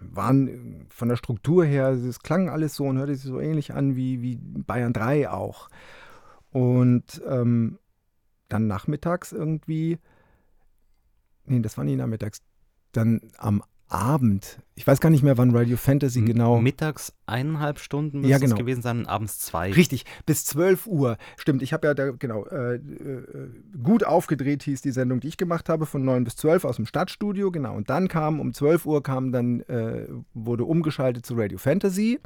waren 0.00 0.86
von 0.88 1.08
der 1.08 1.16
Struktur 1.16 1.64
her, 1.64 1.90
es 1.90 2.20
klang 2.20 2.48
alles 2.48 2.74
so 2.74 2.84
und 2.84 2.98
hörte 2.98 3.14
sich 3.14 3.24
so 3.24 3.40
ähnlich 3.40 3.72
an 3.74 3.96
wie, 3.96 4.20
wie 4.20 4.36
Bayern 4.36 4.92
3 4.92 5.30
auch. 5.30 5.68
Und 6.50 7.22
ähm, 7.28 7.78
dann 8.48 8.66
nachmittags 8.66 9.32
irgendwie, 9.32 9.98
nee, 11.44 11.60
das 11.60 11.76
war 11.76 11.84
nicht 11.84 11.98
nachmittags, 11.98 12.40
dann 12.92 13.20
am 13.36 13.62
Abend. 13.88 14.60
Ich 14.74 14.86
weiß 14.86 15.00
gar 15.00 15.10
nicht 15.10 15.22
mehr, 15.22 15.38
wann 15.38 15.54
Radio 15.56 15.76
Fantasy 15.76 16.20
genau. 16.20 16.60
Mittags 16.60 17.12
eineinhalb 17.26 17.78
Stunden 17.78 18.20
müsste 18.20 18.30
ja, 18.30 18.38
genau. 18.38 18.54
es 18.54 18.58
gewesen 18.58 18.82
sein 18.82 18.98
und 19.00 19.06
abends 19.06 19.38
zwei. 19.38 19.72
Richtig, 19.72 20.04
bis 20.26 20.44
12 20.44 20.86
Uhr. 20.86 21.16
Stimmt, 21.36 21.62
ich 21.62 21.72
habe 21.72 21.86
ja 21.86 21.94
da, 21.94 22.10
genau, 22.10 22.46
äh, 22.46 22.76
äh, 22.76 23.50
gut 23.82 24.04
aufgedreht 24.04 24.62
hieß 24.62 24.82
die 24.82 24.90
Sendung, 24.90 25.20
die 25.20 25.28
ich 25.28 25.36
gemacht 25.36 25.68
habe, 25.68 25.86
von 25.86 26.04
9 26.04 26.24
bis 26.24 26.36
12 26.36 26.64
aus 26.64 26.76
dem 26.76 26.86
Stadtstudio, 26.86 27.50
genau. 27.50 27.74
Und 27.74 27.90
dann 27.90 28.08
kam, 28.08 28.40
um 28.40 28.52
12 28.52 28.86
Uhr 28.86 29.02
kam 29.02 29.32
dann, 29.32 29.60
äh, 29.62 30.06
wurde 30.34 30.64
umgeschaltet 30.64 31.24
zu 31.24 31.34
Radio 31.34 31.58
Fantasy. 31.58 32.20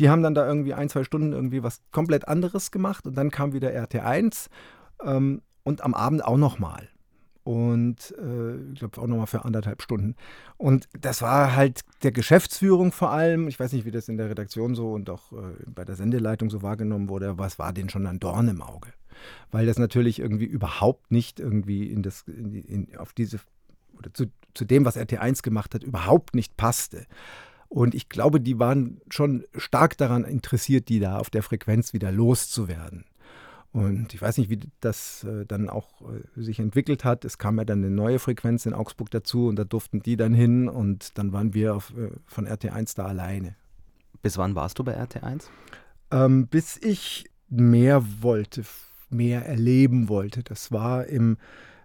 Die 0.00 0.08
haben 0.08 0.22
dann 0.22 0.34
da 0.34 0.46
irgendwie 0.46 0.74
ein, 0.74 0.88
zwei 0.88 1.04
Stunden 1.04 1.32
irgendwie 1.32 1.62
was 1.62 1.82
komplett 1.90 2.26
anderes 2.26 2.70
gemacht 2.70 3.06
und 3.06 3.14
dann 3.16 3.30
kam 3.30 3.52
wieder 3.52 3.70
RT1 3.70 4.48
ähm, 5.04 5.42
und 5.64 5.82
am 5.82 5.94
Abend 5.94 6.24
auch 6.24 6.38
nochmal 6.38 6.88
und 7.44 8.14
äh, 8.18 8.56
ich 8.72 8.78
glaube 8.78 9.00
auch 9.00 9.06
nochmal 9.06 9.26
für 9.26 9.44
anderthalb 9.44 9.82
Stunden. 9.82 10.14
Und 10.56 10.88
das 11.00 11.22
war 11.22 11.56
halt 11.56 11.80
der 12.02 12.12
Geschäftsführung 12.12 12.92
vor 12.92 13.10
allem, 13.10 13.48
ich 13.48 13.58
weiß 13.58 13.72
nicht, 13.72 13.84
wie 13.84 13.90
das 13.90 14.08
in 14.08 14.16
der 14.16 14.30
Redaktion 14.30 14.74
so 14.74 14.92
und 14.92 15.10
auch 15.10 15.32
äh, 15.32 15.54
bei 15.66 15.84
der 15.84 15.96
Sendeleitung 15.96 16.50
so 16.50 16.62
wahrgenommen 16.62 17.08
wurde, 17.08 17.38
was 17.38 17.58
war 17.58 17.72
denen 17.72 17.88
schon 17.88 18.06
ein 18.06 18.20
Dorn 18.20 18.48
im 18.48 18.62
Auge. 18.62 18.90
Weil 19.50 19.66
das 19.66 19.78
natürlich 19.78 20.20
irgendwie 20.20 20.44
überhaupt 20.44 21.10
nicht 21.10 21.40
irgendwie 21.40 21.90
in 21.90 22.02
das, 22.02 22.22
in, 22.26 22.54
in, 22.54 22.96
auf 22.96 23.12
diese, 23.12 23.40
oder 23.98 24.14
zu, 24.14 24.26
zu 24.54 24.64
dem, 24.64 24.84
was 24.84 24.96
RT1 24.96 25.42
gemacht 25.42 25.74
hat, 25.74 25.82
überhaupt 25.82 26.34
nicht 26.34 26.56
passte. 26.56 27.06
Und 27.68 27.94
ich 27.94 28.08
glaube, 28.08 28.40
die 28.40 28.58
waren 28.58 29.00
schon 29.08 29.44
stark 29.56 29.96
daran 29.96 30.24
interessiert, 30.24 30.88
die 30.88 31.00
da 31.00 31.18
auf 31.18 31.30
der 31.30 31.42
Frequenz 31.42 31.92
wieder 31.92 32.12
loszuwerden. 32.12 33.06
Und 33.72 34.12
ich 34.12 34.20
weiß 34.20 34.36
nicht, 34.36 34.50
wie 34.50 34.60
das 34.80 35.24
äh, 35.24 35.46
dann 35.46 35.70
auch 35.70 36.02
äh, 36.02 36.40
sich 36.40 36.58
entwickelt 36.58 37.04
hat. 37.04 37.24
Es 37.24 37.38
kam 37.38 37.56
ja 37.56 37.64
dann 37.64 37.78
eine 37.78 37.90
neue 37.90 38.18
Frequenz 38.18 38.66
in 38.66 38.74
Augsburg 38.74 39.10
dazu 39.10 39.46
und 39.46 39.56
da 39.56 39.64
durften 39.64 40.02
die 40.02 40.16
dann 40.16 40.34
hin 40.34 40.68
und 40.68 41.16
dann 41.16 41.32
waren 41.32 41.54
wir 41.54 41.74
auf, 41.74 41.90
äh, 41.96 42.10
von 42.26 42.46
RT1 42.46 42.96
da 42.96 43.06
alleine. 43.06 43.56
Bis 44.20 44.36
wann 44.36 44.54
warst 44.54 44.78
du 44.78 44.84
bei 44.84 45.00
RT1? 45.00 45.44
Ähm, 46.10 46.48
bis 46.48 46.76
ich 46.76 47.30
mehr 47.48 48.04
wollte, 48.20 48.62
mehr 49.08 49.46
erleben 49.46 50.10
wollte. 50.10 50.42
Das 50.42 50.70
war 50.70 51.06
im 51.06 51.38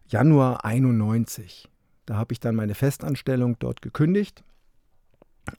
Januar 0.07 0.65
91. 0.65 1.69
Da 2.05 2.15
habe 2.15 2.33
ich 2.33 2.41
dann 2.41 2.55
meine 2.55 2.75
Festanstellung 2.75 3.57
dort 3.59 3.81
gekündigt 3.81 4.43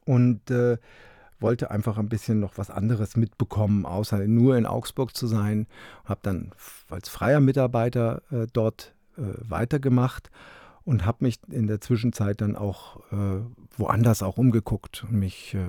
und 0.05 0.51
wollte 1.41 1.71
einfach 1.71 1.99
ein 1.99 2.09
bisschen 2.09 2.41
noch 2.41 2.59
was 2.59 2.71
anderes 2.71 3.17
mitbekommen, 3.17 3.87
außer 3.87 4.27
nur 4.27 4.57
in 4.57 4.67
Augsburg 4.67 5.17
zu 5.17 5.27
sein. 5.27 5.67
Habe 6.05 6.21
dann 6.23 6.53
als 6.91 7.09
freier 7.09 7.41
Mitarbeiter 7.41 8.23
äh, 8.31 8.47
dort 8.53 8.95
äh, 9.17 9.23
weitergemacht 9.41 10.31
und 10.85 11.05
habe 11.05 11.25
mich 11.25 11.39
in 11.51 11.67
der 11.67 11.81
Zwischenzeit 11.81 12.41
dann 12.41 12.57
auch 12.57 13.01
äh, 13.13 13.41
woanders 13.77 14.23
auch 14.23 14.39
umgeguckt 14.39 15.05
und 15.05 15.19
mich 15.19 15.55
äh, 15.55 15.61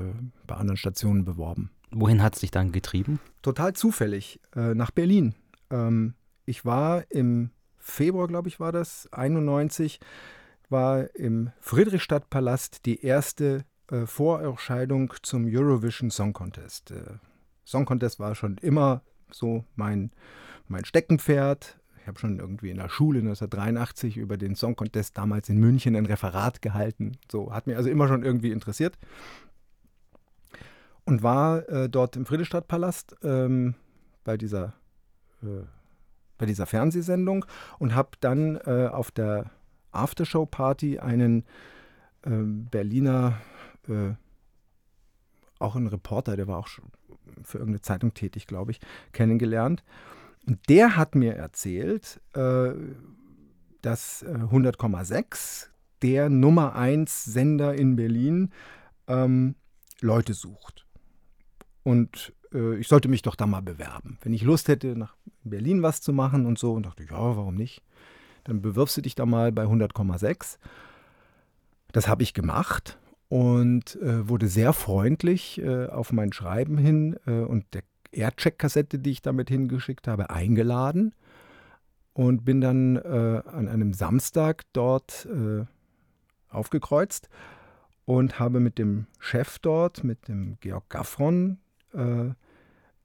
bei 0.48 0.56
anderen 0.56 0.78
Stationen 0.78 1.26
beworben. 1.26 1.72
Wohin 1.92 2.24
hat 2.24 2.36
es 2.36 2.42
dich 2.42 2.52
dann 2.52 2.72
getrieben? 2.72 3.20
Total 3.42 3.74
zufällig, 3.74 4.40
äh, 4.56 4.74
nach 4.76 4.92
Berlin. 4.92 5.36
Ähm, 5.72 6.14
ich 6.46 6.66
war 6.66 7.04
im 7.12 7.52
Februar, 7.78 8.28
glaube 8.28 8.48
ich, 8.48 8.60
war 8.60 8.72
das, 8.72 9.10
91, 9.12 10.00
war 10.70 11.14
im 11.16 11.52
Friedrichstadtpalast 11.60 12.86
die 12.86 13.04
erste 13.04 13.66
äh, 13.92 14.06
Vorerscheidung 14.06 15.14
zum 15.22 15.46
Eurovision 15.46 16.12
Song 16.12 16.34
Contest. 16.34 16.92
Äh, 16.92 17.18
Song 17.66 17.86
Contest 17.86 18.20
war 18.20 18.36
schon 18.36 18.58
immer 18.58 19.02
so 19.32 19.66
mein, 19.76 20.12
mein 20.68 20.86
Steckenpferd. 20.86 21.80
Ich 22.02 22.08
habe 22.08 22.20
schon 22.20 22.40
irgendwie 22.40 22.72
in 22.72 22.78
der 22.78 22.90
Schule 22.90 23.20
1983 23.20 24.18
über 24.18 24.38
den 24.38 24.56
Song 24.56 24.76
Contest 24.76 25.18
damals 25.18 25.50
in 25.50 25.60
München 25.60 25.96
ein 25.96 26.06
Referat 26.06 26.62
gehalten. 26.62 27.18
So 27.32 27.54
hat 27.54 27.68
mich 27.68 27.76
also 27.76 27.90
immer 27.90 28.08
schon 28.08 28.24
irgendwie 28.24 28.52
interessiert. 28.52 28.98
Und 31.06 31.24
war 31.24 31.68
äh, 31.70 31.90
dort 31.90 32.16
im 32.16 32.26
Friedrichstadtpalast 32.26 33.16
ähm, 33.24 33.76
bei 34.24 34.38
dieser 34.38 34.74
äh, 35.42 35.66
bei 36.40 36.46
dieser 36.46 36.66
Fernsehsendung 36.66 37.46
und 37.78 37.94
habe 37.94 38.12
dann 38.22 38.56
äh, 38.66 38.88
auf 38.92 39.12
der 39.12 39.52
Aftershow-Party 39.92 41.00
einen 41.00 41.44
ähm, 42.26 42.68
Berliner, 42.72 43.40
äh, 43.90 44.16
auch 45.60 45.76
ein 45.76 45.88
Reporter, 45.88 46.36
der 46.36 46.48
war 46.48 46.58
auch 46.58 46.68
für 47.44 47.58
irgendeine 47.58 47.82
Zeitung 47.82 48.14
tätig, 48.14 48.48
glaube 48.48 48.72
ich, 48.72 48.80
kennengelernt. 49.12 49.84
Und 50.48 50.60
der 50.70 50.96
hat 50.96 51.16
mir 51.16 51.36
erzählt, 51.36 52.22
äh, 52.34 52.72
dass 53.82 54.26
100,6 54.26 55.66
äh, 55.66 55.70
der 56.02 56.30
Nummer 56.30 56.76
1 56.76 57.26
Sender 57.26 57.76
in 57.76 57.96
Berlin 57.96 58.52
ähm, 59.08 59.56
Leute 60.00 60.34
sucht. 60.34 60.86
Und 61.84 62.34
äh, 62.54 62.78
ich 62.78 62.88
sollte 62.88 63.10
mich 63.10 63.22
doch 63.22 63.36
da 63.36 63.48
mal 63.48 63.62
bewerben. 63.62 64.18
Wenn 64.22 64.34
ich 64.34 64.44
Lust 64.44 64.70
hätte, 64.70 64.96
nach 64.96 65.16
Berlin 65.44 65.84
was 65.84 66.02
zu 66.02 66.14
machen 66.14 66.46
und 66.46 66.58
so, 66.58 66.74
und 66.74 66.86
dachte, 66.86 67.04
ja, 67.04 67.12
warum 67.12 67.56
nicht? 67.56 67.84
Dann 68.46 68.62
bewirbst 68.62 68.96
du 68.98 69.02
dich 69.02 69.16
da 69.16 69.26
mal 69.26 69.52
bei 69.52 69.64
100,6. 69.64 70.58
Das 71.92 72.08
habe 72.08 72.24
ich 72.24 72.34
gemacht 72.34 72.98
und 73.30 73.96
äh, 74.02 74.28
wurde 74.28 74.48
sehr 74.48 74.74
freundlich 74.74 75.62
äh, 75.62 75.86
auf 75.86 76.12
mein 76.12 76.34
Schreiben 76.34 76.78
hin 76.78 77.18
äh, 77.26 77.32
und 77.32 77.66
der 77.74 77.84
Aircheck-Kassette, 78.12 79.00
die 79.00 79.12
ich 79.12 79.22
damit 79.22 79.50
hingeschickt 79.50 80.08
habe, 80.08 80.32
eingeladen 80.32 81.14
und 82.14 82.44
bin 82.44 82.60
dann 82.60 82.98
äh, 82.98 83.42
an 83.46 83.68
einem 83.68 83.94
Samstag 83.94 84.64
dort 84.74 85.28
äh, 85.28 85.66
aufgekreuzt 86.50 87.30
und 88.06 88.40
habe 88.40 88.60
mit 88.60 88.80
dem 88.80 89.06
Chef 89.20 89.60
dort, 89.60 90.04
mit 90.04 90.28
dem 90.28 90.58
Georg 90.60 90.90
Gaffron, 90.90 91.60
äh, 91.94 92.32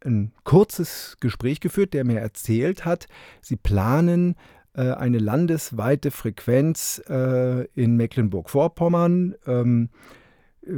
ein 0.05 0.33
kurzes 0.45 1.17
Gespräch 1.21 1.61
geführt, 1.61 1.95
der 1.95 2.05
mir 2.05 2.21
erzählt 2.21 2.85
hat, 2.85 3.07
sie 3.41 3.57
planen 3.57 4.37
äh, 4.75 4.93
eine 4.93 5.19
landesweite 5.19 6.11
Frequenz 6.11 7.03
äh, 7.09 7.65
in 7.75 7.97
Mecklenburg-Vorpommern. 7.97 9.35
Ähm, 9.47 9.89
äh, 10.63 10.71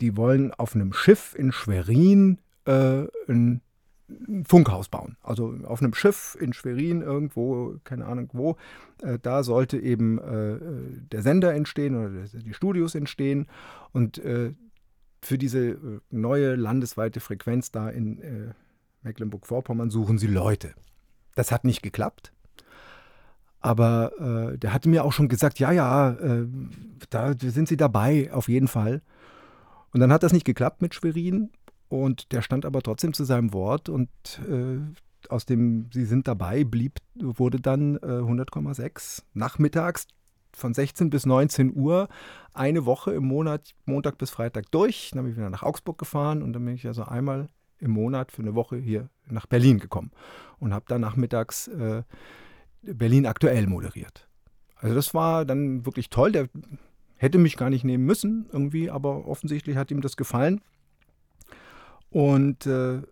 die 0.00 0.16
wollen 0.16 0.52
auf 0.52 0.74
einem 0.74 0.92
Schiff 0.92 1.34
in 1.38 1.52
Schwerin 1.52 2.38
äh, 2.66 3.04
ein 3.28 3.62
Funkhaus 4.46 4.88
bauen. 4.88 5.16
Also 5.22 5.54
auf 5.64 5.82
einem 5.82 5.94
Schiff 5.94 6.36
in 6.40 6.52
Schwerin 6.52 7.02
irgendwo, 7.02 7.76
keine 7.82 8.06
Ahnung 8.06 8.30
wo, 8.32 8.56
äh, 9.02 9.18
da 9.20 9.42
sollte 9.42 9.78
eben 9.78 10.18
äh, 10.18 10.58
der 11.10 11.22
Sender 11.22 11.54
entstehen 11.54 11.96
oder 11.96 12.40
die 12.40 12.54
Studios 12.54 12.94
entstehen. 12.94 13.48
Und 13.92 14.18
äh, 14.18 14.52
für 15.22 15.38
diese 15.38 16.00
neue 16.10 16.54
landesweite 16.54 17.18
Frequenz 17.18 17.72
da 17.72 17.88
in 17.88 18.54
Mecklenburg-Vorpommern 19.02 19.90
suchen 19.90 20.18
sie 20.18 20.28
Leute. 20.28 20.74
Das 21.34 21.50
hat 21.50 21.64
nicht 21.64 21.82
geklappt. 21.82 22.32
Aber 23.66 24.12
äh, 24.52 24.58
der 24.58 24.72
hatte 24.72 24.88
mir 24.88 25.02
auch 25.02 25.12
schon 25.12 25.26
gesagt, 25.26 25.58
ja, 25.58 25.72
ja, 25.72 26.10
äh, 26.10 26.46
da 27.10 27.34
sind 27.36 27.66
sie 27.66 27.76
dabei, 27.76 28.32
auf 28.32 28.48
jeden 28.48 28.68
Fall. 28.68 29.02
Und 29.92 29.98
dann 29.98 30.12
hat 30.12 30.22
das 30.22 30.32
nicht 30.32 30.46
geklappt 30.46 30.82
mit 30.82 30.94
Schwerin. 30.94 31.50
Und 31.88 32.30
der 32.30 32.42
stand 32.42 32.64
aber 32.64 32.80
trotzdem 32.80 33.12
zu 33.12 33.24
seinem 33.24 33.52
Wort. 33.52 33.88
Und 33.88 34.08
äh, 34.48 34.78
aus 35.28 35.46
dem 35.46 35.88
Sie 35.92 36.04
sind 36.04 36.28
dabei 36.28 36.62
blieb, 36.62 37.00
wurde 37.16 37.58
dann 37.58 37.98
100,6 37.98 39.24
nachmittags 39.34 40.06
von 40.52 40.72
16 40.72 41.10
bis 41.10 41.26
19 41.26 41.74
Uhr 41.74 42.08
eine 42.54 42.86
Woche 42.86 43.14
im 43.14 43.24
Monat, 43.24 43.74
Montag 43.84 44.16
bis 44.16 44.30
Freitag 44.30 44.70
durch. 44.70 45.10
Dann 45.12 45.24
bin 45.24 45.32
ich 45.32 45.38
wieder 45.38 45.50
nach 45.50 45.64
Augsburg 45.64 45.98
gefahren 45.98 46.44
und 46.44 46.52
dann 46.52 46.64
bin 46.64 46.76
ich 46.76 46.86
also 46.86 47.02
einmal 47.02 47.48
im 47.80 47.90
Monat 47.90 48.30
für 48.30 48.42
eine 48.42 48.54
Woche 48.54 48.76
hier 48.76 49.08
nach 49.28 49.46
Berlin 49.46 49.80
gekommen 49.80 50.12
und 50.60 50.72
habe 50.72 50.84
dann 50.86 51.00
nachmittags 51.00 51.66
äh, 51.66 52.04
Berlin 52.94 53.26
aktuell 53.26 53.66
moderiert. 53.66 54.28
Also 54.76 54.94
das 54.94 55.14
war 55.14 55.44
dann 55.44 55.84
wirklich 55.86 56.10
toll. 56.10 56.32
Der 56.32 56.48
hätte 57.16 57.38
mich 57.38 57.56
gar 57.56 57.70
nicht 57.70 57.84
nehmen 57.84 58.04
müssen 58.04 58.46
irgendwie, 58.52 58.90
aber 58.90 59.26
offensichtlich 59.26 59.76
hat 59.76 59.90
ihm 59.90 60.00
das 60.00 60.16
gefallen. 60.16 60.60
Und 62.10 62.66
äh, 62.66 63.02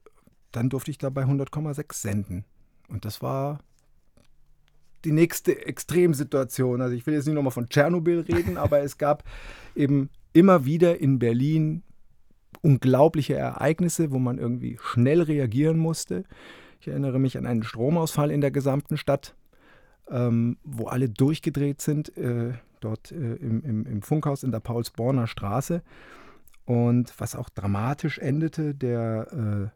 dann 0.53 0.68
durfte 0.68 0.91
ich 0.91 0.99
da 0.99 1.11
bei 1.11 1.25
100,6 1.25 1.95
senden. 1.95 2.45
Und 2.89 3.05
das 3.05 3.22
war 3.22 3.59
die 5.05 5.12
nächste 5.12 5.66
Extremsituation. 5.66 6.81
Also 6.81 6.95
ich 6.95 7.07
will 7.07 7.14
jetzt 7.14 7.27
nicht 7.27 7.35
nochmal 7.35 7.53
von 7.53 7.68
Tschernobyl 7.68 8.20
reden, 8.20 8.57
aber 8.57 8.81
es 8.81 8.99
gab 8.99 9.25
eben 9.75 10.11
immer 10.33 10.64
wieder 10.64 11.01
in 11.01 11.18
Berlin 11.18 11.83
unglaubliche 12.62 13.35
Ereignisse, 13.35 14.11
wo 14.11 14.18
man 14.18 14.39
irgendwie 14.39 14.79
schnell 14.81 15.22
reagieren 15.22 15.79
musste. 15.79 16.25
Ich 16.81 16.89
erinnere 16.89 17.18
mich 17.18 17.37
an 17.37 17.47
einen 17.47 17.62
Stromausfall 17.62 18.31
in 18.31 18.41
der 18.41 18.51
gesamten 18.51 18.97
Stadt, 18.97 19.35
ähm, 20.11 20.59
wo 20.65 20.87
alle 20.87 21.09
durchgedreht 21.09 21.81
sind, 21.81 22.17
äh, 22.17 22.53
dort 22.81 23.13
äh, 23.13 23.35
im, 23.37 23.63
im, 23.63 23.87
im, 23.87 24.03
Funkhaus 24.03 24.43
in 24.43 24.51
der 24.51 24.61
Paulsborner 24.61 25.27
Straße. 25.27 25.83
Und 26.65 27.13
was 27.19 27.37
auch 27.37 27.49
dramatisch 27.49 28.19
endete, 28.19 28.75
der 28.75 29.73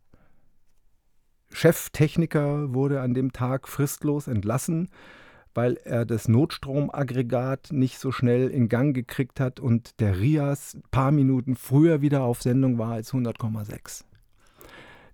äh, 1.51 1.55
Cheftechniker 1.55 2.74
wurde 2.74 3.01
an 3.01 3.14
dem 3.14 3.33
Tag 3.33 3.68
fristlos 3.68 4.29
entlassen, 4.29 4.89
weil 5.55 5.76
er 5.85 6.05
das 6.05 6.29
Notstromaggregat 6.29 7.72
nicht 7.72 7.99
so 7.99 8.12
schnell 8.12 8.49
in 8.49 8.68
Gang 8.68 8.95
gekriegt 8.95 9.41
hat 9.41 9.61
und 9.61 9.99
der 10.01 10.18
Rias 10.18 10.74
ein 10.74 10.83
paar 10.91 11.11
Minuten 11.11 11.57
früher 11.57 12.01
wieder 12.01 12.22
auf 12.22 12.43
Sendung 12.43 12.79
war 12.79 12.93
als 12.93 13.12
100,6. 13.12 14.05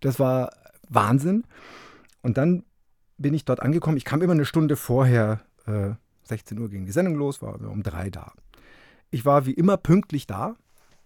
Das 0.00 0.18
war 0.18 0.50
Wahnsinn. 0.88 1.44
Und 2.22 2.36
dann 2.36 2.64
bin 3.18 3.34
ich 3.34 3.44
dort 3.44 3.60
angekommen. 3.60 3.96
Ich 3.96 4.04
kam 4.04 4.22
immer 4.22 4.32
eine 4.32 4.44
Stunde 4.44 4.76
vorher, 4.76 5.40
äh, 5.66 5.90
16 6.24 6.58
Uhr 6.58 6.68
ging 6.68 6.86
die 6.86 6.92
Sendung 6.92 7.16
los, 7.16 7.42
war 7.42 7.60
um 7.60 7.82
drei 7.82 8.10
da. 8.10 8.32
Ich 9.10 9.24
war 9.24 9.46
wie 9.46 9.52
immer 9.52 9.76
pünktlich 9.76 10.26
da, 10.26 10.56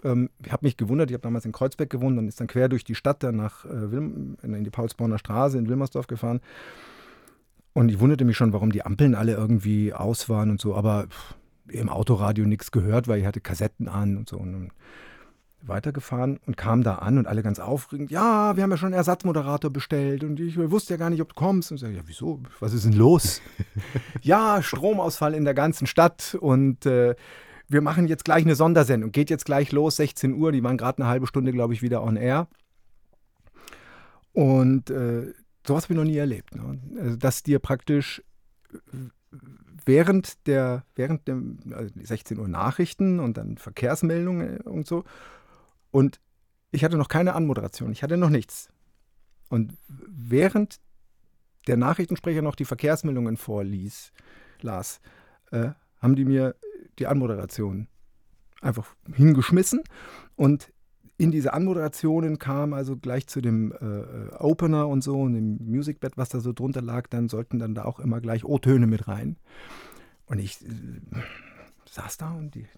ähm, 0.05 0.31
ich 0.45 0.53
habe 0.53 0.67
mich 0.67 0.77
gewundert, 0.77 1.11
ich 1.11 1.15
habe 1.15 1.23
damals 1.23 1.45
in 1.45 1.53
Kreuzberg 1.53 1.91
gewohnt 1.91 2.19
und 2.19 2.29
ist 2.29 2.41
dann 2.41 2.47
quer 2.47 2.69
durch 2.69 2.85
die 2.85 2.95
Stadt 2.95 3.23
dann 3.23 3.37
nach 3.37 3.65
äh, 3.65 3.69
in 3.69 4.65
die 4.65 4.71
Paulsborner 4.71 5.19
Straße 5.19 5.59
in 5.59 5.69
Wilmersdorf 5.69 6.07
gefahren. 6.07 6.41
Und 7.73 7.91
ich 7.91 8.01
wunderte 8.01 8.25
mich 8.25 8.37
schon, 8.37 8.53
warum 8.53 8.73
die 8.73 8.85
Ampeln 8.85 9.15
alle 9.15 9.35
irgendwie 9.35 9.93
aus 9.93 10.29
waren 10.29 10.51
und 10.51 10.61
so, 10.61 10.75
aber 10.75 11.07
pff, 11.09 11.35
im 11.69 11.89
Autoradio 11.89 12.47
nichts 12.47 12.71
gehört, 12.71 13.09
weil 13.09 13.21
ich 13.21 13.27
hatte 13.27 13.41
Kassetten 13.41 13.89
an 13.89 14.17
und 14.17 14.29
so. 14.29 14.39
Und 14.39 14.53
dann 14.53 14.73
weitergefahren 15.63 16.39
und 16.47 16.57
kam 16.57 16.83
da 16.83 16.97
an 16.97 17.19
und 17.19 17.27
alle 17.27 17.43
ganz 17.43 17.59
aufregend, 17.59 18.11
ja, 18.11 18.57
wir 18.57 18.63
haben 18.63 18.71
ja 18.71 18.77
schon 18.77 18.89
einen 18.89 18.95
Ersatzmoderator 18.95 19.71
bestellt 19.71 20.25
und 20.25 20.41
ich 20.41 20.57
wusste 20.57 20.95
ja 20.95 20.99
gar 20.99 21.11
nicht, 21.11 21.21
ob 21.21 21.31
du 21.31 21.35
kommst. 21.35 21.71
Und 21.71 21.77
ich 21.77 21.81
sage, 21.81 21.95
ja, 21.95 22.03
wieso? 22.07 22.41
Was 22.61 22.73
ist 22.73 22.85
denn 22.85 22.93
los? 22.93 23.43
ja, 24.23 24.63
Stromausfall 24.63 25.35
in 25.35 25.45
der 25.45 25.55
ganzen 25.55 25.87
Stadt 25.87 26.37
und 26.41 26.87
äh, 26.87 27.15
wir 27.69 27.83
machen 27.83 28.09
jetzt 28.09 28.25
gleich 28.25 28.45
eine 28.45 28.55
Sondersendung, 28.55 29.13
geht 29.13 29.31
jetzt 29.31 29.45
gleich 29.45 29.73
los, 29.73 29.97
16 29.97 30.35
Uhr, 30.35 30.53
die 30.53 30.63
waren 30.63 30.79
gerade 30.79 31.03
eine 31.03 31.11
halbe 31.11 31.27
Stunde, 31.27 31.53
glaube 31.53 31.75
ich, 31.75 31.83
wieder 31.83 32.03
on 32.03 32.17
air. 32.17 32.49
Und 34.33 34.91
äh, 34.91 35.35
sowas 35.67 35.85
habe 35.85 35.95
ich 35.95 35.99
noch 35.99 36.05
nie 36.05 36.17
erlebt. 36.17 36.55
Ne? 36.55 36.79
Also, 37.01 37.17
dass 37.17 37.43
dir 37.43 37.59
praktisch 37.59 38.23
während 39.85 40.47
der, 40.47 40.85
während 40.95 41.27
dem 41.29 41.59
also 41.73 41.91
16 42.01 42.39
Uhr 42.39 42.49
Nachrichten 42.49 43.21
und 43.21 43.37
dann 43.37 43.59
Verkehrsmeldungen 43.59 44.61
und 44.61 44.87
so. 44.87 45.05
Und 45.91 46.20
ich 46.70 46.84
hatte 46.84 46.97
noch 46.97 47.09
keine 47.09 47.34
Anmoderation, 47.34 47.93
ich 47.93 48.03
hatte 48.03 48.16
noch 48.16 48.30
nichts. 48.30 48.68
Und 49.49 49.74
während 49.86 50.80
der 51.66 51.76
Nachrichtensprecher 51.76 52.43
noch 52.43 52.55
die 52.55 52.64
Verkehrsmeldungen 52.64 53.36
vorlies, 53.36 54.12
las, 54.61 55.01
äh, 55.51 55.70
haben 56.01 56.16
die 56.16 56.24
mir 56.24 56.55
die 56.99 57.07
Anmoderation 57.07 57.89
einfach 58.61 58.95
hingeschmissen 59.14 59.82
und 60.36 60.72
in 61.18 61.32
diese 61.32 61.53
Anmoderationen 61.53 62.39
kam 62.39 62.72
also 62.72 62.97
gleich 62.97 63.26
zu 63.26 63.41
dem 63.41 63.72
äh, 63.72 64.34
Opener 64.36 64.86
und 64.86 65.03
so 65.03 65.20
und 65.20 65.34
dem 65.34 65.59
Musicbed, 65.66 66.16
was 66.16 66.28
da 66.28 66.39
so 66.39 66.53
drunter 66.53 66.80
lag, 66.80 67.09
dann 67.09 67.28
sollten 67.28 67.59
dann 67.59 67.74
da 67.74 67.84
auch 67.84 67.99
immer 67.99 68.20
gleich 68.20 68.45
O-Töne 68.45 68.86
mit 68.86 69.09
rein. 69.09 69.36
Und 70.26 70.39
ich 70.39 70.62
äh, 70.62 70.68
saß 71.91 72.18
da 72.18 72.30
und 72.30 72.55
die, 72.55 72.68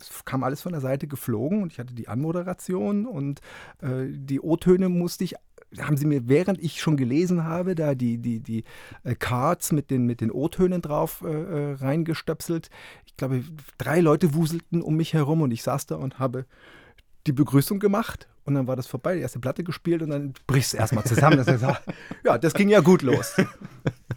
es 0.00 0.24
kam 0.24 0.42
alles 0.42 0.62
von 0.62 0.72
der 0.72 0.80
Seite 0.80 1.06
geflogen 1.06 1.62
und 1.62 1.72
ich 1.72 1.78
hatte 1.78 1.94
die 1.94 2.08
Anmoderation 2.08 3.06
und 3.06 3.40
äh, 3.80 4.06
die 4.08 4.40
O-Töne 4.40 4.88
musste 4.88 5.24
ich 5.24 5.34
haben 5.78 5.96
sie 5.96 6.06
mir, 6.06 6.28
während 6.28 6.60
ich 6.60 6.80
schon 6.80 6.96
gelesen 6.96 7.44
habe, 7.44 7.76
da 7.76 7.94
die, 7.94 8.18
die, 8.18 8.40
die 8.40 8.64
äh, 9.04 9.14
Cards 9.14 9.70
mit 9.70 9.90
den, 9.90 10.04
mit 10.04 10.20
den 10.20 10.32
O-Tönen 10.32 10.82
drauf 10.82 11.22
äh, 11.24 11.28
äh, 11.28 11.74
reingestöpselt. 11.74 12.70
Ich 13.06 13.16
glaube, 13.16 13.44
drei 13.78 14.00
Leute 14.00 14.34
wuselten 14.34 14.82
um 14.82 14.96
mich 14.96 15.14
herum 15.14 15.42
und 15.42 15.52
ich 15.52 15.62
saß 15.62 15.86
da 15.86 15.94
und 15.94 16.18
habe 16.18 16.46
die 17.26 17.32
Begrüßung 17.32 17.78
gemacht 17.78 18.28
und 18.44 18.54
dann 18.54 18.66
war 18.66 18.76
das 18.76 18.86
vorbei, 18.86 19.14
die 19.14 19.20
erste 19.20 19.38
Platte 19.38 19.62
gespielt 19.62 20.02
und 20.02 20.10
dann 20.10 20.32
brichst 20.46 20.72
du 20.72 20.78
erstmal 20.78 21.04
zusammen. 21.04 21.36
Das 21.36 21.46
heißt, 21.46 21.62
ja, 22.24 22.38
das 22.38 22.54
ging 22.54 22.68
ja 22.68 22.80
gut 22.80 23.02
los. 23.02 23.36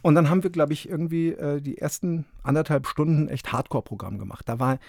Und 0.02 0.16
dann 0.16 0.30
haben 0.30 0.44
wir, 0.44 0.50
glaube 0.50 0.74
ich, 0.74 0.90
irgendwie 0.90 1.30
äh, 1.30 1.62
die 1.62 1.78
ersten 1.78 2.26
anderthalb 2.42 2.88
Stunden 2.88 3.28
echt 3.28 3.52
Hardcore-Programm 3.52 4.18
gemacht. 4.18 4.48
Da 4.50 4.60
war 4.60 4.80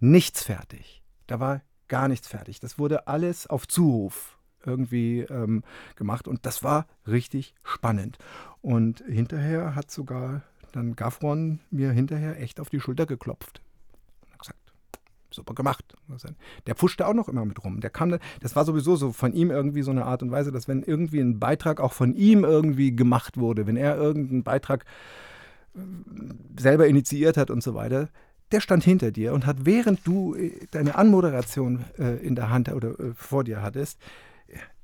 nichts 0.00 0.42
fertig. 0.42 1.02
Da 1.26 1.40
war 1.40 1.62
gar 1.88 2.08
nichts 2.08 2.28
fertig. 2.28 2.60
Das 2.60 2.78
wurde 2.78 3.06
alles 3.06 3.46
auf 3.46 3.66
Zuruf 3.68 4.38
irgendwie 4.64 5.20
ähm, 5.20 5.62
gemacht 5.94 6.26
und 6.26 6.44
das 6.44 6.64
war 6.64 6.86
richtig 7.06 7.54
spannend. 7.62 8.18
Und 8.62 9.04
hinterher 9.06 9.74
hat 9.74 9.90
sogar 9.90 10.42
dann 10.72 10.96
Gafron 10.96 11.60
mir 11.70 11.92
hinterher 11.92 12.40
echt 12.40 12.58
auf 12.58 12.68
die 12.68 12.80
Schulter 12.80 13.06
geklopft 13.06 13.62
super 15.36 15.54
gemacht. 15.54 15.94
Der 16.66 16.74
pfuschte 16.74 17.06
auch 17.06 17.14
noch 17.14 17.28
immer 17.28 17.44
mit 17.44 17.62
rum. 17.62 17.80
Der 17.80 17.90
kam, 17.90 18.18
das 18.40 18.56
war 18.56 18.64
sowieso 18.64 18.96
so 18.96 19.12
von 19.12 19.32
ihm 19.32 19.50
irgendwie 19.50 19.82
so 19.82 19.92
eine 19.92 20.04
Art 20.04 20.22
und 20.22 20.32
Weise, 20.32 20.50
dass 20.50 20.66
wenn 20.66 20.82
irgendwie 20.82 21.20
ein 21.20 21.38
Beitrag 21.38 21.80
auch 21.80 21.92
von 21.92 22.14
ihm 22.14 22.44
irgendwie 22.44 22.96
gemacht 22.96 23.36
wurde, 23.36 23.66
wenn 23.66 23.76
er 23.76 23.96
irgendeinen 23.96 24.42
Beitrag 24.42 24.84
äh, 25.76 25.80
selber 26.58 26.88
initiiert 26.88 27.36
hat 27.36 27.50
und 27.50 27.62
so 27.62 27.74
weiter, 27.74 28.08
der 28.52 28.60
stand 28.60 28.84
hinter 28.84 29.10
dir 29.10 29.32
und 29.32 29.46
hat, 29.46 29.64
während 29.64 30.06
du 30.06 30.34
äh, 30.34 30.66
deine 30.70 30.94
Anmoderation 30.94 31.84
äh, 31.98 32.16
in 32.24 32.34
der 32.34 32.50
Hand 32.50 32.68
oder 32.70 32.98
äh, 32.98 33.12
vor 33.14 33.44
dir 33.44 33.62
hattest, 33.62 33.98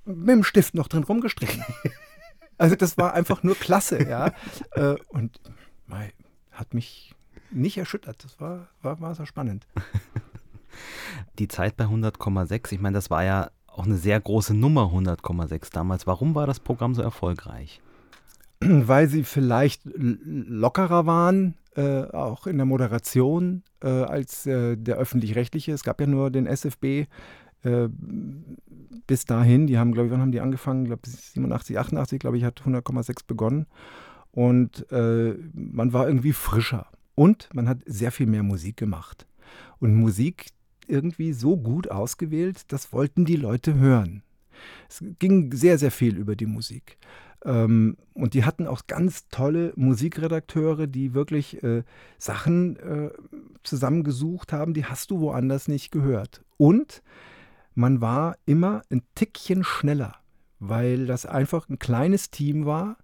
mit 0.04 0.28
dem 0.28 0.44
Stift 0.44 0.74
noch 0.74 0.88
drin 0.88 1.04
rumgestrichen. 1.04 1.64
also 2.58 2.74
das 2.74 2.98
war 2.98 3.14
einfach 3.14 3.42
nur 3.42 3.54
klasse, 3.54 4.02
ja. 4.08 4.32
Äh, 4.72 4.96
und 5.08 5.40
mei, 5.86 6.12
hat 6.50 6.74
mich 6.74 7.14
nicht 7.50 7.78
erschüttert. 7.78 8.24
Das 8.24 8.40
war, 8.40 8.68
war, 8.80 9.00
war 9.00 9.14
so 9.14 9.26
spannend. 9.26 9.66
Die 11.38 11.48
Zeit 11.48 11.76
bei 11.76 11.84
100,6, 11.84 12.72
ich 12.72 12.80
meine, 12.80 12.94
das 12.94 13.10
war 13.10 13.24
ja 13.24 13.50
auch 13.66 13.84
eine 13.84 13.96
sehr 13.96 14.18
große 14.20 14.54
Nummer 14.54 14.90
100,6 14.92 15.72
damals. 15.72 16.06
Warum 16.06 16.34
war 16.34 16.46
das 16.46 16.60
Programm 16.60 16.94
so 16.94 17.02
erfolgreich? 17.02 17.80
Weil 18.60 19.08
sie 19.08 19.24
vielleicht 19.24 19.82
lockerer 19.84 21.06
waren, 21.06 21.54
äh, 21.76 22.04
auch 22.12 22.46
in 22.46 22.56
der 22.56 22.66
Moderation, 22.66 23.62
äh, 23.82 23.88
als 23.88 24.46
äh, 24.46 24.76
der 24.76 24.96
öffentlich-rechtliche. 24.96 25.72
Es 25.72 25.84
gab 25.84 26.00
ja 26.00 26.06
nur 26.06 26.30
den 26.30 26.46
SFB 26.46 27.06
äh, 27.64 27.88
bis 29.06 29.24
dahin. 29.24 29.66
Die 29.66 29.78
haben, 29.78 29.92
glaube 29.92 30.06
ich, 30.06 30.12
wann 30.12 30.20
haben 30.20 30.32
die 30.32 30.40
angefangen? 30.40 30.82
Ich 30.82 30.88
glaube, 30.88 31.08
87, 31.08 31.78
88, 31.78 32.18
glaube 32.18 32.36
ich, 32.36 32.44
hat 32.44 32.62
100,6 32.62 33.26
begonnen. 33.26 33.66
Und 34.30 34.90
äh, 34.90 35.34
man 35.52 35.92
war 35.92 36.06
irgendwie 36.06 36.32
frischer. 36.32 36.86
Und 37.14 37.48
man 37.52 37.68
hat 37.68 37.78
sehr 37.86 38.12
viel 38.12 38.26
mehr 38.26 38.42
Musik 38.42 38.76
gemacht. 38.76 39.26
Und 39.78 39.94
Musik, 39.94 40.46
irgendwie 40.86 41.32
so 41.32 41.56
gut 41.56 41.90
ausgewählt, 41.90 42.64
das 42.72 42.92
wollten 42.92 43.24
die 43.24 43.36
Leute 43.36 43.74
hören. 43.74 44.22
Es 44.88 45.04
ging 45.18 45.52
sehr, 45.52 45.78
sehr 45.78 45.90
viel 45.90 46.16
über 46.16 46.36
die 46.36 46.46
Musik. 46.46 46.98
Ähm, 47.44 47.96
und 48.14 48.34
die 48.34 48.44
hatten 48.44 48.66
auch 48.66 48.86
ganz 48.86 49.28
tolle 49.28 49.72
Musikredakteure, 49.76 50.86
die 50.86 51.14
wirklich 51.14 51.62
äh, 51.62 51.82
Sachen 52.18 52.76
äh, 52.76 53.10
zusammengesucht 53.62 54.52
haben, 54.52 54.74
die 54.74 54.84
hast 54.84 55.10
du 55.10 55.20
woanders 55.20 55.68
nicht 55.68 55.90
gehört. 55.90 56.42
Und 56.56 57.02
man 57.74 58.00
war 58.00 58.36
immer 58.44 58.82
ein 58.90 59.02
Tickchen 59.14 59.64
schneller, 59.64 60.16
weil 60.58 61.06
das 61.06 61.26
einfach 61.26 61.68
ein 61.68 61.78
kleines 61.78 62.30
Team 62.30 62.66
war, 62.66 62.96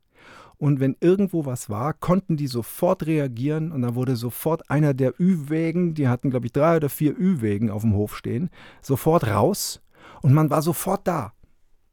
und 0.58 0.80
wenn 0.80 0.96
irgendwo 1.00 1.46
was 1.46 1.70
war, 1.70 1.94
konnten 1.94 2.36
die 2.36 2.48
sofort 2.48 3.06
reagieren 3.06 3.70
und 3.70 3.82
da 3.82 3.94
wurde 3.94 4.16
sofort 4.16 4.68
einer 4.70 4.92
der 4.92 5.14
Ü-Wägen, 5.20 5.94
die 5.94 6.08
hatten 6.08 6.30
glaube 6.30 6.46
ich 6.46 6.52
drei 6.52 6.76
oder 6.76 6.88
vier 6.88 7.16
Ü-Wägen 7.16 7.70
auf 7.70 7.82
dem 7.82 7.94
Hof 7.94 8.16
stehen, 8.16 8.50
sofort 8.82 9.28
raus 9.28 9.80
und 10.20 10.34
man 10.34 10.50
war 10.50 10.62
sofort 10.62 11.06
da. 11.06 11.32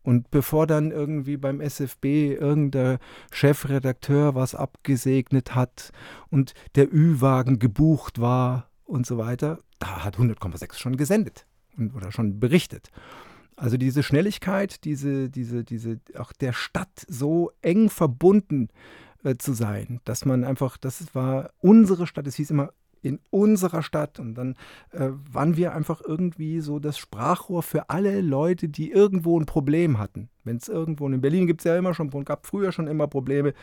Und 0.06 0.30
bevor 0.30 0.68
dann 0.68 0.92
irgendwie 0.92 1.36
beim 1.36 1.60
SFB 1.60 2.36
irgendein 2.36 3.00
Chefredakteur 3.32 4.36
was 4.36 4.54
abgesegnet 4.54 5.56
hat 5.56 5.92
und 6.30 6.54
der 6.76 6.94
Ü-Wagen 6.94 7.58
gebucht 7.58 8.22
war 8.22 8.70
und 8.84 9.08
so 9.08 9.18
weiter, 9.18 9.60
da 9.80 10.04
hat 10.04 10.18
100,6 10.18 10.78
schon 10.78 10.96
gesendet 10.96 11.48
oder 11.96 12.12
schon 12.12 12.40
berichtet. 12.40 12.92
Also 13.56 13.78
diese 13.78 14.04
Schnelligkeit, 14.04 14.84
diese, 14.84 15.30
diese, 15.32 15.64
diese, 15.64 16.00
auch 16.20 16.34
der 16.34 16.54
Stadt 16.54 17.06
so 17.08 17.52
eng 17.64 17.90
verbunden 17.90 18.70
äh, 19.24 19.38
zu 19.38 19.54
sein, 19.54 20.02
dass 20.06 20.24
man 20.24 20.44
einfach, 20.44 20.78
das 20.78 21.16
war 21.16 21.50
unsere 21.62 22.06
Stadt, 22.06 22.28
es 22.28 22.36
hieß 22.36 22.52
immer 22.52 22.74
in 23.06 23.20
unserer 23.30 23.84
Stadt 23.84 24.20
und 24.20 24.36
dann 24.36 24.56
äh, 24.92 25.10
waren 25.32 25.58
wir 25.58 25.74
einfach 25.74 26.02
irgendwie 26.02 26.60
so 26.60 26.80
das 26.80 26.98
Sprachrohr 26.98 27.64
für 27.64 27.90
alle 27.90 28.22
Leute, 28.22 28.68
die 28.70 28.92
irgendwo 28.92 29.40
ein 29.40 29.46
Problem 29.46 29.98
hatten. 29.98 30.30
Wenn 30.44 30.58
es 30.58 30.68
irgendwo, 30.68 31.08
in 31.08 31.22
Berlin 31.22 31.48
gibt 31.48 31.62
es 31.62 31.66
ja 31.66 31.78
immer 31.78 31.94
schon, 31.94 32.10
gab 32.26 32.46
früher 32.46 32.72
schon 32.72 32.88
immer 32.88 33.08
Probleme 33.08 33.54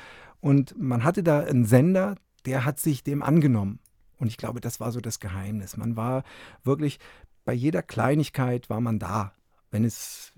und 0.40 0.74
man 0.78 1.04
hatte 1.04 1.22
da 1.22 1.40
einen 1.40 1.64
Sender, 1.64 2.16
der 2.46 2.64
hat 2.64 2.80
sich 2.80 3.04
dem 3.04 3.22
angenommen. 3.22 3.78
Und 4.18 4.28
ich 4.28 4.36
glaube, 4.36 4.60
das 4.60 4.78
war 4.80 4.92
so 4.92 5.00
das 5.00 5.20
Geheimnis. 5.20 5.76
Man 5.76 5.96
war 5.96 6.22
wirklich, 6.62 6.98
bei 7.44 7.52
jeder 7.52 7.82
Kleinigkeit 7.82 8.70
war 8.70 8.80
man 8.80 8.98
da 8.98 9.32
wenn 9.72 9.84
es 9.84 10.32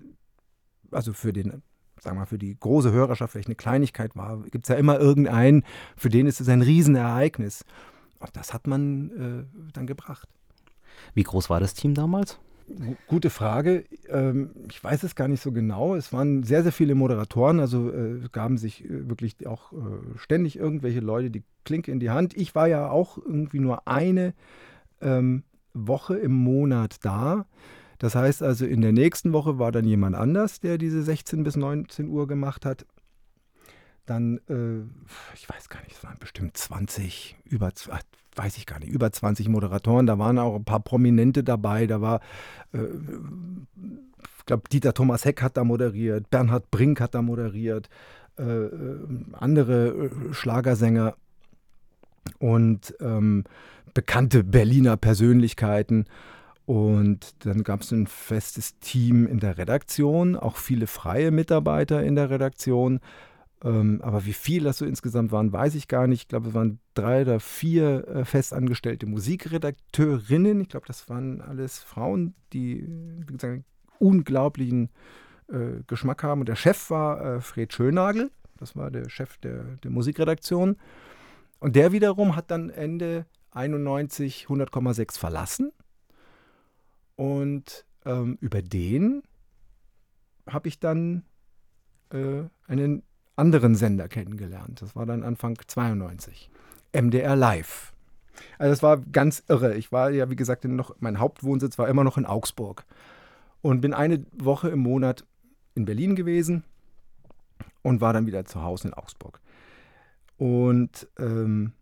also 0.91 1.13
für 1.13 1.35
den 1.35 1.63
sagen 2.01 2.19
wir, 2.19 2.27
für 2.27 2.39
die 2.39 2.59
große 2.59 2.93
Hörerschaft 2.93 3.33
vielleicht 3.33 3.49
eine 3.49 3.55
Kleinigkeit 3.55 4.15
war, 4.15 4.43
gibt 4.51 4.65
es 4.65 4.69
ja 4.69 4.75
immer 4.75 4.99
irgendeinen, 5.01 5.65
für 5.97 6.11
den 6.11 6.27
ist 6.27 6.41
es 6.41 6.49
ein 6.49 6.61
Riesenereignis. 6.61 7.65
Und 8.25 8.37
das 8.37 8.55
hat 8.55 8.67
man 8.67 9.11
äh, 9.11 9.71
dann 9.73 9.87
gebracht. 9.87 10.29
Wie 11.15 11.23
groß 11.23 11.51
war 11.51 11.61
das 11.61 11.75
Team 11.75 11.95
damals? 11.95 12.39
Gute 13.09 13.29
Frage. 13.29 13.85
Ähm, 14.09 14.51
ich 14.71 14.83
weiß 14.83 15.03
es 15.03 15.15
gar 15.15 15.29
nicht 15.29 15.43
so 15.43 15.53
genau. 15.53 15.95
Es 15.95 16.13
waren 16.13 16.43
sehr, 16.45 16.63
sehr 16.63 16.73
viele 16.73 16.95
Moderatoren, 16.95 17.61
also 17.61 17.91
äh, 17.91 18.21
gaben 18.33 18.57
sich 18.57 18.85
äh, 18.85 19.09
wirklich 19.09 19.47
auch 19.47 19.73
äh, 19.73 19.77
ständig 20.17 20.57
irgendwelche 20.57 21.01
Leute 21.01 21.31
die 21.31 21.43
Klinke 21.65 21.93
in 21.93 22.01
die 22.01 22.11
Hand. 22.11 22.35
Ich 22.35 22.55
war 22.55 22.67
ja 22.67 22.89
auch 22.89 23.19
irgendwie 23.19 23.59
nur 23.59 23.87
eine 23.87 24.33
ähm, 25.03 25.43
Woche 25.75 26.17
im 26.17 26.33
Monat 26.33 26.97
da. 27.03 27.45
Das 27.99 28.15
heißt 28.15 28.43
also, 28.43 28.65
in 28.65 28.81
der 28.81 28.93
nächsten 28.93 29.33
Woche 29.35 29.59
war 29.59 29.71
dann 29.71 29.85
jemand 29.85 30.17
anders, 30.17 30.61
der 30.61 30.79
diese 30.79 31.03
16 31.03 31.45
bis 31.45 31.57
19 31.57 32.09
Uhr 32.09 32.27
gemacht 32.27 32.65
hat. 32.65 32.87
Dann, 34.07 34.39
äh, 34.49 34.83
ich 35.35 35.49
weiß 35.49 35.69
gar 35.69 35.81
nicht, 35.83 35.97
es 35.97 36.05
waren 36.05 36.19
bestimmt 36.19 36.57
20, 36.57 37.37
über, 37.45 37.71
weiß 38.37 38.59
ich 38.59 38.67
gar 38.67 38.79
nicht, 38.79 38.91
über 38.91 39.11
20 39.11 39.49
Moderatoren. 39.49 40.07
Da 40.07 40.19
waren 40.19 40.39
auch 40.39 40.57
ein 40.57 40.65
paar 40.65 40.81
Prominente 40.81 41.43
dabei. 41.43 41.87
Da 41.87 42.01
war, 42.01 42.21
äh, 42.73 42.79
ich 44.39 44.47
glaube, 44.47 44.69
Dieter 44.71 44.93
Thomas 44.93 45.25
Heck 45.25 45.43
hat 45.43 45.57
da 45.57 45.65
moderiert, 45.65 46.31
Bernhard 46.31 46.71
Brink 46.71 47.01
hat 47.01 47.15
da 47.15 47.23
moderiert, 47.23 47.89
äh, 48.39 48.43
äh 48.43 48.99
andere 49.33 49.89
äh, 49.89 50.35
Schlagersänger 50.35 51.17
und 52.39 52.95
ähm, 53.01 53.45
bekannte 53.95 54.45
Berliner 54.45 54.97
Persönlichkeiten. 54.97 56.07
Und 56.67 57.45
dann 57.45 57.63
gab 57.63 57.83
es 57.83 57.93
ein 57.93 58.07
festes 58.07 58.79
Team 58.79 59.27
in 59.27 59.39
der 59.39 59.59
Redaktion, 59.59 60.37
auch 60.37 60.57
viele 60.57 60.87
freie 60.87 61.31
Mitarbeiter 61.31 62.03
in 62.03 62.17
der 62.17 62.31
Redaktion. 62.31 63.01
Ähm, 63.65 64.01
aber 64.03 64.27
wie 64.27 64.35
viel 64.35 64.65
das 64.65 64.79
so 64.79 64.85
insgesamt 64.85 65.33
waren, 65.33 65.53
weiß 65.53 65.75
ich 65.75 65.89
gar 65.89 66.07
nicht. 66.07 66.23
Ich 66.23 66.29
glaube, 66.29 66.49
es 66.49 66.55
waren 66.55 66.79
drei 66.93 67.23
oder 67.23 67.41
vier 67.41 68.07
äh, 68.07 68.25
festangestellte 68.25 69.07
Musikredakteurinnen. 69.07 70.61
Ich 70.61 70.69
glaube, 70.69 70.87
das 70.87 71.09
waren 71.09 71.41
alles 71.41 71.79
Frauen, 71.79 72.35
die 72.53 72.87
wie 73.27 73.33
gesagt, 73.33 73.65
unglaublichen 73.99 74.91
äh, 75.49 75.83
Geschmack 75.87 76.23
haben. 76.23 76.41
Und 76.41 76.49
der 76.49 76.57
Chef 76.57 76.91
war 76.91 77.37
äh, 77.37 77.41
Fred 77.41 77.73
Schönagel. 77.73 78.31
Das 78.59 78.77
war 78.77 78.91
der 78.91 79.09
Chef 79.09 79.39
der, 79.39 79.63
der 79.83 79.91
Musikredaktion. 79.91 80.77
Und 81.59 81.75
der 81.75 81.93
wiederum 81.93 82.37
hat 82.37 82.51
dann 82.51 82.69
Ende 82.69 83.25
91 83.53 84.47
100,6 84.49 85.19
verlassen 85.19 85.73
und 87.17 87.87
ähm, 88.05 88.39
über 88.41 88.63
den 88.63 89.23
habe 90.49 90.69
ich 90.69 90.79
dann 90.79 91.25
äh, 92.11 92.43
einen 92.67 93.03
anderen 93.37 93.75
Sender 93.75 94.09
kennengelernt. 94.09 94.83
Das 94.83 94.95
war 94.95 95.07
dann 95.07 95.23
Anfang 95.23 95.59
92. 95.67 96.51
MDR 96.93 97.37
Live. 97.37 97.93
Also 98.59 98.73
das 98.73 98.83
war 98.83 98.99
ganz 98.99 99.43
irre. 99.49 99.75
Ich 99.75 99.93
war 99.93 100.11
ja, 100.11 100.31
wie 100.31 100.37
gesagt, 100.37 100.65
noch, 100.65 100.95
mein 101.01 101.19
Hauptwohnsitz 101.19 101.79
war 101.79 101.89
immer 101.89 102.05
noch 102.05 102.19
in 102.19 102.27
Augsburg. 102.27 102.85
Und 103.63 103.81
bin 103.81 103.95
eine 103.95 104.25
Woche 104.33 104.69
im 104.69 104.81
Monat 104.81 105.25
in 105.75 105.87
Berlin 105.87 106.17
gewesen 106.17 106.65
und 107.83 108.01
war 108.01 108.13
dann 108.13 108.27
wieder 108.27 108.45
zu 108.45 108.63
Hause 108.63 108.89
in 108.89 108.95
Augsburg. 108.95 109.41
Und 110.37 111.09
ähm, 111.19 111.73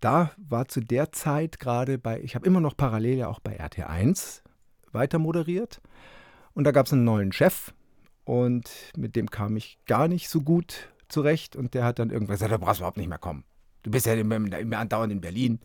da 0.00 0.32
war 0.36 0.68
zu 0.68 0.80
der 0.80 1.12
Zeit 1.12 1.58
gerade 1.58 1.98
bei, 1.98 2.20
ich 2.20 2.34
habe 2.34 2.46
immer 2.46 2.60
noch 2.60 2.76
parallel 2.76 3.16
ja 3.18 3.28
auch 3.28 3.40
bei 3.40 3.58
RT1 3.58 4.42
weiter 4.92 5.18
moderiert. 5.18 5.80
Und 6.54 6.64
da 6.64 6.72
gab 6.72 6.86
es 6.86 6.92
einen 6.92 7.04
neuen 7.04 7.32
Chef 7.32 7.72
und 8.26 8.68
mit 8.96 9.14
dem 9.14 9.30
kam 9.30 9.56
ich 9.56 9.78
gar 9.86 10.08
nicht 10.08 10.28
so 10.28 10.42
gut 10.42 10.92
zurecht. 11.08 11.54
Und 11.54 11.74
der 11.74 11.84
hat 11.84 12.00
dann 12.00 12.10
irgendwann 12.10 12.34
gesagt, 12.34 12.52
du 12.52 12.58
brauchst 12.58 12.80
überhaupt 12.80 12.96
nicht 12.96 13.08
mehr 13.08 13.18
kommen. 13.18 13.44
Du 13.84 13.90
bist 13.92 14.04
ja 14.04 14.14
immer, 14.14 14.34
immer 14.34 14.78
andauernd 14.78 15.12
in 15.12 15.20
Berlin. 15.20 15.60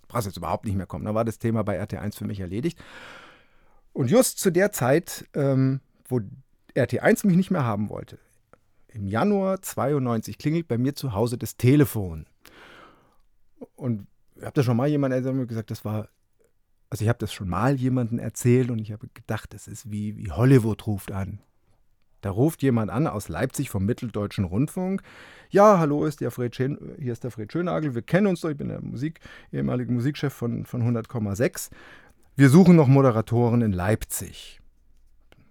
Du 0.00 0.08
brauchst 0.08 0.26
jetzt 0.26 0.38
überhaupt 0.38 0.64
nicht 0.64 0.76
mehr 0.76 0.86
kommen. 0.86 1.04
Da 1.04 1.14
war 1.14 1.26
das 1.26 1.38
Thema 1.38 1.62
bei 1.62 1.78
RT1 1.80 2.16
für 2.16 2.24
mich 2.24 2.40
erledigt. 2.40 2.78
Und 3.92 4.10
just 4.10 4.38
zu 4.38 4.50
der 4.50 4.72
Zeit, 4.72 5.28
ähm, 5.34 5.80
wo 6.08 6.22
RT1 6.74 7.26
mich 7.26 7.36
nicht 7.36 7.50
mehr 7.50 7.64
haben 7.64 7.90
wollte, 7.90 8.18
im 8.88 9.06
Januar 9.06 9.60
92 9.60 10.38
klingelt 10.38 10.68
bei 10.68 10.78
mir 10.78 10.94
zu 10.94 11.12
Hause 11.12 11.36
das 11.36 11.58
Telefon. 11.58 12.24
Und 13.74 14.06
habt 14.40 14.56
ihr 14.56 14.64
schon 14.64 14.78
mal 14.78 14.88
jemand 14.88 15.12
gesagt, 15.48 15.70
das 15.70 15.84
war, 15.84 16.08
also 16.88 17.04
ich 17.04 17.10
habe 17.10 17.18
das 17.18 17.34
schon 17.34 17.50
mal 17.50 17.74
jemandem 17.74 18.18
erzählt 18.18 18.70
und 18.70 18.78
ich 18.78 18.90
habe 18.90 19.06
gedacht, 19.12 19.52
das 19.52 19.68
ist 19.68 19.90
wie, 19.90 20.16
wie 20.16 20.30
Hollywood 20.30 20.86
ruft 20.86 21.12
an. 21.12 21.40
Da 22.20 22.30
ruft 22.30 22.62
jemand 22.62 22.90
an 22.90 23.06
aus 23.06 23.28
Leipzig 23.28 23.70
vom 23.70 23.84
Mitteldeutschen 23.84 24.44
Rundfunk. 24.44 25.02
Ja, 25.50 25.78
hallo, 25.78 26.04
ist 26.04 26.20
der 26.20 26.30
Fred 26.30 26.56
Schön, 26.56 26.78
hier 26.98 27.12
ist 27.12 27.24
der 27.24 27.30
Fred 27.30 27.52
Schönagel. 27.52 27.94
Wir 27.94 28.02
kennen 28.02 28.26
uns 28.26 28.40
doch. 28.40 28.50
Ich 28.50 28.56
bin 28.56 28.68
der 28.68 28.82
Musik, 28.82 29.20
ehemalige 29.52 29.92
Musikchef 29.92 30.32
von, 30.32 30.64
von 30.64 30.82
100,6. 30.82 31.70
Wir 32.34 32.48
suchen 32.50 32.76
noch 32.76 32.88
Moderatoren 32.88 33.62
in 33.62 33.72
Leipzig. 33.72 34.60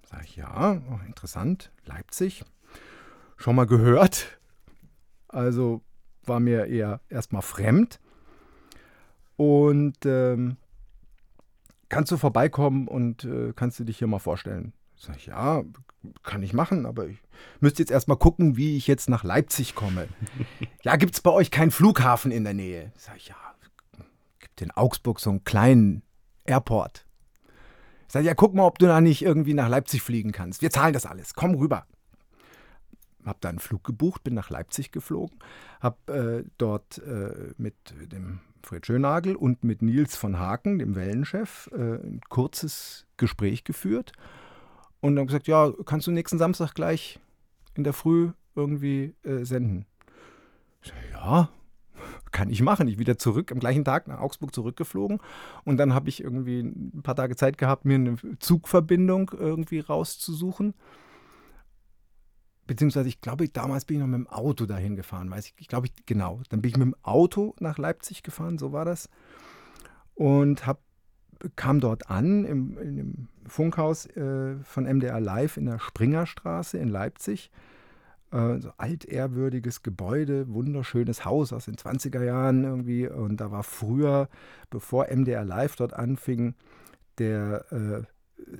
Sag 0.03 0.26
ich, 0.26 0.36
ja, 0.36 0.82
oh, 0.91 0.99
interessant. 1.07 1.72
Leipzig. 1.86 2.43
Schon 3.38 3.55
mal 3.55 3.66
gehört. 3.66 4.39
Also 5.28 5.82
war 6.26 6.39
mir 6.39 6.66
eher 6.66 7.01
erstmal 7.09 7.41
fremd. 7.41 7.99
Und 9.38 9.97
ähm, 10.05 10.57
kannst 11.89 12.11
du 12.11 12.18
vorbeikommen 12.18 12.88
und 12.88 13.26
äh, 13.26 13.53
kannst 13.55 13.80
du 13.80 13.84
dich 13.84 13.97
hier 13.97 14.07
mal 14.07 14.20
vorstellen? 14.20 14.74
Sag 14.98 15.18
ich, 15.18 15.28
ja, 15.28 15.64
kann 16.24 16.43
ich 16.43 16.54
machen, 16.54 16.86
aber 16.86 17.08
ich 17.08 17.18
müsste 17.60 17.82
jetzt 17.82 17.91
erstmal 17.91 18.18
gucken, 18.18 18.58
wie 18.58 18.78
ich 18.78 18.88
jetzt 18.88 19.10
nach 19.10 19.24
Leipzig 19.24 19.76
komme. 19.76 20.08
ja, 20.84 20.96
gibt 20.96 21.16
es 21.16 21.22
bei 21.22 21.32
euch 21.32 21.52
keinen 21.52 21.72
Flughafen 21.72 22.32
in 22.32 22.43
der 22.43 22.54
Nähe? 22.54 22.91
Sag 22.96 23.18
ich, 23.18 23.28
ja, 23.28 23.36
gibt 24.39 24.62
in 24.62 24.72
Augsburg 24.72 25.20
so 25.20 25.30
einen 25.30 25.43
kleinen 25.43 26.04
Airport. 26.46 27.06
Sag 28.08 28.22
ich, 28.22 28.28
ja, 28.28 28.36
guck 28.36 28.54
mal, 28.54 28.66
ob 28.66 28.80
du 28.80 28.86
da 28.86 29.02
nicht 29.02 29.22
irgendwie 29.22 29.54
nach 29.54 29.68
Leipzig 29.68 30.02
fliegen 30.02 30.32
kannst. 30.32 30.62
Wir 30.62 30.72
zahlen 30.72 30.93
das 30.93 31.06
alles. 31.06 31.34
Komm 31.34 31.56
rüber. 31.56 31.86
Hab 33.26 33.41
da 33.41 33.50
einen 33.50 33.60
Flug 33.60 33.84
gebucht, 33.84 34.24
bin 34.24 34.36
nach 34.36 34.52
Leipzig 34.52 34.91
geflogen, 34.91 35.39
hab 35.82 36.08
äh, 36.12 36.43
dort 36.60 37.00
äh, 37.00 37.54
mit 37.58 37.76
dem 38.12 38.39
Fred 38.62 38.86
Schönagel 38.86 39.36
und 39.36 39.64
mit 39.64 39.82
Nils 39.82 40.16
von 40.16 40.38
Haken, 40.38 40.78
dem 40.78 40.96
Wellenchef, 40.96 41.72
äh, 41.74 41.96
ein 41.96 42.22
kurzes 42.30 43.08
Gespräch 43.18 43.64
geführt 43.64 44.12
und 45.02 45.16
dann 45.16 45.28
gesagt, 45.28 45.48
ja, 45.48 45.72
kannst 45.86 46.08
du 46.08 46.12
nächsten 46.12 46.38
Samstag 46.38 46.74
gleich 46.74 47.20
in 47.76 47.84
der 47.84 47.93
Früh 47.93 48.32
irgendwie 48.56 49.14
äh, 49.24 49.43
senden? 49.43 49.86
Ja, 51.14 51.50
kann 52.32 52.50
ich 52.50 52.62
machen. 52.62 52.88
Ich 52.88 53.00
wieder 53.00 53.18
zurück, 53.18 53.52
am 53.52 53.60
gleichen 53.60 53.86
Tag 53.86 54.08
nach 54.08 54.20
Augsburg 54.20 54.54
zurückgeflogen 54.54 55.20
und 55.64 55.78
dann 55.78 55.93
habe 55.93 56.10
ich 56.10 56.24
irgendwie 56.24 56.62
ein 56.62 57.02
paar 57.04 57.16
Tage 57.16 57.36
Zeit 57.36 57.58
gehabt, 57.58 57.86
mir 57.86 57.96
eine 57.96 58.18
Zugverbindung 58.39 59.32
irgendwie 59.38 59.80
rauszusuchen. 59.80 60.74
Beziehungsweise, 62.68 63.08
ich 63.10 63.22
glaube, 63.22 63.48
damals 63.48 63.86
bin 63.86 63.98
ich 63.98 64.02
noch 64.02 64.08
mit 64.08 64.18
dem 64.18 64.28
Auto 64.28 64.66
dahin 64.66 64.96
gefahren, 64.96 65.30
weiß 65.30 65.48
ich, 65.48 65.54
ich 65.58 65.68
glaube, 65.68 65.88
ich, 65.88 66.06
genau. 66.08 66.41
Dann 66.50 66.62
bin 66.62 66.70
ich 66.70 66.78
mit 66.78 66.88
dem 66.88 66.96
Auto 67.04 67.54
nach 67.60 67.78
Leipzig 67.78 68.24
gefahren, 68.24 68.58
so 68.58 68.72
war 68.72 68.86
das. 68.86 69.10
Und 70.16 70.66
habe 70.66 70.80
kam 71.56 71.80
dort 71.80 72.10
an 72.10 72.46
im, 72.46 72.78
im 72.78 73.28
Funkhaus 73.48 74.06
äh, 74.06 74.56
von 74.64 74.86
MDR 74.86 75.20
Live 75.20 75.58
in 75.58 75.66
der 75.66 75.80
Springerstraße 75.80 76.78
in 76.78 76.90
Leipzig. 76.90 77.52
Äh, 78.32 78.60
so 78.60 78.72
altehrwürdiges 78.78 79.84
Gebäude, 79.84 80.48
wunderschönes 80.50 81.26
Haus 81.26 81.54
aus 81.54 81.66
den 81.66 81.76
20er 81.76 82.24
Jahren 82.24 82.64
irgendwie. 82.64 83.08
Und 83.08 83.38
da 83.38 83.52
war 83.52 83.64
früher, 83.64 84.30
bevor 84.70 85.08
MDR 85.10 85.46
Live 85.46 85.76
dort 85.76 85.94
anfing, 85.94 86.56
der, 87.18 87.66
äh, 87.72 88.04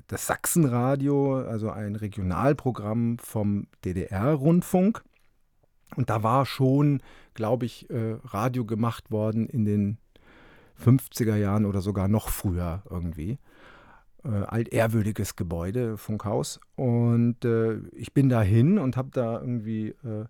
das 0.08 0.28
Sachsenradio, 0.28 1.40
also 1.42 1.70
ein 1.70 1.96
Regionalprogramm 1.96 3.18
vom 3.20 3.68
DDR-Rundfunk. 3.84 5.04
Und 5.96 6.10
da 6.10 6.24
war 6.24 6.46
schon, 6.46 7.02
glaube 7.34 7.66
ich, 7.66 7.90
äh, 7.90 8.18
Radio 8.24 8.66
gemacht 8.66 9.12
worden 9.12 9.48
in 9.48 9.66
den 9.66 9.98
50er 10.84 11.36
Jahren 11.36 11.66
oder 11.66 11.82
sogar 11.82 12.08
noch 12.08 12.30
früher 12.30 12.84
irgendwie. 12.90 13.38
Äh, 14.24 14.30
altehrwürdiges 14.30 15.36
Gebäude, 15.36 15.98
Funkhaus. 15.98 16.60
Und 16.76 17.46
äh, 17.46 17.78
ich 17.92 18.14
bin 18.14 18.30
da 18.30 18.42
hin 18.42 18.78
und 18.78 18.98
habe 18.98 19.10
da 19.12 19.40
irgendwie 19.40 19.90
äh, 20.04 20.26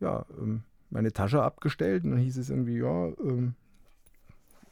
ja, 0.00 0.26
ähm, 0.38 0.62
meine 0.90 1.12
Tasche 1.12 1.42
abgestellt. 1.42 2.04
Und 2.04 2.12
dann 2.12 2.20
hieß 2.20 2.36
es 2.36 2.50
irgendwie, 2.50 2.78
ja, 2.78 3.06
ähm, 3.06 3.54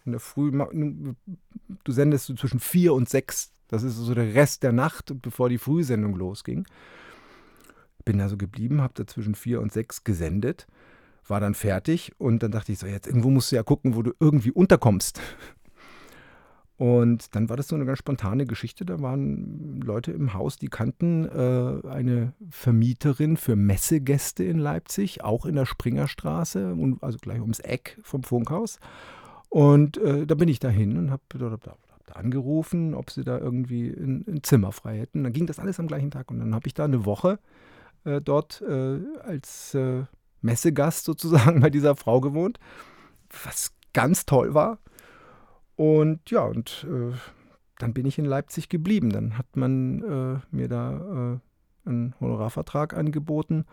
in 0.04 0.12
der 0.12 0.20
Früh, 0.20 0.52
du 0.52 1.92
sendest 1.92 2.26
so 2.26 2.34
zwischen 2.34 2.60
vier 2.60 2.94
und 2.94 3.08
sechs. 3.08 3.52
Das 3.68 3.82
ist 3.82 3.96
so 3.96 4.14
der 4.14 4.34
Rest 4.34 4.62
der 4.62 4.72
Nacht, 4.72 5.12
bevor 5.20 5.48
die 5.48 5.58
Frühsendung 5.58 6.14
losging. 6.14 6.64
Bin 8.04 8.18
da 8.18 8.28
so 8.28 8.36
geblieben, 8.36 8.82
habe 8.82 8.94
da 8.94 9.06
zwischen 9.06 9.34
vier 9.34 9.60
und 9.60 9.72
sechs 9.72 10.04
gesendet 10.04 10.68
war 11.28 11.40
dann 11.40 11.54
fertig 11.54 12.12
und 12.18 12.42
dann 12.42 12.52
dachte 12.52 12.72
ich 12.72 12.78
so, 12.78 12.86
jetzt 12.86 13.06
irgendwo 13.06 13.30
musst 13.30 13.52
du 13.52 13.56
ja 13.56 13.62
gucken, 13.62 13.94
wo 13.94 14.02
du 14.02 14.12
irgendwie 14.20 14.50
unterkommst. 14.50 15.20
Und 16.78 17.34
dann 17.34 17.48
war 17.48 17.56
das 17.56 17.68
so 17.68 17.74
eine 17.74 17.86
ganz 17.86 18.00
spontane 18.00 18.44
Geschichte. 18.44 18.84
Da 18.84 19.00
waren 19.00 19.80
Leute 19.80 20.12
im 20.12 20.34
Haus, 20.34 20.58
die 20.58 20.68
kannten 20.68 21.24
äh, 21.24 21.88
eine 21.88 22.34
Vermieterin 22.50 23.38
für 23.38 23.56
Messegäste 23.56 24.44
in 24.44 24.58
Leipzig, 24.58 25.24
auch 25.24 25.46
in 25.46 25.54
der 25.54 25.64
Springerstraße, 25.64 26.76
also 27.00 27.18
gleich 27.18 27.40
ums 27.40 27.60
Eck 27.60 27.98
vom 28.02 28.22
Funkhaus. 28.22 28.78
Und 29.48 29.96
äh, 29.96 30.26
da 30.26 30.34
bin 30.34 30.48
ich 30.48 30.58
dahin 30.58 30.98
und 30.98 31.10
habe 31.10 31.22
hab, 31.40 31.66
hab 31.66 31.78
angerufen, 32.16 32.94
ob 32.94 33.10
sie 33.10 33.24
da 33.24 33.38
irgendwie 33.38 33.88
ein, 33.88 34.24
ein, 34.28 34.42
Zimmer 34.42 34.72
frei 34.72 34.98
hätten. 34.98 35.24
Dann 35.24 35.32
ging 35.32 35.46
das 35.46 35.58
alles 35.58 35.80
am 35.80 35.86
gleichen 35.86 36.10
Tag. 36.10 36.30
Und 36.30 36.40
dann 36.40 36.54
habe 36.54 36.66
ich 36.66 36.74
da 36.74 36.84
eine 36.84 37.06
Woche 37.06 37.38
äh, 38.04 38.20
dort 38.20 38.62
äh, 38.62 38.98
als 39.22 39.74
äh, 39.74 40.04
Messegast 40.46 41.04
sozusagen 41.04 41.60
bei 41.66 41.68
dieser 41.68 41.96
Frau 41.96 42.22
gewohnt, 42.22 42.58
was 43.44 43.72
ganz 43.92 44.24
toll 44.24 44.54
war. 44.54 44.78
Und 45.74 46.30
ja, 46.30 46.44
und 46.44 46.86
äh, 46.88 47.14
dann 47.78 47.92
bin 47.92 48.06
ich 48.06 48.18
in 48.18 48.24
Leipzig 48.24 48.70
geblieben. 48.70 49.10
Dann 49.10 49.36
hat 49.36 49.56
man 49.56 50.02
äh, 50.02 50.56
mir 50.56 50.68
da 50.68 51.40
äh, 51.84 51.88
einen 51.88 52.14
Honorarvertrag 52.20 52.94
angeboten. 52.94 53.66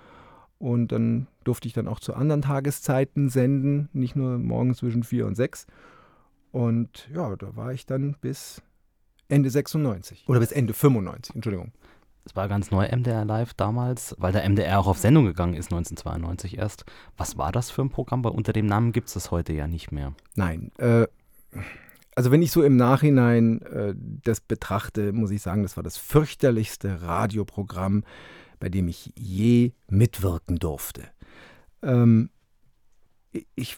Und 0.59 0.91
dann 0.91 1.27
durfte 1.43 1.67
ich 1.67 1.73
dann 1.73 1.87
auch 1.87 1.99
zu 1.99 2.13
anderen 2.13 2.41
Tageszeiten 2.41 3.29
senden, 3.29 3.89
nicht 3.93 4.15
nur 4.15 4.37
morgens 4.37 4.77
zwischen 4.77 5.03
vier 5.03 5.25
und 5.25 5.35
sechs. 5.35 5.67
Und 6.51 7.09
ja, 7.13 7.35
da 7.35 7.55
war 7.55 7.73
ich 7.73 7.85
dann 7.85 8.15
bis 8.21 8.61
Ende 9.27 9.49
96 9.49 10.25
oder 10.27 10.39
bis 10.39 10.51
Ende 10.51 10.73
95, 10.73 11.35
Entschuldigung. 11.35 11.71
Es 12.25 12.35
war 12.35 12.47
ganz 12.47 12.71
neu 12.71 12.87
MDR 12.87 13.25
Live 13.25 13.53
damals, 13.53 14.15
weil 14.17 14.31
der 14.31 14.47
MDR 14.47 14.79
auch 14.79 14.87
auf 14.87 14.97
Sendung 14.97 15.25
gegangen 15.25 15.55
ist, 15.55 15.73
1992 15.73 16.57
erst. 16.57 16.85
Was 17.17 17.37
war 17.37 17.51
das 17.51 17.69
für 17.69 17.81
ein 17.81 17.89
Programm? 17.89 18.23
Weil 18.23 18.31
unter 18.31 18.53
dem 18.53 18.65
Namen 18.65 18.93
gibt 18.93 19.09
es 19.09 19.13
das 19.13 19.31
heute 19.31 19.51
ja 19.53 19.67
nicht 19.67 19.91
mehr. 19.91 20.13
Nein. 20.35 20.71
Äh, 20.77 21.07
also 22.15 22.31
wenn 22.31 22.41
ich 22.41 22.51
so 22.51 22.63
im 22.63 22.77
Nachhinein 22.77 23.61
äh, 23.63 23.93
das 23.97 24.39
betrachte, 24.39 25.11
muss 25.11 25.31
ich 25.31 25.41
sagen, 25.41 25.63
das 25.63 25.75
war 25.75 25.83
das 25.83 25.97
fürchterlichste 25.97 27.01
Radioprogramm, 27.01 28.03
bei 28.59 28.69
dem 28.69 28.87
ich 28.87 29.11
je 29.17 29.73
mitwirken 29.89 30.57
durfte. 30.57 31.03
Ähm, 31.81 32.29
ich, 33.55 33.77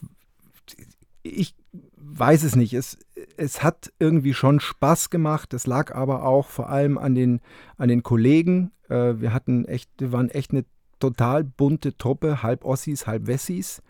ich 1.24 1.56
weiß 1.96 2.44
es 2.44 2.56
nicht. 2.56 2.74
Es, 2.74 2.98
es 3.38 3.64
hat 3.64 3.92
irgendwie 4.00 4.34
schon 4.34 4.60
Spaß 4.60 5.10
gemacht. 5.10 5.54
Es 5.54 5.68
lag 5.68 5.94
aber 5.94 6.24
auch 6.24 6.48
vor 6.48 6.70
allem 6.70 6.98
an 6.98 7.16
den, 7.16 7.42
an 7.78 7.90
den 7.90 8.04
Kollegen. 8.04 8.72
Äh, 8.90 9.20
wir 9.20 9.34
hatten 9.34 9.66
echt, 9.66 9.90
wir 9.98 10.12
waren 10.12 10.30
echt 10.30 10.52
eine 10.52 10.66
total 11.00 11.44
bunte 11.44 11.98
Truppe, 11.98 12.44
halb 12.44 12.66
Ossis, 12.66 13.08
halb 13.08 13.28
Wessis. 13.28 13.82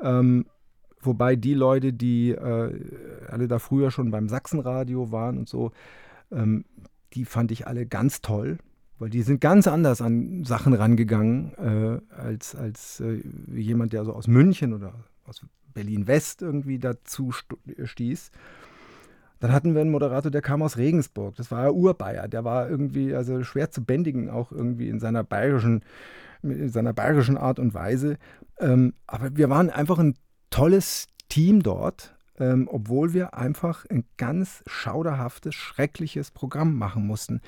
Ähm, 0.00 0.46
wobei 1.00 1.36
die 1.36 1.54
Leute, 1.54 1.92
die 1.92 2.30
äh, 2.30 3.26
alle 3.28 3.48
da 3.48 3.58
früher 3.58 3.90
schon 3.90 4.10
beim 4.10 4.28
Sachsenradio 4.28 5.12
waren 5.12 5.38
und 5.38 5.48
so, 5.48 5.72
ähm, 6.30 6.64
die 7.14 7.24
fand 7.24 7.50
ich 7.50 7.66
alle 7.66 7.86
ganz 7.86 8.20
toll, 8.20 8.58
weil 8.98 9.10
die 9.10 9.22
sind 9.22 9.40
ganz 9.40 9.66
anders 9.66 10.02
an 10.02 10.44
Sachen 10.44 10.74
rangegangen 10.74 11.54
äh, 11.54 12.14
als, 12.14 12.54
als 12.54 13.00
äh, 13.00 13.22
jemand, 13.54 13.92
der 13.92 14.04
so 14.04 14.12
aus 14.12 14.26
München 14.26 14.72
oder 14.72 14.92
aus 15.24 15.44
Berlin-West 15.78 16.42
irgendwie 16.42 16.80
dazu 16.80 17.32
stieß. 17.84 18.32
Dann 19.38 19.52
hatten 19.52 19.74
wir 19.74 19.80
einen 19.82 19.92
Moderator, 19.92 20.32
der 20.32 20.42
kam 20.42 20.62
aus 20.62 20.76
Regensburg. 20.76 21.36
Das 21.36 21.52
war 21.52 21.72
Urbayer. 21.72 22.26
Der 22.26 22.44
war 22.44 22.68
irgendwie 22.68 23.14
also 23.14 23.44
schwer 23.44 23.70
zu 23.70 23.84
bändigen, 23.84 24.28
auch 24.28 24.50
irgendwie 24.50 24.88
in 24.88 24.98
seiner 24.98 25.22
bayerischen, 25.22 25.84
in 26.42 26.68
seiner 26.70 26.92
bayerischen 26.92 27.36
Art 27.36 27.60
und 27.60 27.74
Weise. 27.74 28.18
Ähm, 28.58 28.94
aber 29.06 29.36
wir 29.36 29.48
waren 29.48 29.70
einfach 29.70 29.98
ein 30.00 30.16
tolles 30.50 31.06
Team 31.28 31.62
dort, 31.62 32.16
ähm, 32.40 32.68
obwohl 32.68 33.12
wir 33.12 33.34
einfach 33.34 33.86
ein 33.88 34.04
ganz 34.16 34.64
schauderhaftes, 34.66 35.54
schreckliches 35.54 36.32
Programm 36.32 36.74
machen 36.74 37.06
mussten. 37.06 37.40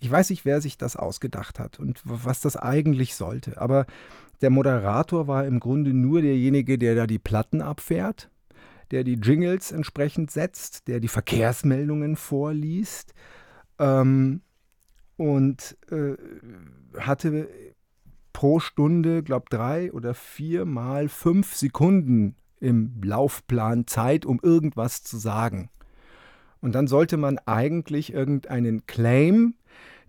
Ich 0.00 0.10
weiß 0.10 0.28
nicht, 0.28 0.44
wer 0.44 0.60
sich 0.60 0.76
das 0.76 0.96
ausgedacht 0.96 1.58
hat 1.58 1.80
und 1.80 2.02
was 2.04 2.42
das 2.42 2.58
eigentlich 2.58 3.14
sollte. 3.14 3.58
Aber 3.58 3.86
der 4.40 4.50
Moderator 4.50 5.26
war 5.26 5.46
im 5.46 5.60
Grunde 5.60 5.92
nur 5.92 6.22
derjenige, 6.22 6.78
der 6.78 6.94
da 6.94 7.06
die 7.06 7.18
Platten 7.18 7.60
abfährt, 7.60 8.30
der 8.90 9.04
die 9.04 9.14
Jingles 9.14 9.72
entsprechend 9.72 10.30
setzt, 10.30 10.88
der 10.88 11.00
die 11.00 11.08
Verkehrsmeldungen 11.08 12.16
vorliest. 12.16 13.14
ähm, 13.78 14.42
und 15.16 15.76
äh, 15.90 16.14
hatte 16.98 17.48
pro 18.32 18.60
Stunde, 18.60 19.24
glaube 19.24 19.46
drei 19.50 19.92
oder 19.92 20.14
vier 20.14 20.64
mal 20.64 21.08
fünf 21.08 21.56
Sekunden 21.56 22.36
im 22.60 23.00
Laufplan 23.02 23.86
Zeit, 23.86 24.24
um 24.24 24.38
irgendwas 24.42 25.02
zu 25.02 25.16
sagen. 25.18 25.70
Und 26.60 26.74
dann 26.74 26.86
sollte 26.86 27.16
man 27.16 27.38
eigentlich 27.46 28.12
irgendeinen 28.12 28.86
Claim, 28.86 29.54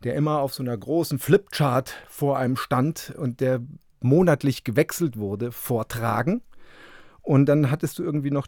der 0.04 0.16
immer 0.16 0.40
auf 0.40 0.54
so 0.54 0.64
einer 0.64 0.78
großen 0.78 1.20
Flipchart 1.20 1.96
vor 2.08 2.38
einem 2.38 2.56
stand 2.56 3.14
und 3.18 3.42
der 3.42 3.62
monatlich 4.02 4.64
gewechselt 4.64 5.18
wurde, 5.18 5.52
vortragen. 5.52 6.41
Und 7.22 7.45
dann 7.45 7.70
hattest 7.72 8.00
du 8.00 8.04
irgendwie 8.04 8.32
noch 8.32 8.47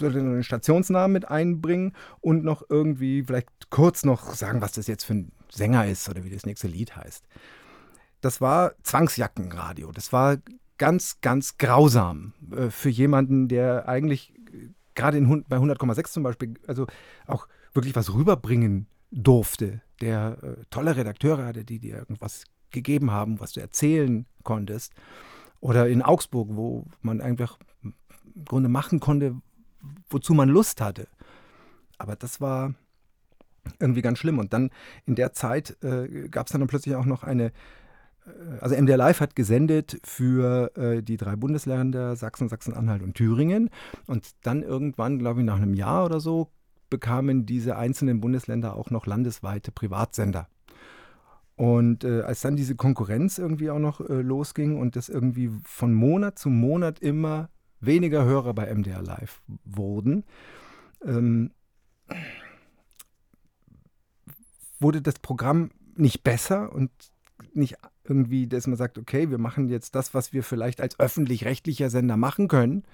einen 0.00 0.42
Stationsnamen 0.42 1.12
mit 1.12 1.28
einbringen 1.28 1.94
und 2.20 2.44
noch 2.44 2.62
irgendwie 2.68 3.22
vielleicht 3.22 3.70
kurz 3.70 4.04
noch 4.04 4.34
sagen, 4.34 4.60
was 4.60 4.72
das 4.72 4.86
jetzt 4.86 5.04
für 5.04 5.14
ein 5.14 5.32
Sänger 5.50 5.86
ist 5.86 6.08
oder 6.08 6.24
wie 6.24 6.30
das 6.30 6.44
nächste 6.44 6.68
Lied 6.68 6.96
heißt. 6.96 7.24
Das 8.20 8.40
war 8.40 8.72
Zwangsjackenradio. 8.82 9.92
Das 9.92 10.12
war 10.12 10.38
ganz, 10.78 11.20
ganz 11.20 11.58
grausam 11.58 12.34
äh, 12.50 12.70
für 12.70 12.90
jemanden, 12.90 13.48
der 13.48 13.88
eigentlich 13.88 14.34
gerade 14.94 15.20
bei 15.20 15.56
100,6 15.56 16.10
zum 16.10 16.22
Beispiel, 16.22 16.54
also 16.66 16.86
auch 17.26 17.46
wirklich 17.72 17.94
was 17.94 18.12
rüberbringen 18.12 18.88
durfte, 19.10 19.82
der 20.00 20.38
äh, 20.42 20.64
tolle 20.70 20.96
Redakteure 20.96 21.44
hatte, 21.44 21.64
die 21.64 21.78
dir 21.78 21.96
irgendwas 21.96 22.44
gegeben 22.76 23.10
haben, 23.10 23.40
was 23.40 23.52
du 23.52 23.60
erzählen 23.60 24.26
konntest. 24.44 24.92
Oder 25.60 25.88
in 25.88 26.02
Augsburg, 26.02 26.48
wo 26.52 26.84
man 27.00 27.20
einfach 27.20 27.58
im 27.82 27.94
Grunde 28.44 28.68
machen 28.68 29.00
konnte, 29.00 29.34
wozu 30.10 30.34
man 30.34 30.48
Lust 30.48 30.80
hatte. 30.80 31.08
Aber 31.98 32.16
das 32.16 32.40
war 32.40 32.74
irgendwie 33.80 34.02
ganz 34.02 34.18
schlimm. 34.18 34.38
Und 34.38 34.52
dann 34.52 34.70
in 35.06 35.14
der 35.14 35.32
Zeit 35.32 35.82
äh, 35.82 36.28
gab 36.28 36.46
es 36.46 36.52
dann 36.52 36.66
plötzlich 36.66 36.94
auch 36.94 37.06
noch 37.06 37.24
eine, 37.24 37.46
äh, 38.26 38.60
also 38.60 38.76
MDR 38.76 38.98
Live 38.98 39.20
hat 39.20 39.34
gesendet 39.34 39.98
für 40.04 40.76
äh, 40.76 41.02
die 41.02 41.16
drei 41.16 41.34
Bundesländer 41.34 42.14
Sachsen, 42.14 42.48
Sachsen-Anhalt 42.50 43.02
und 43.02 43.14
Thüringen. 43.14 43.70
Und 44.06 44.30
dann 44.42 44.62
irgendwann, 44.62 45.18
glaube 45.18 45.40
ich, 45.40 45.46
nach 45.46 45.56
einem 45.56 45.74
Jahr 45.74 46.04
oder 46.04 46.20
so, 46.20 46.50
bekamen 46.90 47.46
diese 47.46 47.76
einzelnen 47.76 48.20
Bundesländer 48.20 48.76
auch 48.76 48.90
noch 48.90 49.06
landesweite 49.06 49.72
Privatsender. 49.72 50.48
Und 51.56 52.04
äh, 52.04 52.20
als 52.20 52.42
dann 52.42 52.56
diese 52.56 52.76
Konkurrenz 52.76 53.38
irgendwie 53.38 53.70
auch 53.70 53.78
noch 53.78 54.00
äh, 54.00 54.20
losging 54.20 54.78
und 54.78 54.94
das 54.94 55.08
irgendwie 55.08 55.50
von 55.64 55.94
Monat 55.94 56.38
zu 56.38 56.50
Monat 56.50 57.00
immer 57.00 57.48
weniger 57.80 58.24
Hörer 58.24 58.52
bei 58.52 58.72
MDR 58.72 59.02
Live 59.02 59.42
wurden, 59.64 60.24
ähm, 61.04 61.50
wurde 64.78 65.00
das 65.00 65.18
Programm 65.18 65.70
nicht 65.94 66.22
besser 66.22 66.72
und 66.74 66.90
nicht 67.54 67.76
irgendwie, 68.04 68.46
dass 68.46 68.66
man 68.66 68.76
sagt, 68.76 68.98
okay, 68.98 69.30
wir 69.30 69.38
machen 69.38 69.68
jetzt 69.68 69.94
das, 69.94 70.14
was 70.14 70.34
wir 70.34 70.42
vielleicht 70.42 70.80
als 70.80 71.00
öffentlich-rechtlicher 71.00 71.88
Sender 71.88 72.18
machen 72.18 72.48
können 72.48 72.84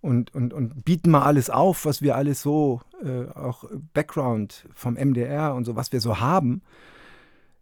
und, 0.00 0.34
und, 0.34 0.52
und 0.52 0.84
bieten 0.84 1.10
mal 1.10 1.22
alles 1.22 1.48
auf, 1.48 1.86
was 1.86 2.02
wir 2.02 2.16
alles 2.16 2.42
so, 2.42 2.82
äh, 3.02 3.26
auch 3.30 3.64
Background 3.94 4.66
vom 4.74 4.94
MDR 4.94 5.54
und 5.54 5.64
so, 5.64 5.76
was 5.76 5.92
wir 5.92 6.00
so 6.00 6.20
haben, 6.20 6.62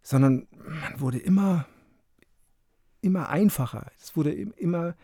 sondern 0.01 0.47
man 0.51 0.99
wurde 0.99 1.19
immer, 1.19 1.65
immer 3.01 3.29
einfacher. 3.29 3.91
Es 3.99 4.15
wurde 4.15 4.31
immer 4.31 4.95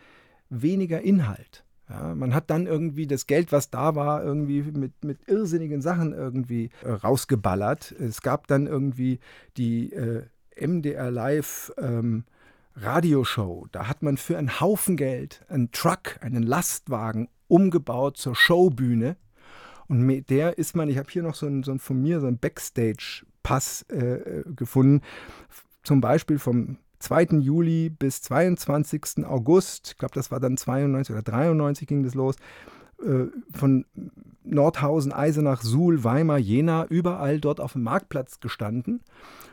weniger 0.50 1.02
Inhalt. 1.02 1.64
Ja, 1.90 2.16
man 2.16 2.34
hat 2.34 2.50
dann 2.50 2.68
irgendwie 2.68 3.08
das 3.08 3.28
Geld, 3.28 3.52
was 3.52 3.70
da 3.70 3.96
war, 3.96 4.24
irgendwie 4.24 4.62
mit, 4.62 5.06
mit 5.06 5.20
irrsinnigen 5.28 5.82
Sachen 5.82 6.12
irgendwie 6.12 6.70
äh, 6.84 6.92
rausgeballert. 6.92 7.94
Es 7.94 8.22
gab 8.22 8.48
dann 8.48 8.68
irgendwie 8.68 9.20
die 9.56 9.94
äh, 9.94 10.26
MDR 10.60 11.12
Live 11.12 11.72
ähm, 11.78 12.26
Radioshow. 12.76 13.68
Da 13.72 13.88
hat 13.88 14.04
man 14.04 14.18
für 14.18 14.38
einen 14.38 14.60
Haufen 14.60 14.98
Geld 14.98 15.46
einen 15.48 15.72
Truck, 15.72 16.18
einen 16.22 16.44
Lastwagen 16.44 17.30
umgebaut 17.48 18.18
zur 18.18 18.36
Showbühne. 18.36 19.16
Und 19.88 20.02
mit 20.02 20.30
der 20.30 20.58
ist 20.58 20.76
man, 20.76 20.90
ich 20.90 20.98
habe 20.98 21.10
hier 21.10 21.24
noch 21.24 21.36
so 21.36 21.48
ein, 21.48 21.64
so 21.64 21.72
ein 21.72 21.80
von 21.80 22.02
mir 22.02 22.20
so 22.20 22.28
ein 22.28 22.38
Backstage-Pass 22.38 23.28
äh, 23.92 23.96
äh 23.96 24.44
gefunden, 24.56 25.02
zum 25.84 26.02
Beispiel 26.02 26.40
vom 26.40 26.78
2. 27.00 27.40
Juli 27.40 27.90
bis 27.90 28.22
22. 28.24 29.26
August, 29.26 29.92
ich 29.92 29.98
glaube, 29.98 30.16
das 30.16 30.32
war 30.32 30.40
dann 30.40 30.58
92 30.58 31.14
oder 31.14 31.22
93 31.22 31.88
ging 31.88 32.04
das 32.04 32.16
los, 32.16 32.36
äh, 33.04 33.26
von 33.54 33.86
Nordhausen, 34.44 35.12
Eisenach, 35.12 35.62
Suhl, 35.62 36.04
Weimar, 36.04 36.40
Jena, 36.40 36.86
überall 36.86 37.40
dort 37.40 37.60
auf 37.60 37.74
dem 37.74 37.84
Marktplatz 37.84 38.40
gestanden 38.40 39.02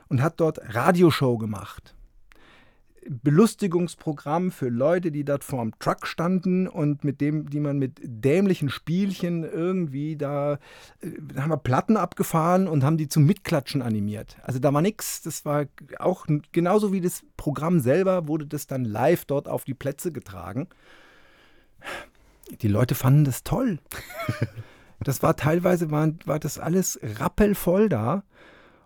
und 0.08 0.22
hat 0.22 0.40
dort 0.40 0.74
Radioshow 0.74 1.36
gemacht. 1.38 1.93
Belustigungsprogramm 3.08 4.50
für 4.50 4.68
Leute, 4.68 5.10
die 5.10 5.24
dort 5.24 5.44
vorm 5.44 5.78
Truck 5.78 6.06
standen 6.06 6.68
und 6.68 7.04
mit 7.04 7.20
dem, 7.20 7.50
die 7.50 7.60
man 7.60 7.78
mit 7.78 7.98
dämlichen 8.02 8.68
Spielchen 8.68 9.44
irgendwie 9.44 10.16
da, 10.16 10.54
äh, 11.00 11.10
da 11.20 11.42
haben 11.42 11.50
wir 11.50 11.56
Platten 11.56 11.96
abgefahren 11.96 12.68
und 12.68 12.84
haben 12.84 12.96
die 12.96 13.08
zum 13.08 13.24
Mitklatschen 13.24 13.82
animiert. 13.82 14.36
Also 14.42 14.58
da 14.58 14.72
war 14.72 14.82
nichts, 14.82 15.22
das 15.22 15.44
war 15.44 15.66
auch 15.98 16.26
genauso 16.52 16.92
wie 16.92 17.00
das 17.00 17.22
Programm 17.36 17.80
selber, 17.80 18.28
wurde 18.28 18.46
das 18.46 18.66
dann 18.66 18.84
live 18.84 19.24
dort 19.24 19.48
auf 19.48 19.64
die 19.64 19.74
Plätze 19.74 20.12
getragen. 20.12 20.68
Die 22.60 22.68
Leute 22.68 22.94
fanden 22.94 23.24
das 23.24 23.42
toll. 23.42 23.78
das 25.00 25.22
war 25.22 25.36
teilweise, 25.36 25.90
war, 25.90 26.10
war 26.24 26.38
das 26.38 26.58
alles 26.58 26.98
rappelvoll 27.02 27.88
da. 27.88 28.24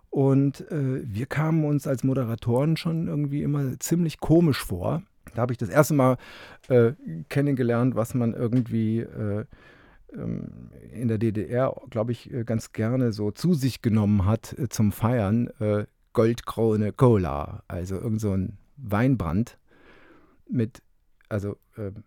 Und 0.09 0.61
äh, 0.71 1.01
wir 1.03 1.25
kamen 1.27 1.65
uns 1.65 1.85
als 1.87 2.03
Moderatoren 2.03 2.77
schon 2.77 3.07
irgendwie 3.07 3.43
immer 3.43 3.79
ziemlich 3.79 4.19
komisch 4.19 4.63
vor. 4.63 5.03
Da 5.35 5.41
habe 5.41 5.53
ich 5.53 5.57
das 5.59 5.69
erste 5.69 5.93
Mal 5.93 6.17
äh, 6.67 6.93
kennengelernt, 7.29 7.95
was 7.95 8.15
man 8.15 8.33
irgendwie 8.33 8.99
äh, 8.99 9.45
ähm, 10.13 10.71
in 10.91 11.07
der 11.07 11.19
DDR, 11.19 11.75
glaube 11.89 12.11
ich, 12.11 12.33
äh, 12.33 12.43
ganz 12.43 12.71
gerne 12.71 13.11
so 13.11 13.31
zu 13.31 13.53
sich 13.53 13.81
genommen 13.81 14.25
hat 14.25 14.57
äh, 14.57 14.69
zum 14.69 14.91
Feiern. 14.91 15.47
Äh, 15.59 15.85
Goldkrone 16.13 16.91
Cola, 16.91 17.63
also 17.67 17.95
irgend 17.95 18.19
so 18.19 18.33
ein 18.33 18.57
Weinbrand 18.77 19.59
mit, 20.49 20.81
also 21.29 21.55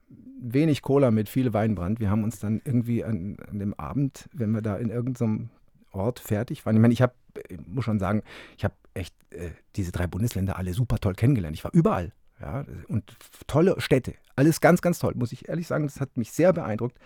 wenig 0.08 0.82
Cola 0.82 1.12
mit 1.12 1.28
viel 1.28 1.52
Weinbrand. 1.52 2.00
Wir 2.00 2.10
haben 2.10 2.24
uns 2.24 2.40
dann 2.40 2.60
irgendwie 2.64 3.04
an, 3.04 3.36
an 3.48 3.60
dem 3.60 3.74
Abend, 3.74 4.28
wenn 4.34 4.50
wir 4.50 4.60
da 4.60 4.76
in 4.76 4.90
irgendeinem 4.90 5.50
Ort 5.92 6.20
fertig 6.20 6.64
waren. 6.66 6.76
Ich 6.76 6.82
meine, 6.82 6.94
ich 6.94 7.02
habe, 7.02 7.14
ich 7.48 7.58
muss 7.66 7.84
schon 7.84 7.98
sagen, 7.98 8.22
ich 8.56 8.64
habe 8.64 8.74
echt 8.94 9.14
äh, 9.30 9.50
diese 9.76 9.92
drei 9.92 10.06
Bundesländer 10.06 10.56
alle 10.56 10.74
super 10.74 10.98
toll 10.98 11.14
kennengelernt. 11.14 11.56
Ich 11.56 11.64
war 11.64 11.72
überall. 11.72 12.12
Ja, 12.40 12.64
und 12.88 13.16
tolle 13.46 13.80
Städte. 13.80 14.14
Alles 14.34 14.60
ganz, 14.60 14.82
ganz 14.82 14.98
toll, 14.98 15.12
muss 15.14 15.30
ich 15.30 15.48
ehrlich 15.48 15.68
sagen. 15.68 15.84
Das 15.84 16.00
hat 16.00 16.16
mich 16.16 16.32
sehr 16.32 16.52
beeindruckt. 16.52 16.98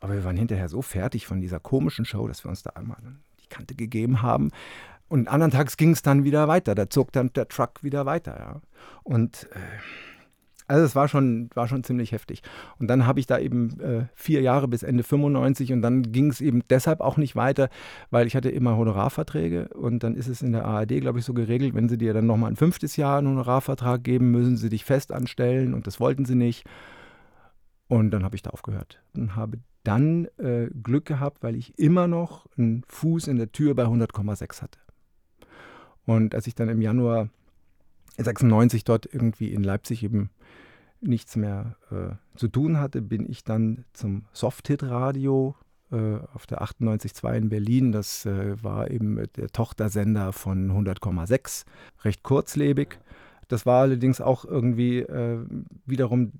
Aber 0.00 0.12
wir 0.12 0.24
waren 0.24 0.36
hinterher 0.36 0.68
so 0.68 0.82
fertig 0.82 1.26
von 1.26 1.40
dieser 1.40 1.58
komischen 1.58 2.04
Show, 2.04 2.28
dass 2.28 2.44
wir 2.44 2.50
uns 2.50 2.62
da 2.62 2.70
einmal 2.70 2.98
die 3.42 3.48
Kante 3.48 3.74
gegeben 3.74 4.20
haben. 4.20 4.50
Und 5.08 5.28
anderen 5.28 5.52
Tags 5.52 5.78
ging 5.78 5.92
es 5.92 6.02
dann 6.02 6.24
wieder 6.24 6.48
weiter. 6.48 6.74
Da 6.74 6.90
zog 6.90 7.12
dann 7.12 7.32
der 7.32 7.48
Truck 7.48 7.82
wieder 7.82 8.04
weiter. 8.04 8.38
Ja. 8.38 8.60
Und 9.04 9.48
äh, 9.52 9.58
also 10.66 10.84
es 10.84 10.96
war 10.96 11.08
schon, 11.08 11.50
war 11.54 11.68
schon 11.68 11.84
ziemlich 11.84 12.12
heftig. 12.12 12.42
Und 12.78 12.88
dann 12.88 13.06
habe 13.06 13.20
ich 13.20 13.26
da 13.26 13.38
eben 13.38 13.78
äh, 13.80 14.06
vier 14.14 14.40
Jahre 14.40 14.68
bis 14.68 14.82
Ende 14.82 15.02
95 15.02 15.72
und 15.72 15.82
dann 15.82 16.10
ging 16.10 16.30
es 16.30 16.40
eben 16.40 16.62
deshalb 16.70 17.00
auch 17.00 17.16
nicht 17.16 17.36
weiter, 17.36 17.68
weil 18.10 18.26
ich 18.26 18.34
hatte 18.34 18.48
immer 18.48 18.76
Honorarverträge 18.76 19.68
und 19.68 20.02
dann 20.02 20.14
ist 20.14 20.28
es 20.28 20.42
in 20.42 20.52
der 20.52 20.64
ARD, 20.64 21.00
glaube 21.00 21.18
ich, 21.18 21.24
so 21.24 21.34
geregelt, 21.34 21.74
wenn 21.74 21.88
sie 21.88 21.98
dir 21.98 22.14
dann 22.14 22.26
nochmal 22.26 22.50
ein 22.50 22.56
fünftes 22.56 22.96
Jahr 22.96 23.18
einen 23.18 23.28
Honorarvertrag 23.28 24.02
geben, 24.02 24.30
müssen 24.30 24.56
sie 24.56 24.70
dich 24.70 24.84
fest 24.84 25.12
anstellen 25.12 25.74
und 25.74 25.86
das 25.86 26.00
wollten 26.00 26.24
sie 26.24 26.34
nicht. 26.34 26.64
Und 27.88 28.10
dann 28.10 28.24
habe 28.24 28.34
ich 28.34 28.42
da 28.42 28.50
aufgehört 28.50 29.02
und 29.14 29.36
habe 29.36 29.58
dann 29.82 30.26
äh, 30.38 30.68
Glück 30.82 31.04
gehabt, 31.04 31.42
weil 31.42 31.54
ich 31.56 31.78
immer 31.78 32.08
noch 32.08 32.46
einen 32.56 32.82
Fuß 32.88 33.28
in 33.28 33.36
der 33.36 33.52
Tür 33.52 33.74
bei 33.74 33.84
100,6 33.84 34.62
hatte. 34.62 34.78
Und 36.06 36.34
als 36.34 36.46
ich 36.46 36.54
dann 36.54 36.70
im 36.70 36.80
Januar 36.80 37.28
96 38.16 38.84
dort 38.84 39.06
irgendwie 39.12 39.52
in 39.52 39.62
Leipzig 39.62 40.02
eben 40.02 40.30
nichts 41.06 41.36
mehr 41.36 41.76
äh, 41.90 42.14
zu 42.36 42.48
tun 42.48 42.78
hatte, 42.78 43.02
bin 43.02 43.28
ich 43.30 43.44
dann 43.44 43.84
zum 43.92 44.24
Soft-Hit-Radio 44.32 45.54
äh, 45.92 46.18
auf 46.32 46.46
der 46.46 46.62
98.2 46.62 47.36
in 47.36 47.48
Berlin. 47.48 47.92
Das 47.92 48.26
äh, 48.26 48.62
war 48.62 48.90
eben 48.90 49.22
der 49.36 49.48
Tochtersender 49.48 50.32
von 50.32 50.70
100,6, 50.70 51.64
recht 52.02 52.22
kurzlebig. 52.22 52.98
Das 53.48 53.66
war 53.66 53.82
allerdings 53.82 54.20
auch 54.20 54.44
irgendwie 54.44 55.00
äh, 55.00 55.38
wiederum 55.86 56.32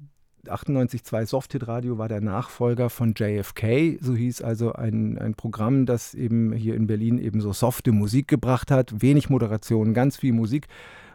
98.2 0.46 1.26
Soft-Hit 1.26 1.68
Radio 1.68 1.98
war 1.98 2.08
der 2.08 2.20
Nachfolger 2.20 2.90
von 2.90 3.14
JFK. 3.16 3.98
So 4.00 4.14
hieß 4.14 4.42
also 4.42 4.72
ein, 4.72 5.18
ein 5.18 5.34
Programm, 5.34 5.86
das 5.86 6.14
eben 6.14 6.52
hier 6.52 6.74
in 6.74 6.86
Berlin 6.86 7.18
eben 7.18 7.40
so 7.40 7.52
softe 7.52 7.92
Musik 7.92 8.28
gebracht 8.28 8.70
hat. 8.70 9.00
Wenig 9.00 9.30
Moderation, 9.30 9.94
ganz 9.94 10.16
viel 10.16 10.32
Musik 10.32 10.66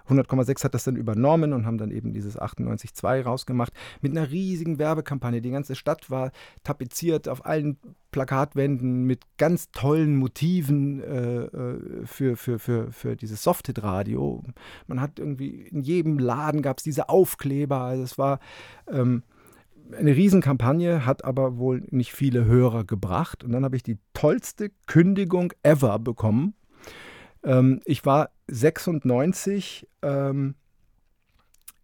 100,6 0.09 0.63
hat 0.63 0.73
das 0.73 0.83
dann 0.83 0.95
übernommen 0.95 1.53
und 1.53 1.65
haben 1.65 1.77
dann 1.77 1.91
eben 1.91 2.13
dieses 2.13 2.39
98.2 2.39 3.23
rausgemacht 3.23 3.73
mit 4.01 4.11
einer 4.11 4.29
riesigen 4.29 4.79
Werbekampagne. 4.79 5.41
Die 5.41 5.51
ganze 5.51 5.75
Stadt 5.75 6.09
war 6.09 6.31
tapeziert 6.63 7.27
auf 7.27 7.45
allen 7.45 7.77
Plakatwänden 8.11 9.03
mit 9.03 9.21
ganz 9.37 9.71
tollen 9.71 10.15
Motiven 10.15 11.01
äh, 11.01 11.43
äh 11.43 12.05
für, 12.05 12.35
für, 12.35 12.59
für, 12.59 12.91
für 12.91 13.15
dieses 13.15 13.43
Soft-Hit-Radio. 13.43 14.43
Man 14.87 15.01
hat 15.01 15.19
irgendwie 15.19 15.61
in 15.67 15.81
jedem 15.81 16.17
Laden 16.17 16.61
gab 16.61 16.79
es 16.79 16.83
diese 16.83 17.09
Aufkleber. 17.09 17.81
Also 17.81 18.03
es 18.03 18.17
war 18.17 18.39
ähm, 18.91 19.23
eine 19.97 20.15
Riesenkampagne, 20.15 21.05
hat 21.05 21.23
aber 21.23 21.57
wohl 21.57 21.83
nicht 21.89 22.13
viele 22.13 22.45
Hörer 22.45 22.83
gebracht. 22.83 23.43
Und 23.43 23.51
dann 23.51 23.63
habe 23.63 23.75
ich 23.75 23.83
die 23.83 23.97
tollste 24.13 24.71
Kündigung 24.87 25.53
ever 25.63 25.99
bekommen. 25.99 26.53
Ähm, 27.43 27.81
ich 27.85 28.05
war 28.05 28.31
96 28.47 29.87
ähm, 30.01 30.55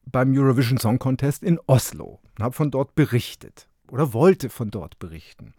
beim 0.06 0.38
Eurovision 0.38 0.78
Song 0.78 1.00
Contest 1.00 1.44
in 1.44 1.60
Oslo 1.68 2.20
und 2.38 2.44
habe 2.44 2.56
von 2.56 2.72
dort 2.72 2.96
berichtet 2.96 3.68
oder 3.90 4.14
wollte 4.14 4.50
von 4.50 4.72
dort 4.72 5.00
berichten. 5.00 5.54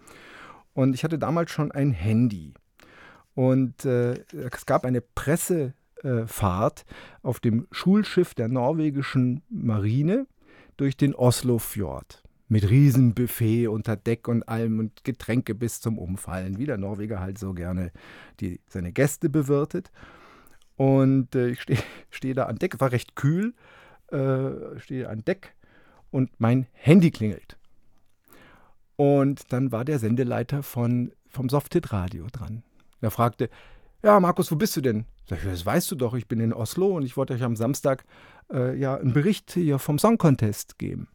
Und 0.75 0.95
ich 0.95 1.05
hatte 1.05 1.19
damals 1.19 1.51
schon 1.51 1.73
ein 1.73 1.91
Handy. 1.91 2.55
Und 3.35 3.85
äh, 3.85 4.25
es 4.33 4.67
gab 4.67 4.85
eine 4.85 5.01
Pressefahrt 5.01 6.85
auf 7.23 7.41
dem 7.41 7.67
Schulschiff 7.71 8.35
der 8.35 8.49
norwegischen 8.49 9.43
Marine 9.49 10.27
durch 10.77 10.97
den 10.97 11.15
Oslo-Fjord. 11.15 12.23
Mit 12.49 12.69
Riesenbuffet 12.71 13.69
unter 13.69 13.97
Deck 13.97 14.29
und 14.29 14.49
allem 14.49 14.79
und 14.79 15.05
Getränke 15.05 15.55
bis 15.55 15.81
zum 15.81 15.99
Umfallen, 15.99 16.59
wie 16.59 16.67
der 16.67 16.79
Norweger 16.79 17.21
halt 17.21 17.39
so 17.39 17.55
gerne 17.55 17.91
die, 18.41 18.61
seine 18.69 18.93
Gäste 18.93 19.29
bewirtet. 19.29 19.91
Und 20.77 21.35
äh, 21.35 21.49
ich 21.49 21.63
stehe 21.63 21.79
steh 22.11 22.35
da 22.35 22.45
an 22.45 22.57
Deck, 22.57 22.81
war 22.81 22.93
recht 22.93 23.17
kühl, 23.17 23.55
äh, 24.13 24.79
stehe 24.79 25.09
an 25.09 25.25
Deck 25.25 25.55
und 26.11 26.31
mein 26.39 26.67
Handy 26.73 27.11
klingelt. 27.11 27.59
Und 28.97 29.53
dann 29.53 29.73
war 29.73 29.85
der 29.85 29.99
Sendeleiter 29.99 30.63
von, 30.63 31.13
vom 31.29 31.49
Softit 31.49 31.93
Radio 31.93 32.27
dran. 32.33 32.63
Er 33.01 33.11
fragte, 33.11 33.51
ja, 34.03 34.19
Markus, 34.21 34.51
wo 34.51 34.57
bist 34.57 34.77
du 34.77 34.81
denn? 34.81 35.05
Sag 35.29 35.39
ich, 35.39 35.45
das 35.45 35.67
weißt 35.67 35.91
du 35.91 35.97
doch, 35.97 36.15
ich 36.15 36.29
bin 36.29 36.41
in 36.41 36.53
Oslo 36.53 36.97
und 36.97 37.05
ich 37.05 37.17
wollte 37.17 37.35
euch 37.35 37.43
am 37.43 37.57
Samstag 37.57 38.05
äh, 38.53 38.79
ja 38.79 38.95
einen 38.97 39.13
Bericht 39.13 39.53
hier 39.53 39.79
vom 39.79 39.99
Song 39.99 40.17
Contest 40.17 40.79
geben. 40.79 41.09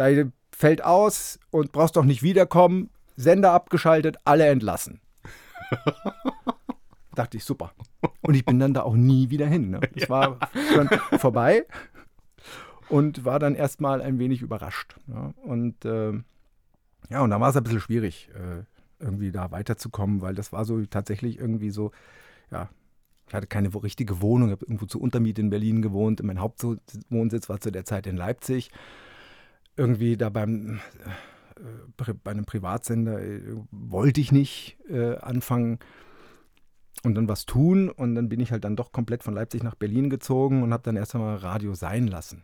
Sei, 0.00 0.32
fällt 0.50 0.82
aus 0.82 1.38
und 1.50 1.72
brauchst 1.72 1.94
doch 1.94 2.06
nicht 2.06 2.22
wiederkommen. 2.22 2.88
Sender 3.16 3.52
abgeschaltet, 3.52 4.16
alle 4.24 4.46
entlassen. 4.46 5.02
Dachte 7.14 7.36
ich, 7.36 7.44
super. 7.44 7.74
Und 8.22 8.32
ich 8.32 8.46
bin 8.46 8.58
dann 8.58 8.72
da 8.72 8.80
auch 8.80 8.94
nie 8.94 9.28
wieder 9.28 9.46
hin. 9.46 9.68
Ne? 9.68 9.80
Es 9.94 10.04
ja. 10.04 10.08
war 10.08 10.38
dann 10.74 10.88
vorbei 11.18 11.66
und 12.88 13.26
war 13.26 13.38
dann 13.38 13.54
erstmal 13.54 14.00
ein 14.00 14.18
wenig 14.18 14.40
überrascht. 14.40 14.96
Ja? 15.06 15.34
Und 15.42 15.84
äh, 15.84 16.12
ja, 17.10 17.20
und 17.20 17.28
da 17.28 17.38
war 17.38 17.50
es 17.50 17.56
ein 17.58 17.62
bisschen 17.62 17.80
schwierig, 17.80 18.30
äh, 18.34 18.62
irgendwie 19.04 19.32
da 19.32 19.50
weiterzukommen, 19.50 20.22
weil 20.22 20.34
das 20.34 20.50
war 20.50 20.64
so 20.64 20.82
tatsächlich 20.86 21.38
irgendwie 21.38 21.68
so, 21.68 21.90
ja, 22.50 22.70
ich 23.28 23.34
hatte 23.34 23.48
keine 23.48 23.68
richtige 23.82 24.22
Wohnung, 24.22 24.50
habe 24.50 24.64
irgendwo 24.64 24.86
zur 24.86 25.02
Untermiete 25.02 25.42
in 25.42 25.50
Berlin 25.50 25.82
gewohnt. 25.82 26.22
Mein 26.22 26.40
Hauptwohnsitz 26.40 27.50
war 27.50 27.60
zu 27.60 27.70
der 27.70 27.84
Zeit 27.84 28.06
in 28.06 28.16
Leipzig. 28.16 28.70
Irgendwie 29.76 30.16
da 30.16 30.28
beim, 30.28 30.80
äh, 31.96 32.14
bei 32.22 32.30
einem 32.30 32.44
Privatsender 32.44 33.22
äh, 33.22 33.40
wollte 33.70 34.20
ich 34.20 34.32
nicht 34.32 34.78
äh, 34.88 35.16
anfangen 35.16 35.78
und 37.02 37.14
dann 37.14 37.28
was 37.28 37.46
tun. 37.46 37.88
Und 37.88 38.14
dann 38.14 38.28
bin 38.28 38.40
ich 38.40 38.52
halt 38.52 38.64
dann 38.64 38.76
doch 38.76 38.92
komplett 38.92 39.22
von 39.22 39.34
Leipzig 39.34 39.62
nach 39.62 39.74
Berlin 39.74 40.10
gezogen 40.10 40.62
und 40.62 40.72
habe 40.72 40.82
dann 40.82 40.96
erst 40.96 41.14
einmal 41.14 41.36
Radio 41.36 41.74
sein 41.74 42.06
lassen 42.06 42.42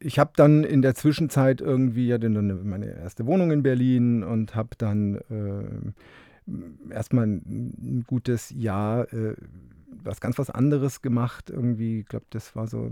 ich 0.00 0.18
habe 0.18 0.32
dann 0.36 0.64
in 0.64 0.82
der 0.82 0.94
Zwischenzeit 0.94 1.60
irgendwie 1.60 2.08
ja 2.08 2.18
meine 2.18 2.86
erste 2.86 3.26
Wohnung 3.26 3.50
in 3.50 3.62
Berlin 3.62 4.22
und 4.22 4.54
habe 4.54 4.70
dann 4.78 5.16
äh, 5.30 6.92
erstmal 6.92 7.26
ein, 7.26 7.74
ein, 7.80 8.04
gutes 8.06 8.50
Jahr 8.50 9.12
äh, 9.12 9.34
was 9.90 10.20
ganz 10.20 10.38
was 10.38 10.50
anderes 10.50 11.02
gemacht. 11.02 11.50
Irgendwie, 11.50 12.00
ich 12.00 12.06
glaube, 12.06 12.26
das 12.30 12.54
war 12.56 12.66
so 12.66 12.90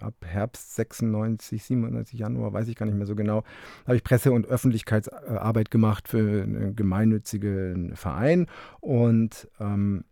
ab 0.00 0.14
Herbst 0.24 0.74
96, 0.74 1.62
97, 1.62 2.18
Januar, 2.18 2.52
weiß 2.52 2.68
ich 2.68 2.76
gar 2.76 2.86
nicht 2.86 2.96
mehr 2.96 3.06
so 3.06 3.14
genau, 3.14 3.44
habe 3.86 3.96
ich 3.96 4.04
Presse- 4.04 4.32
und 4.32 4.46
Öffentlichkeitsarbeit 4.46 5.70
gemacht 5.70 6.08
für 6.08 6.42
einen 6.42 6.76
gemeinnützigen 6.76 7.96
Verein 7.96 8.46
und 8.80 9.48
ähm, 9.60 10.04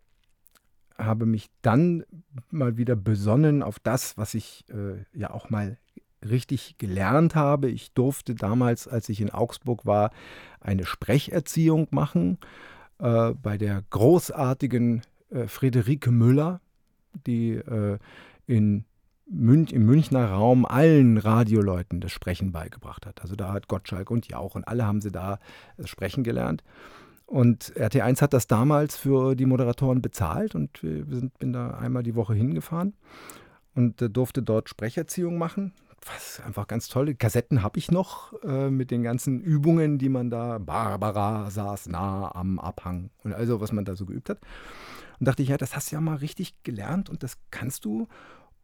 habe 0.99 1.27
mich 1.27 1.51
dann 1.63 2.05
mal 2.51 2.77
wieder 2.77 2.97
besonnen 2.97 3.63
auf 3.63 3.79
das, 3.79 4.17
was 4.17 4.35
ich 4.35 4.65
äh, 4.71 5.05
ja 5.19 5.31
auch 5.31 5.51
mal 5.51 5.79
richtig 6.25 6.79
gelernt 6.79 7.35
habe. 7.35 7.69
Ich 7.69 7.93
durfte 7.93 8.35
damals, 8.35 8.87
als 8.87 9.09
ich 9.09 9.21
in 9.21 9.31
Augsburg 9.31 9.87
war, 9.87 10.11
eine 10.61 10.87
Sprecherziehung 10.87 11.89
machen 11.91 12.39
äh, 12.99 13.33
bei 13.35 13.59
der 13.59 13.83
großartigen 13.91 15.03
äh, 15.33 15.49
Friederike 15.49 16.11
Müller, 16.11 16.61
die 17.27 17.53
äh, 17.53 17.99
in 18.47 18.85
Münch, 19.27 19.73
im 19.73 19.87
Münchner 19.87 20.27
Raum 20.31 20.67
allen 20.67 21.17
Radioleuten 21.17 22.01
das 22.01 22.13
Sprechen 22.13 22.53
beigebracht 22.53 23.07
hat. 23.07 23.23
Also 23.23 23.37
da 23.37 23.53
hat 23.53 23.69
Gottschalk 23.69 24.11
und 24.11 24.29
Jauch 24.29 24.55
und 24.55 24.67
alle 24.69 24.87
haben 24.87 25.01
sie 25.01 25.11
da 25.11 25.39
das 25.77 25.89
Sprechen 25.89 26.25
gelernt. 26.25 26.63
Und 27.27 27.73
RT1 27.77 28.21
hat 28.21 28.35
das 28.35 28.47
damals 28.47 28.97
für 28.97 29.35
die 29.35 29.47
Moderatoren 29.47 30.03
bezahlt 30.03 30.55
und 30.55 30.83
wir 30.83 31.07
sind, 31.09 31.39
bin 31.39 31.53
da 31.53 31.71
einmal 31.71 32.03
die 32.03 32.15
Woche 32.15 32.35
hingefahren 32.35 32.95
und 33.75 34.03
äh, 34.03 34.11
durfte 34.11 34.43
dort 34.43 34.69
Sprecherziehung 34.69 35.39
machen 35.39 35.73
was 36.07 36.41
einfach 36.45 36.67
ganz 36.67 36.89
tolle 36.89 37.15
Kassetten 37.15 37.63
habe 37.63 37.79
ich 37.79 37.91
noch 37.91 38.33
äh, 38.43 38.71
mit 38.71 38.91
den 38.91 39.03
ganzen 39.03 39.41
Übungen, 39.41 39.99
die 39.99 40.09
man 40.09 40.31
da, 40.31 40.59
Barbara 40.59 41.51
saß 41.51 41.89
nah 41.89 42.35
am 42.35 42.59
Abhang 42.59 43.11
und 43.25 43.33
also 43.33 43.61
was 43.61 43.73
man 43.73 43.85
da 43.85 43.97
so 43.97 44.07
geübt 44.07 44.29
hat. 44.29 44.39
Und 45.23 45.29
dachte 45.29 45.45
ich, 45.45 45.51
ja, 45.51 45.57
das 45.57 45.77
hast 45.77 45.93
du 45.93 45.95
ja 45.95 46.01
mal 46.01 46.17
richtig 46.17 46.65
gelernt 46.65 47.09
und 47.09 47.23
das 47.23 47.39
kannst 47.53 47.85
du. 47.85 48.09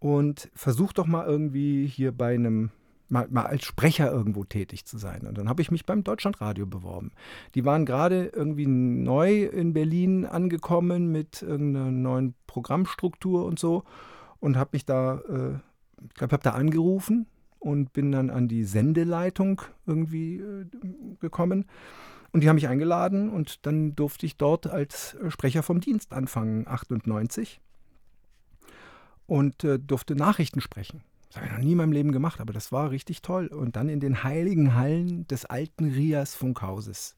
Und 0.00 0.50
versuch 0.56 0.92
doch 0.92 1.06
mal 1.06 1.24
irgendwie 1.24 1.86
hier 1.86 2.10
bei 2.10 2.34
einem, 2.34 2.72
mal, 3.08 3.28
mal 3.30 3.46
als 3.46 3.64
Sprecher 3.64 4.10
irgendwo 4.10 4.42
tätig 4.42 4.84
zu 4.84 4.98
sein. 4.98 5.28
Und 5.28 5.38
dann 5.38 5.48
habe 5.48 5.62
ich 5.62 5.70
mich 5.70 5.86
beim 5.86 6.02
Deutschlandradio 6.02 6.66
beworben. 6.66 7.12
Die 7.54 7.64
waren 7.64 7.86
gerade 7.86 8.32
irgendwie 8.34 8.66
neu 8.66 9.44
in 9.44 9.72
Berlin 9.72 10.26
angekommen 10.26 11.12
mit 11.12 11.42
irgendeiner 11.42 11.92
neuen 11.92 12.34
Programmstruktur 12.48 13.46
und 13.46 13.60
so 13.60 13.84
und 14.40 14.56
habe 14.56 14.70
mich 14.72 14.84
da 14.84 15.20
äh, 15.28 15.58
ich 16.08 16.14
glaube, 16.14 16.32
habe 16.32 16.42
da 16.42 16.50
angerufen 16.54 17.28
und 17.60 17.92
bin 17.92 18.10
dann 18.10 18.30
an 18.30 18.48
die 18.48 18.64
Sendeleitung 18.64 19.62
irgendwie 19.86 20.38
äh, 20.38 20.66
gekommen. 21.20 21.66
Und 22.38 22.42
die 22.42 22.48
haben 22.48 22.54
mich 22.54 22.68
eingeladen 22.68 23.30
und 23.30 23.66
dann 23.66 23.96
durfte 23.96 24.24
ich 24.24 24.36
dort 24.36 24.68
als 24.68 25.14
äh, 25.14 25.28
Sprecher 25.28 25.64
vom 25.64 25.80
Dienst 25.80 26.12
anfangen, 26.12 26.68
98. 26.68 27.60
Und 29.26 29.64
äh, 29.64 29.80
durfte 29.80 30.14
Nachrichten 30.14 30.60
sprechen. 30.60 31.02
Das 31.26 31.38
habe 31.38 31.46
ich 31.46 31.52
noch 31.52 31.58
nie 31.58 31.72
in 31.72 31.78
meinem 31.78 31.90
Leben 31.90 32.12
gemacht, 32.12 32.40
aber 32.40 32.52
das 32.52 32.70
war 32.70 32.92
richtig 32.92 33.22
toll. 33.22 33.48
Und 33.48 33.74
dann 33.74 33.88
in 33.88 33.98
den 33.98 34.22
heiligen 34.22 34.76
Hallen 34.76 35.26
des 35.26 35.46
alten 35.46 35.86
Rias 35.86 36.36
Funkhauses. 36.36 37.16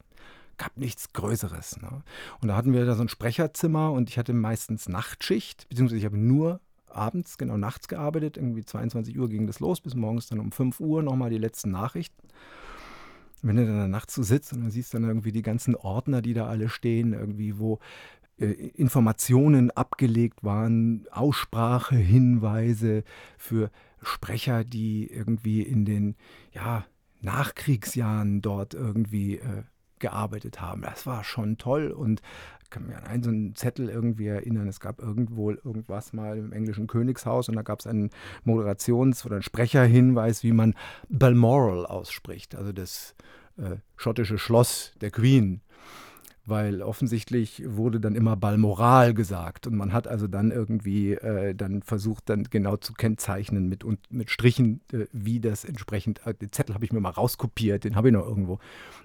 Gab 0.56 0.74
nichts 0.78 1.12
Größeres. 1.12 1.82
Ne? 1.82 2.02
Und 2.40 2.48
da 2.48 2.56
hatten 2.56 2.72
wir 2.72 2.86
da 2.86 2.94
so 2.94 3.02
ein 3.02 3.10
Sprecherzimmer 3.10 3.92
und 3.92 4.08
ich 4.08 4.16
hatte 4.16 4.32
meistens 4.32 4.88
Nachtschicht, 4.88 5.68
beziehungsweise 5.68 5.98
ich 5.98 6.06
habe 6.06 6.16
nur 6.16 6.60
abends, 6.88 7.36
genau 7.36 7.58
nachts 7.58 7.88
gearbeitet. 7.88 8.38
Irgendwie 8.38 8.64
22 8.64 9.18
Uhr 9.18 9.28
ging 9.28 9.46
das 9.46 9.60
los, 9.60 9.82
bis 9.82 9.94
morgens 9.94 10.28
dann 10.28 10.40
um 10.40 10.50
5 10.50 10.80
Uhr 10.80 11.02
nochmal 11.02 11.28
die 11.28 11.36
letzten 11.36 11.72
Nachrichten. 11.72 12.26
Wenn 13.42 13.56
du 13.56 13.66
dann 13.66 13.78
da 13.78 13.88
nachts 13.88 14.14
so 14.14 14.22
sitzt 14.22 14.52
und 14.52 14.62
dann 14.62 14.70
siehst 14.70 14.94
dann 14.94 15.04
irgendwie 15.04 15.32
die 15.32 15.42
ganzen 15.42 15.74
Ordner, 15.74 16.22
die 16.22 16.34
da 16.34 16.46
alle 16.46 16.68
stehen, 16.68 17.12
irgendwie, 17.12 17.58
wo 17.58 17.78
äh, 18.38 18.46
Informationen 18.46 19.70
abgelegt 19.70 20.42
waren, 20.42 21.06
Aussprache, 21.10 21.96
Hinweise 21.96 23.04
für 23.38 23.70
Sprecher, 24.02 24.64
die 24.64 25.06
irgendwie 25.10 25.62
in 25.62 25.84
den 25.84 26.16
ja, 26.52 26.86
Nachkriegsjahren 27.20 28.40
dort 28.40 28.74
irgendwie 28.74 29.36
äh, 29.36 29.62
gearbeitet 30.00 30.60
haben. 30.60 30.82
Das 30.82 31.06
war 31.06 31.24
schon 31.24 31.58
toll 31.58 31.90
und 31.90 32.22
kann 32.70 32.86
mich 32.86 32.96
an 32.96 33.04
einen 33.04 33.22
so 33.22 33.30
einen 33.30 33.54
Zettel 33.54 33.88
irgendwie 33.88 34.28
erinnern. 34.28 34.68
Es 34.68 34.80
gab 34.80 35.00
irgendwo 35.00 35.50
irgendwas 35.50 36.12
mal 36.12 36.38
im 36.38 36.52
englischen 36.52 36.86
Königshaus 36.86 37.48
und 37.48 37.56
da 37.56 37.62
gab 37.62 37.80
es 37.80 37.86
einen 37.86 38.10
Moderations- 38.44 39.26
oder 39.26 39.36
einen 39.36 39.42
Sprecherhinweis, 39.42 40.42
wie 40.44 40.52
man 40.52 40.74
Balmoral 41.08 41.84
ausspricht, 41.84 42.54
also 42.54 42.72
das 42.72 43.14
äh, 43.56 43.76
schottische 43.96 44.38
Schloss 44.38 44.92
der 45.00 45.10
Queen. 45.10 45.60
Weil 46.50 46.82
offensichtlich 46.82 47.62
wurde 47.66 48.00
dann 48.00 48.14
immer 48.14 48.36
Balmoral 48.36 49.14
gesagt 49.14 49.66
und 49.66 49.76
man 49.76 49.92
hat 49.92 50.06
also 50.06 50.26
dann 50.26 50.50
irgendwie 50.50 51.12
äh, 51.12 51.54
dann 51.54 51.82
versucht 51.82 52.28
dann 52.28 52.44
genau 52.44 52.76
zu 52.76 52.92
kennzeichnen 52.92 53.68
mit, 53.68 53.84
und, 53.84 54.00
mit 54.12 54.30
Strichen, 54.30 54.80
äh, 54.92 55.06
wie 55.12 55.40
das 55.40 55.64
entsprechend, 55.64 56.26
äh, 56.26 56.34
den 56.34 56.52
Zettel 56.52 56.74
habe 56.74 56.84
ich 56.84 56.92
mir 56.92 57.00
mal 57.00 57.10
rauskopiert, 57.10 57.84
den 57.84 57.96
habe 57.96 58.08
ich 58.08 58.14
noch 58.14 58.26
irgendwo. 58.26 58.58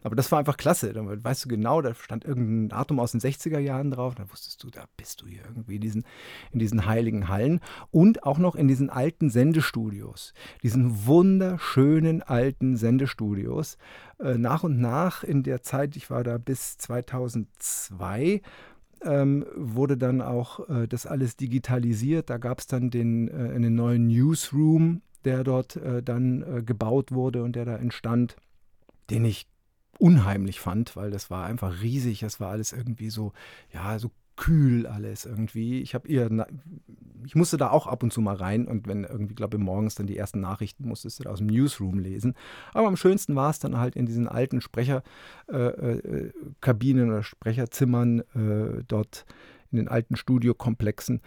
Aber 0.04 0.16
das 0.16 0.32
war 0.32 0.40
einfach 0.40 0.58
klasse, 0.58 0.92
da 0.92 1.02
weißt 1.06 1.46
du 1.46 1.50
genau, 1.50 1.82
da 1.82 1.94
stand 1.94 2.26
irgendein 2.26 2.70
Datum 2.70 3.00
aus 3.00 3.12
den 3.12 3.22
60er 3.22 3.60
Jahren 3.60 3.92
drauf, 3.92 4.16
da 4.16 4.30
wusstest 4.30 4.64
du, 4.64 4.70
da 4.70 4.86
bist 4.98 5.22
du 5.22 5.28
hier 5.28 5.42
irgendwie 5.48 5.76
in 5.76 5.82
diesen, 5.82 6.04
in 6.52 6.60
diesen 6.60 6.86
heiligen 6.86 7.30
Hallen 7.30 7.62
und 7.92 8.24
auch 8.24 8.40
noch 8.40 8.56
in 8.56 8.68
diesen 8.68 8.90
alten 8.90 9.30
Sendestudios, 9.30 10.34
diesen 10.64 11.06
wunderschönen 11.06 12.22
alten 12.22 12.76
Sendestudios, 12.76 13.78
äh, 14.20 14.38
nach 14.38 14.64
und 14.64 14.80
nach 14.80 15.24
in 15.24 15.44
der 15.44 15.62
Zeit, 15.62 15.96
ich 15.96 16.10
war 16.10 16.24
da 16.24 16.38
bis 16.38 16.78
2002, 17.36 18.42
ähm, 19.04 19.46
wurde 19.56 19.98
dann 19.98 20.22
auch 20.22 20.68
äh, 20.70 20.88
das 20.88 21.06
alles 21.06 21.36
digitalisiert. 21.36 22.30
Da 22.30 22.38
gab 22.38 22.60
es 22.60 22.68
dann 22.68 22.90
den, 22.90 23.28
äh, 23.28 23.54
einen 23.54 23.76
neuen 23.76 24.08
Newsroom, 24.08 25.02
der 25.26 25.44
dort 25.44 25.76
äh, 25.76 26.02
dann 26.02 26.42
äh, 26.42 26.64
gebaut 26.64 27.12
wurde 27.12 27.44
und 27.44 27.56
der 27.56 27.66
da 27.66 27.76
entstand, 27.78 28.36
den 29.10 29.26
ich 29.26 29.48
unheimlich 29.98 30.60
fand, 30.60 30.96
weil 30.96 31.12
das 31.12 31.30
war 31.30 31.46
einfach 31.46 31.82
riesig. 31.82 32.24
Es 32.24 32.40
war 32.40 32.52
alles 32.52 32.74
irgendwie 32.74 33.10
so, 33.10 33.34
ja, 33.74 34.00
so 34.00 34.12
kühl 34.36 34.86
alles 34.88 35.26
irgendwie. 35.26 35.82
Ich 35.82 35.94
habe 35.96 36.08
ihr, 36.08 36.30
ich 37.26 37.36
musste 37.36 37.58
da 37.58 37.70
auch 37.70 37.88
ab 37.88 38.04
und 38.04 38.12
zu 38.12 38.22
mal 38.22 38.36
rein 38.36 38.68
und 38.68 38.88
wenn 38.88 39.04
irgendwie, 39.04 39.36
glaube 39.36 39.58
ich, 39.58 39.64
morgens 39.64 39.96
dann 39.96 40.08
die 40.08 40.18
ersten 40.18 40.40
Nachrichten 40.42 40.88
musstest 40.88 41.24
du 41.24 41.30
aus 41.30 41.40
dem 41.40 41.48
Newsroom 41.48 42.00
lesen. 42.00 42.36
Aber 42.74 42.88
am 42.88 42.98
schönsten 42.98 43.36
war 43.36 43.50
es 43.50 43.60
dann 43.60 43.78
halt 43.78 43.96
in 43.96 44.06
diesen 44.06 44.28
alten 44.28 44.62
Sprecherkabinen 44.62 45.04
äh, 45.52 47.08
äh, 47.08 47.12
oder 47.12 47.24
Sprecherzimmern 47.24 48.20
äh, 48.36 48.84
dort 48.88 49.26
in 49.72 49.78
den 49.78 49.88
alten 49.88 50.16
Studiokomplexen. 50.16 51.22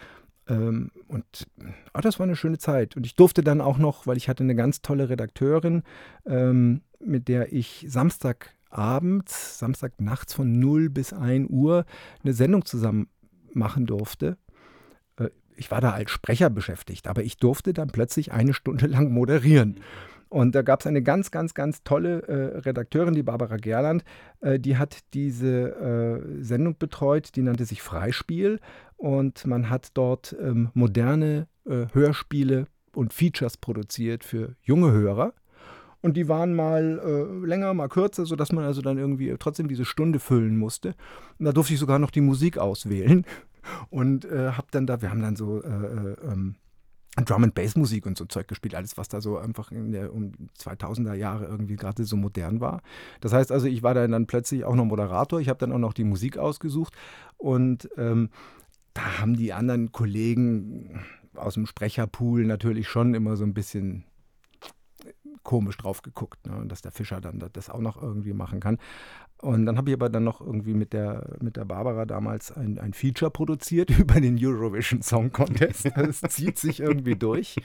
Ähm, 0.48 0.90
und 1.08 1.46
ah, 1.92 2.00
das 2.00 2.18
war 2.18 2.24
eine 2.24 2.36
schöne 2.36 2.58
Zeit. 2.58 2.96
Und 2.96 3.06
ich 3.06 3.14
durfte 3.14 3.42
dann 3.42 3.60
auch 3.60 3.78
noch, 3.78 4.06
weil 4.06 4.16
ich 4.16 4.28
hatte 4.28 4.44
eine 4.44 4.54
ganz 4.54 4.82
tolle 4.82 5.08
Redakteurin, 5.08 5.82
ähm, 6.26 6.82
mit 7.00 7.28
der 7.28 7.52
ich 7.52 7.86
Samstag 7.88 8.54
abends, 8.70 9.58
Samstag 9.58 10.00
nachts 10.00 10.34
von 10.34 10.58
0 10.58 10.90
bis 10.90 11.12
1 11.12 11.48
Uhr 11.50 11.84
eine 12.22 12.32
Sendung 12.32 12.64
zusammen 12.64 13.08
machen 13.52 13.86
durfte. 13.86 14.38
Äh, 15.16 15.28
ich 15.56 15.70
war 15.70 15.80
da 15.80 15.92
als 15.92 16.10
Sprecher 16.10 16.50
beschäftigt, 16.50 17.08
aber 17.08 17.22
ich 17.22 17.36
durfte 17.36 17.72
dann 17.72 17.88
plötzlich 17.88 18.32
eine 18.32 18.54
Stunde 18.54 18.86
lang 18.88 19.12
moderieren. 19.12 19.80
Und 20.28 20.54
da 20.54 20.62
gab 20.62 20.80
es 20.80 20.86
eine 20.86 21.02
ganz, 21.02 21.30
ganz, 21.30 21.54
ganz 21.54 21.82
tolle 21.84 22.22
äh, 22.28 22.58
Redakteurin, 22.58 23.14
die 23.14 23.22
Barbara 23.22 23.56
Gerland, 23.56 24.04
äh, 24.40 24.58
die 24.58 24.76
hat 24.76 24.98
diese 25.14 25.70
äh, 26.36 26.42
Sendung 26.42 26.76
betreut, 26.78 27.34
die 27.34 27.42
nannte 27.42 27.64
sich 27.64 27.80
Freispiel. 27.80 28.60
Und 28.96 29.46
man 29.46 29.70
hat 29.70 29.88
dort 29.94 30.36
ähm, 30.40 30.70
moderne 30.74 31.46
äh, 31.64 31.86
Hörspiele 31.92 32.66
und 32.94 33.14
Features 33.14 33.56
produziert 33.56 34.24
für 34.24 34.54
junge 34.60 34.92
Hörer. 34.92 35.32
Und 36.00 36.16
die 36.16 36.28
waren 36.28 36.54
mal 36.54 37.00
äh, 37.04 37.46
länger, 37.46 37.74
mal 37.74 37.88
kürzer, 37.88 38.24
sodass 38.24 38.52
man 38.52 38.64
also 38.64 38.82
dann 38.82 38.98
irgendwie 38.98 39.34
trotzdem 39.38 39.68
diese 39.68 39.84
Stunde 39.84 40.20
füllen 40.20 40.56
musste. 40.56 40.94
Und 41.38 41.46
da 41.46 41.52
durfte 41.52 41.74
ich 41.74 41.80
sogar 41.80 41.98
noch 41.98 42.10
die 42.10 42.20
Musik 42.20 42.58
auswählen. 42.58 43.24
Und 43.90 44.24
äh, 44.24 44.52
habe 44.52 44.68
dann 44.70 44.86
da, 44.86 45.02
wir 45.02 45.10
haben 45.10 45.20
dann 45.20 45.36
so 45.36 45.62
äh, 45.62 45.68
äh 45.68 46.16
ähm, 46.22 46.54
Drum 47.24 47.44
and 47.44 47.54
Bass 47.54 47.76
Musik 47.76 48.06
und 48.06 48.16
so 48.16 48.24
Zeug 48.26 48.48
gespielt, 48.48 48.74
alles 48.74 48.96
was 48.96 49.08
da 49.08 49.20
so 49.20 49.38
einfach 49.38 49.72
in 49.72 49.92
der 49.92 50.12
um 50.12 50.32
2000er 50.58 51.14
Jahre 51.14 51.46
irgendwie 51.46 51.76
gerade 51.76 52.04
so 52.04 52.16
modern 52.16 52.60
war. 52.60 52.80
Das 53.20 53.32
heißt 53.32 53.50
also, 53.50 53.66
ich 53.66 53.82
war 53.82 53.94
dann 53.94 54.26
plötzlich 54.26 54.64
auch 54.64 54.74
noch 54.74 54.84
Moderator, 54.84 55.40
ich 55.40 55.48
habe 55.48 55.58
dann 55.58 55.72
auch 55.72 55.78
noch 55.78 55.94
die 55.94 56.04
Musik 56.04 56.38
ausgesucht 56.38 56.94
und 57.36 57.88
ähm, 57.96 58.30
da 58.94 59.20
haben 59.20 59.36
die 59.36 59.52
anderen 59.52 59.92
Kollegen 59.92 61.00
aus 61.34 61.54
dem 61.54 61.66
Sprecherpool 61.66 62.44
natürlich 62.44 62.88
schon 62.88 63.14
immer 63.14 63.36
so 63.36 63.44
ein 63.44 63.54
bisschen 63.54 64.04
komisch 65.42 65.76
drauf 65.76 66.02
geguckt, 66.02 66.46
ne? 66.46 66.64
dass 66.66 66.82
der 66.82 66.92
Fischer 66.92 67.20
dann 67.20 67.42
das 67.52 67.70
auch 67.70 67.80
noch 67.80 68.00
irgendwie 68.00 68.32
machen 68.32 68.60
kann. 68.60 68.78
Und 69.40 69.66
dann 69.66 69.76
habe 69.76 69.90
ich 69.90 69.94
aber 69.94 70.08
dann 70.08 70.24
noch 70.24 70.40
irgendwie 70.40 70.74
mit 70.74 70.92
der, 70.92 71.36
mit 71.40 71.56
der 71.56 71.64
Barbara 71.64 72.06
damals 72.06 72.50
ein, 72.50 72.78
ein 72.78 72.92
Feature 72.92 73.30
produziert 73.30 73.90
über 73.98 74.20
den 74.20 74.36
Eurovision 74.40 75.02
Song 75.02 75.32
Contest. 75.32 75.90
Das 75.96 76.20
zieht 76.20 76.58
sich 76.58 76.80
irgendwie 76.80 77.16
durch. 77.16 77.56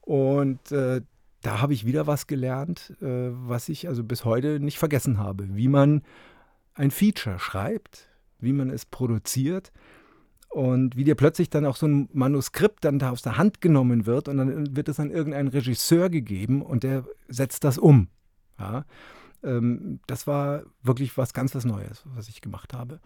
Und 0.00 0.72
äh, 0.72 1.02
da 1.42 1.60
habe 1.60 1.72
ich 1.72 1.86
wieder 1.86 2.06
was 2.06 2.26
gelernt, 2.26 2.94
äh, 3.00 3.30
was 3.32 3.68
ich 3.68 3.88
also 3.88 4.04
bis 4.04 4.24
heute 4.24 4.60
nicht 4.60 4.78
vergessen 4.78 5.18
habe. 5.18 5.56
Wie 5.56 5.68
man 5.68 6.02
ein 6.74 6.90
Feature 6.90 7.38
schreibt, 7.38 8.08
wie 8.38 8.52
man 8.52 8.70
es 8.70 8.86
produziert 8.86 9.72
und 10.52 10.96
wie 10.96 11.04
dir 11.04 11.14
plötzlich 11.14 11.48
dann 11.48 11.64
auch 11.64 11.76
so 11.76 11.86
ein 11.86 12.10
Manuskript 12.12 12.84
dann 12.84 12.98
da 12.98 13.10
aus 13.10 13.22
der 13.22 13.38
Hand 13.38 13.62
genommen 13.62 14.04
wird 14.04 14.28
und 14.28 14.36
dann 14.36 14.76
wird 14.76 14.88
es 14.90 15.00
an 15.00 15.10
irgendeinen 15.10 15.48
Regisseur 15.48 16.10
gegeben 16.10 16.60
und 16.60 16.82
der 16.82 17.04
setzt 17.28 17.64
das 17.64 17.78
um. 17.78 18.08
Ja? 18.58 18.84
Ähm, 19.42 20.00
das 20.06 20.26
war 20.26 20.64
wirklich 20.82 21.16
was 21.16 21.32
ganz 21.32 21.54
was 21.54 21.64
Neues, 21.64 22.04
was 22.14 22.28
ich 22.28 22.42
gemacht 22.42 22.74
habe. 22.74 23.00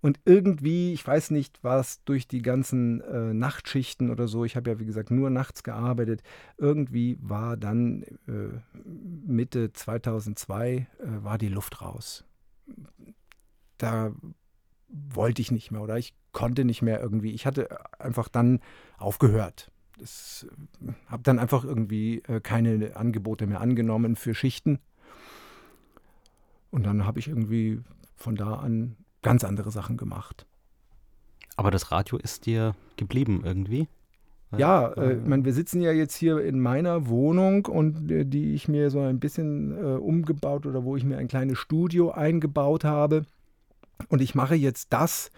Und 0.00 0.20
irgendwie, 0.24 0.92
ich 0.92 1.04
weiß 1.04 1.32
nicht, 1.32 1.58
was 1.62 2.04
durch 2.04 2.28
die 2.28 2.42
ganzen 2.42 3.00
äh, 3.00 3.34
Nachtschichten 3.34 4.10
oder 4.10 4.28
so, 4.28 4.44
ich 4.44 4.54
habe 4.54 4.70
ja 4.70 4.78
wie 4.78 4.86
gesagt 4.86 5.10
nur 5.10 5.28
nachts 5.28 5.64
gearbeitet, 5.64 6.22
irgendwie 6.56 7.18
war 7.20 7.56
dann 7.56 8.04
äh, 8.28 8.60
Mitte 8.84 9.72
2002 9.72 10.68
äh, 10.74 10.86
war 11.00 11.38
die 11.38 11.48
Luft 11.48 11.82
raus. 11.82 12.24
Da 13.78 14.12
wollte 14.88 15.42
ich 15.42 15.50
nicht 15.50 15.70
mehr 15.70 15.82
oder 15.82 15.98
ich 15.98 16.14
konnte 16.32 16.64
nicht 16.64 16.82
mehr 16.82 17.00
irgendwie. 17.00 17.32
Ich 17.32 17.46
hatte 17.46 17.68
einfach 18.00 18.28
dann 18.28 18.60
aufgehört. 18.98 19.70
Ich 19.98 20.46
äh, 20.86 20.92
habe 21.06 21.22
dann 21.22 21.38
einfach 21.38 21.64
irgendwie 21.64 22.22
äh, 22.28 22.40
keine 22.40 22.96
Angebote 22.96 23.46
mehr 23.46 23.60
angenommen 23.60 24.16
für 24.16 24.34
Schichten. 24.34 24.78
Und 26.70 26.84
dann 26.84 27.06
habe 27.06 27.18
ich 27.18 27.28
irgendwie 27.28 27.80
von 28.14 28.34
da 28.34 28.54
an 28.54 28.96
ganz 29.22 29.44
andere 29.44 29.70
Sachen 29.70 29.96
gemacht. 29.96 30.46
Aber 31.56 31.70
das 31.70 31.90
Radio 31.90 32.18
ist 32.18 32.46
dir 32.46 32.74
geblieben 32.96 33.42
irgendwie? 33.44 33.88
Ja, 34.56 34.88
äh, 34.92 35.14
ich 35.14 35.24
meine, 35.24 35.44
wir 35.44 35.52
sitzen 35.52 35.80
ja 35.80 35.92
jetzt 35.92 36.14
hier 36.14 36.40
in 36.40 36.60
meiner 36.60 37.08
Wohnung 37.08 37.66
und 37.66 38.10
äh, 38.10 38.24
die 38.24 38.54
ich 38.54 38.68
mir 38.68 38.90
so 38.90 39.00
ein 39.00 39.18
bisschen 39.18 39.72
äh, 39.76 39.96
umgebaut 39.96 40.66
oder 40.66 40.84
wo 40.84 40.96
ich 40.96 41.04
mir 41.04 41.18
ein 41.18 41.28
kleines 41.28 41.58
Studio 41.58 42.12
eingebaut 42.12 42.84
habe. 42.84 43.22
Und 44.08 44.20
ich 44.20 44.34
mache 44.34 44.54
jetzt 44.54 44.92
das, 44.92 45.30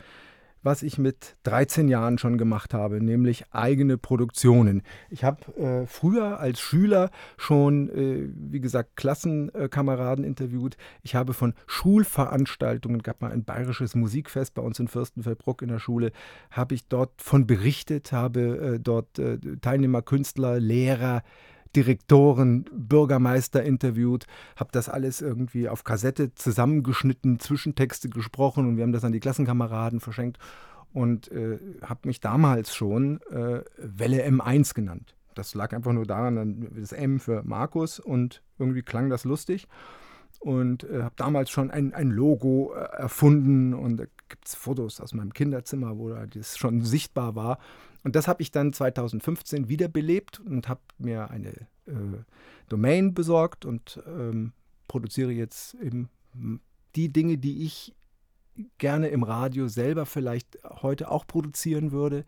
was 0.62 0.82
ich 0.82 0.98
mit 0.98 1.36
13 1.44 1.88
Jahren 1.88 2.18
schon 2.18 2.36
gemacht 2.36 2.74
habe, 2.74 3.02
nämlich 3.02 3.44
eigene 3.52 3.96
Produktionen. 3.96 4.82
Ich 5.08 5.24
habe 5.24 5.52
äh, 5.56 5.86
früher 5.86 6.40
als 6.40 6.60
Schüler 6.60 7.10
schon, 7.36 7.88
äh, 7.90 8.28
wie 8.34 8.60
gesagt, 8.60 8.96
Klassenkameraden 8.96 10.24
interviewt. 10.24 10.76
Ich 11.02 11.14
habe 11.14 11.32
von 11.32 11.54
Schulveranstaltungen, 11.66 13.02
gab 13.02 13.20
mal 13.20 13.32
ein 13.32 13.44
bayerisches 13.44 13.94
Musikfest 13.94 14.54
bei 14.54 14.62
uns 14.62 14.78
in 14.78 14.88
Fürstenfeldbruck 14.88 15.62
in 15.62 15.68
der 15.68 15.78
Schule, 15.78 16.12
habe 16.50 16.74
ich 16.74 16.86
dort 16.88 17.22
von 17.22 17.46
berichtet, 17.46 18.12
habe 18.12 18.74
äh, 18.74 18.80
dort 18.80 19.18
äh, 19.18 19.38
Teilnehmer, 19.60 20.02
Künstler, 20.02 20.58
Lehrer, 20.58 21.22
Direktoren, 21.74 22.64
Bürgermeister 22.72 23.62
interviewt, 23.62 24.26
habe 24.56 24.70
das 24.72 24.88
alles 24.88 25.20
irgendwie 25.20 25.68
auf 25.68 25.84
Kassette 25.84 26.34
zusammengeschnitten, 26.34 27.40
Zwischentexte 27.40 28.08
gesprochen 28.08 28.66
und 28.66 28.76
wir 28.76 28.84
haben 28.84 28.92
das 28.92 29.04
an 29.04 29.12
die 29.12 29.20
Klassenkameraden 29.20 30.00
verschenkt 30.00 30.38
und 30.92 31.30
äh, 31.30 31.58
habe 31.82 32.00
mich 32.04 32.20
damals 32.20 32.74
schon 32.74 33.20
äh, 33.30 33.62
Welle 33.76 34.26
M1 34.26 34.74
genannt. 34.74 35.14
Das 35.34 35.54
lag 35.54 35.72
einfach 35.72 35.92
nur 35.92 36.06
daran, 36.06 36.68
das 36.74 36.92
M 36.92 37.20
für 37.20 37.42
Markus 37.44 38.00
und 38.00 38.42
irgendwie 38.58 38.82
klang 38.82 39.08
das 39.08 39.24
lustig 39.24 39.68
und 40.40 40.84
äh, 40.84 41.02
habe 41.02 41.14
damals 41.16 41.50
schon 41.50 41.70
ein, 41.70 41.94
ein 41.94 42.10
Logo 42.10 42.72
äh, 42.74 42.80
erfunden 42.96 43.74
und 43.74 43.98
da 43.98 44.04
gibt 44.28 44.46
es 44.46 44.54
Fotos 44.54 45.00
aus 45.00 45.14
meinem 45.14 45.32
Kinderzimmer, 45.32 45.98
wo 45.98 46.10
das 46.10 46.56
schon 46.56 46.82
sichtbar 46.82 47.34
war. 47.34 47.58
Und 48.04 48.16
das 48.16 48.28
habe 48.28 48.42
ich 48.42 48.50
dann 48.50 48.72
2015 48.72 49.68
wiederbelebt 49.68 50.40
und 50.40 50.68
habe 50.68 50.80
mir 50.98 51.30
eine 51.30 51.50
äh, 51.86 52.22
Domain 52.68 53.14
besorgt 53.14 53.64
und 53.64 54.02
ähm, 54.06 54.52
produziere 54.86 55.32
jetzt 55.32 55.74
eben 55.74 56.08
die 56.94 57.12
Dinge, 57.12 57.38
die 57.38 57.64
ich 57.64 57.94
gerne 58.78 59.08
im 59.08 59.22
Radio 59.22 59.68
selber 59.68 60.06
vielleicht 60.06 60.58
heute 60.64 61.10
auch 61.10 61.26
produzieren 61.26 61.92
würde. 61.92 62.24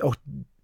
Auch 0.00 0.16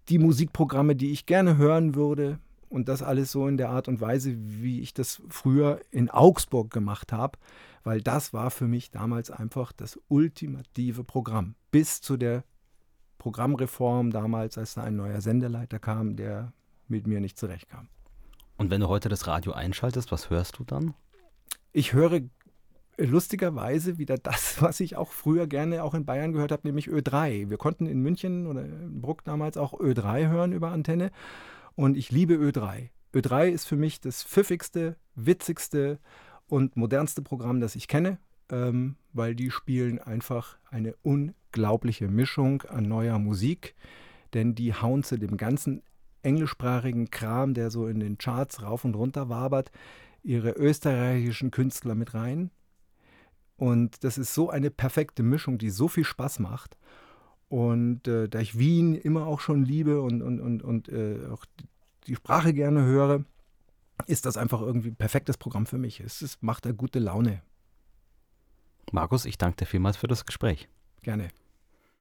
die 0.09 0.19
Musikprogramme, 0.19 0.95
die 0.95 1.11
ich 1.11 1.25
gerne 1.25 1.57
hören 1.57 1.95
würde. 1.95 2.39
Und 2.69 2.89
das 2.89 3.03
alles 3.03 3.31
so 3.31 3.47
in 3.47 3.57
der 3.57 3.69
Art 3.69 3.87
und 3.87 4.01
Weise, 4.01 4.33
wie 4.35 4.81
ich 4.81 4.95
das 4.95 5.21
früher 5.29 5.79
in 5.91 6.09
Augsburg 6.09 6.71
gemacht 6.71 7.11
habe, 7.11 7.37
weil 7.83 8.01
das 8.01 8.33
war 8.33 8.49
für 8.49 8.67
mich 8.67 8.89
damals 8.89 9.29
einfach 9.29 9.71
das 9.71 9.99
ultimative 10.07 11.03
Programm. 11.03 11.53
Bis 11.69 12.01
zu 12.01 12.17
der 12.17 12.43
Programmreform 13.23 14.11
damals, 14.11 14.57
als 14.57 14.73
da 14.73 14.83
ein 14.83 14.97
neuer 14.97 15.21
Sendeleiter 15.21 15.79
kam, 15.79 16.17
der 16.17 16.51
mit 16.89 17.07
mir 17.07 17.21
nicht 17.21 17.39
zurechtkam. 17.39 17.87
Und 18.57 18.69
wenn 18.69 18.81
du 18.81 18.89
heute 18.89 19.07
das 19.07 19.27
Radio 19.27 19.53
einschaltest, 19.53 20.11
was 20.11 20.29
hörst 20.29 20.59
du 20.59 20.65
dann? 20.65 20.93
Ich 21.71 21.93
höre 21.93 22.19
lustigerweise 22.97 23.97
wieder 23.97 24.17
das, 24.17 24.57
was 24.61 24.81
ich 24.81 24.97
auch 24.97 25.13
früher 25.13 25.47
gerne 25.47 25.85
auch 25.85 25.93
in 25.93 26.03
Bayern 26.03 26.33
gehört 26.33 26.51
habe, 26.51 26.67
nämlich 26.67 26.89
Ö3. 26.89 27.49
Wir 27.49 27.55
konnten 27.55 27.85
in 27.85 28.01
München 28.01 28.45
oder 28.45 28.65
in 28.65 28.99
Bruck 28.99 29.23
damals 29.23 29.55
auch 29.55 29.71
Ö3 29.73 30.27
hören 30.27 30.51
über 30.51 30.71
Antenne 30.71 31.09
und 31.75 31.95
ich 31.95 32.11
liebe 32.11 32.33
Ö3. 32.33 32.89
Ö3 33.13 33.47
ist 33.47 33.69
für 33.69 33.77
mich 33.77 34.01
das 34.01 34.21
pfiffigste, 34.21 34.97
witzigste 35.15 35.97
und 36.49 36.75
modernste 36.75 37.21
Programm, 37.21 37.61
das 37.61 37.77
ich 37.77 37.87
kenne, 37.87 38.17
ähm, 38.49 38.97
weil 39.13 39.33
die 39.33 39.49
spielen 39.49 39.99
einfach 39.99 40.57
eine 40.69 40.93
unglaubliche 41.53 42.07
Mischung 42.07 42.63
an 42.63 42.87
neuer 42.87 43.19
Musik, 43.19 43.75
denn 44.33 44.55
die 44.55 44.73
hauen 44.73 45.03
zu 45.03 45.17
dem 45.17 45.37
ganzen 45.37 45.83
englischsprachigen 46.23 47.11
Kram, 47.11 47.53
der 47.53 47.69
so 47.69 47.87
in 47.87 47.99
den 47.99 48.17
Charts 48.17 48.63
rauf 48.63 48.85
und 48.85 48.95
runter 48.95 49.29
wabert, 49.29 49.71
ihre 50.23 50.51
österreichischen 50.51 51.51
Künstler 51.51 51.95
mit 51.95 52.13
rein. 52.13 52.49
Und 53.55 54.03
das 54.03 54.17
ist 54.17 54.33
so 54.33 54.49
eine 54.49 54.71
perfekte 54.71 55.21
Mischung, 55.21 55.57
die 55.57 55.69
so 55.69 55.87
viel 55.87 56.05
Spaß 56.05 56.39
macht. 56.39 56.77
Und 57.49 58.07
äh, 58.07 58.27
da 58.27 58.39
ich 58.39 58.57
Wien 58.57 58.95
immer 58.95 59.27
auch 59.27 59.39
schon 59.39 59.63
liebe 59.63 60.01
und, 60.01 60.23
und, 60.23 60.39
und, 60.39 60.63
und 60.63 60.89
äh, 60.89 61.19
auch 61.31 61.45
die 62.07 62.15
Sprache 62.15 62.53
gerne 62.53 62.83
höre, 62.83 63.25
ist 64.07 64.25
das 64.25 64.37
einfach 64.37 64.61
irgendwie 64.61 64.89
ein 64.89 64.95
perfektes 64.95 65.37
Programm 65.37 65.67
für 65.67 65.77
mich. 65.77 65.99
Es, 65.99 66.21
es 66.23 66.41
macht 66.41 66.65
da 66.65 66.71
gute 66.71 66.97
Laune. 66.97 67.43
Markus, 68.91 69.25
ich 69.25 69.37
danke 69.37 69.57
dir 69.57 69.65
vielmals 69.65 69.97
für 69.97 70.07
das 70.07 70.25
Gespräch. 70.25 70.67
Gerne. 71.03 71.29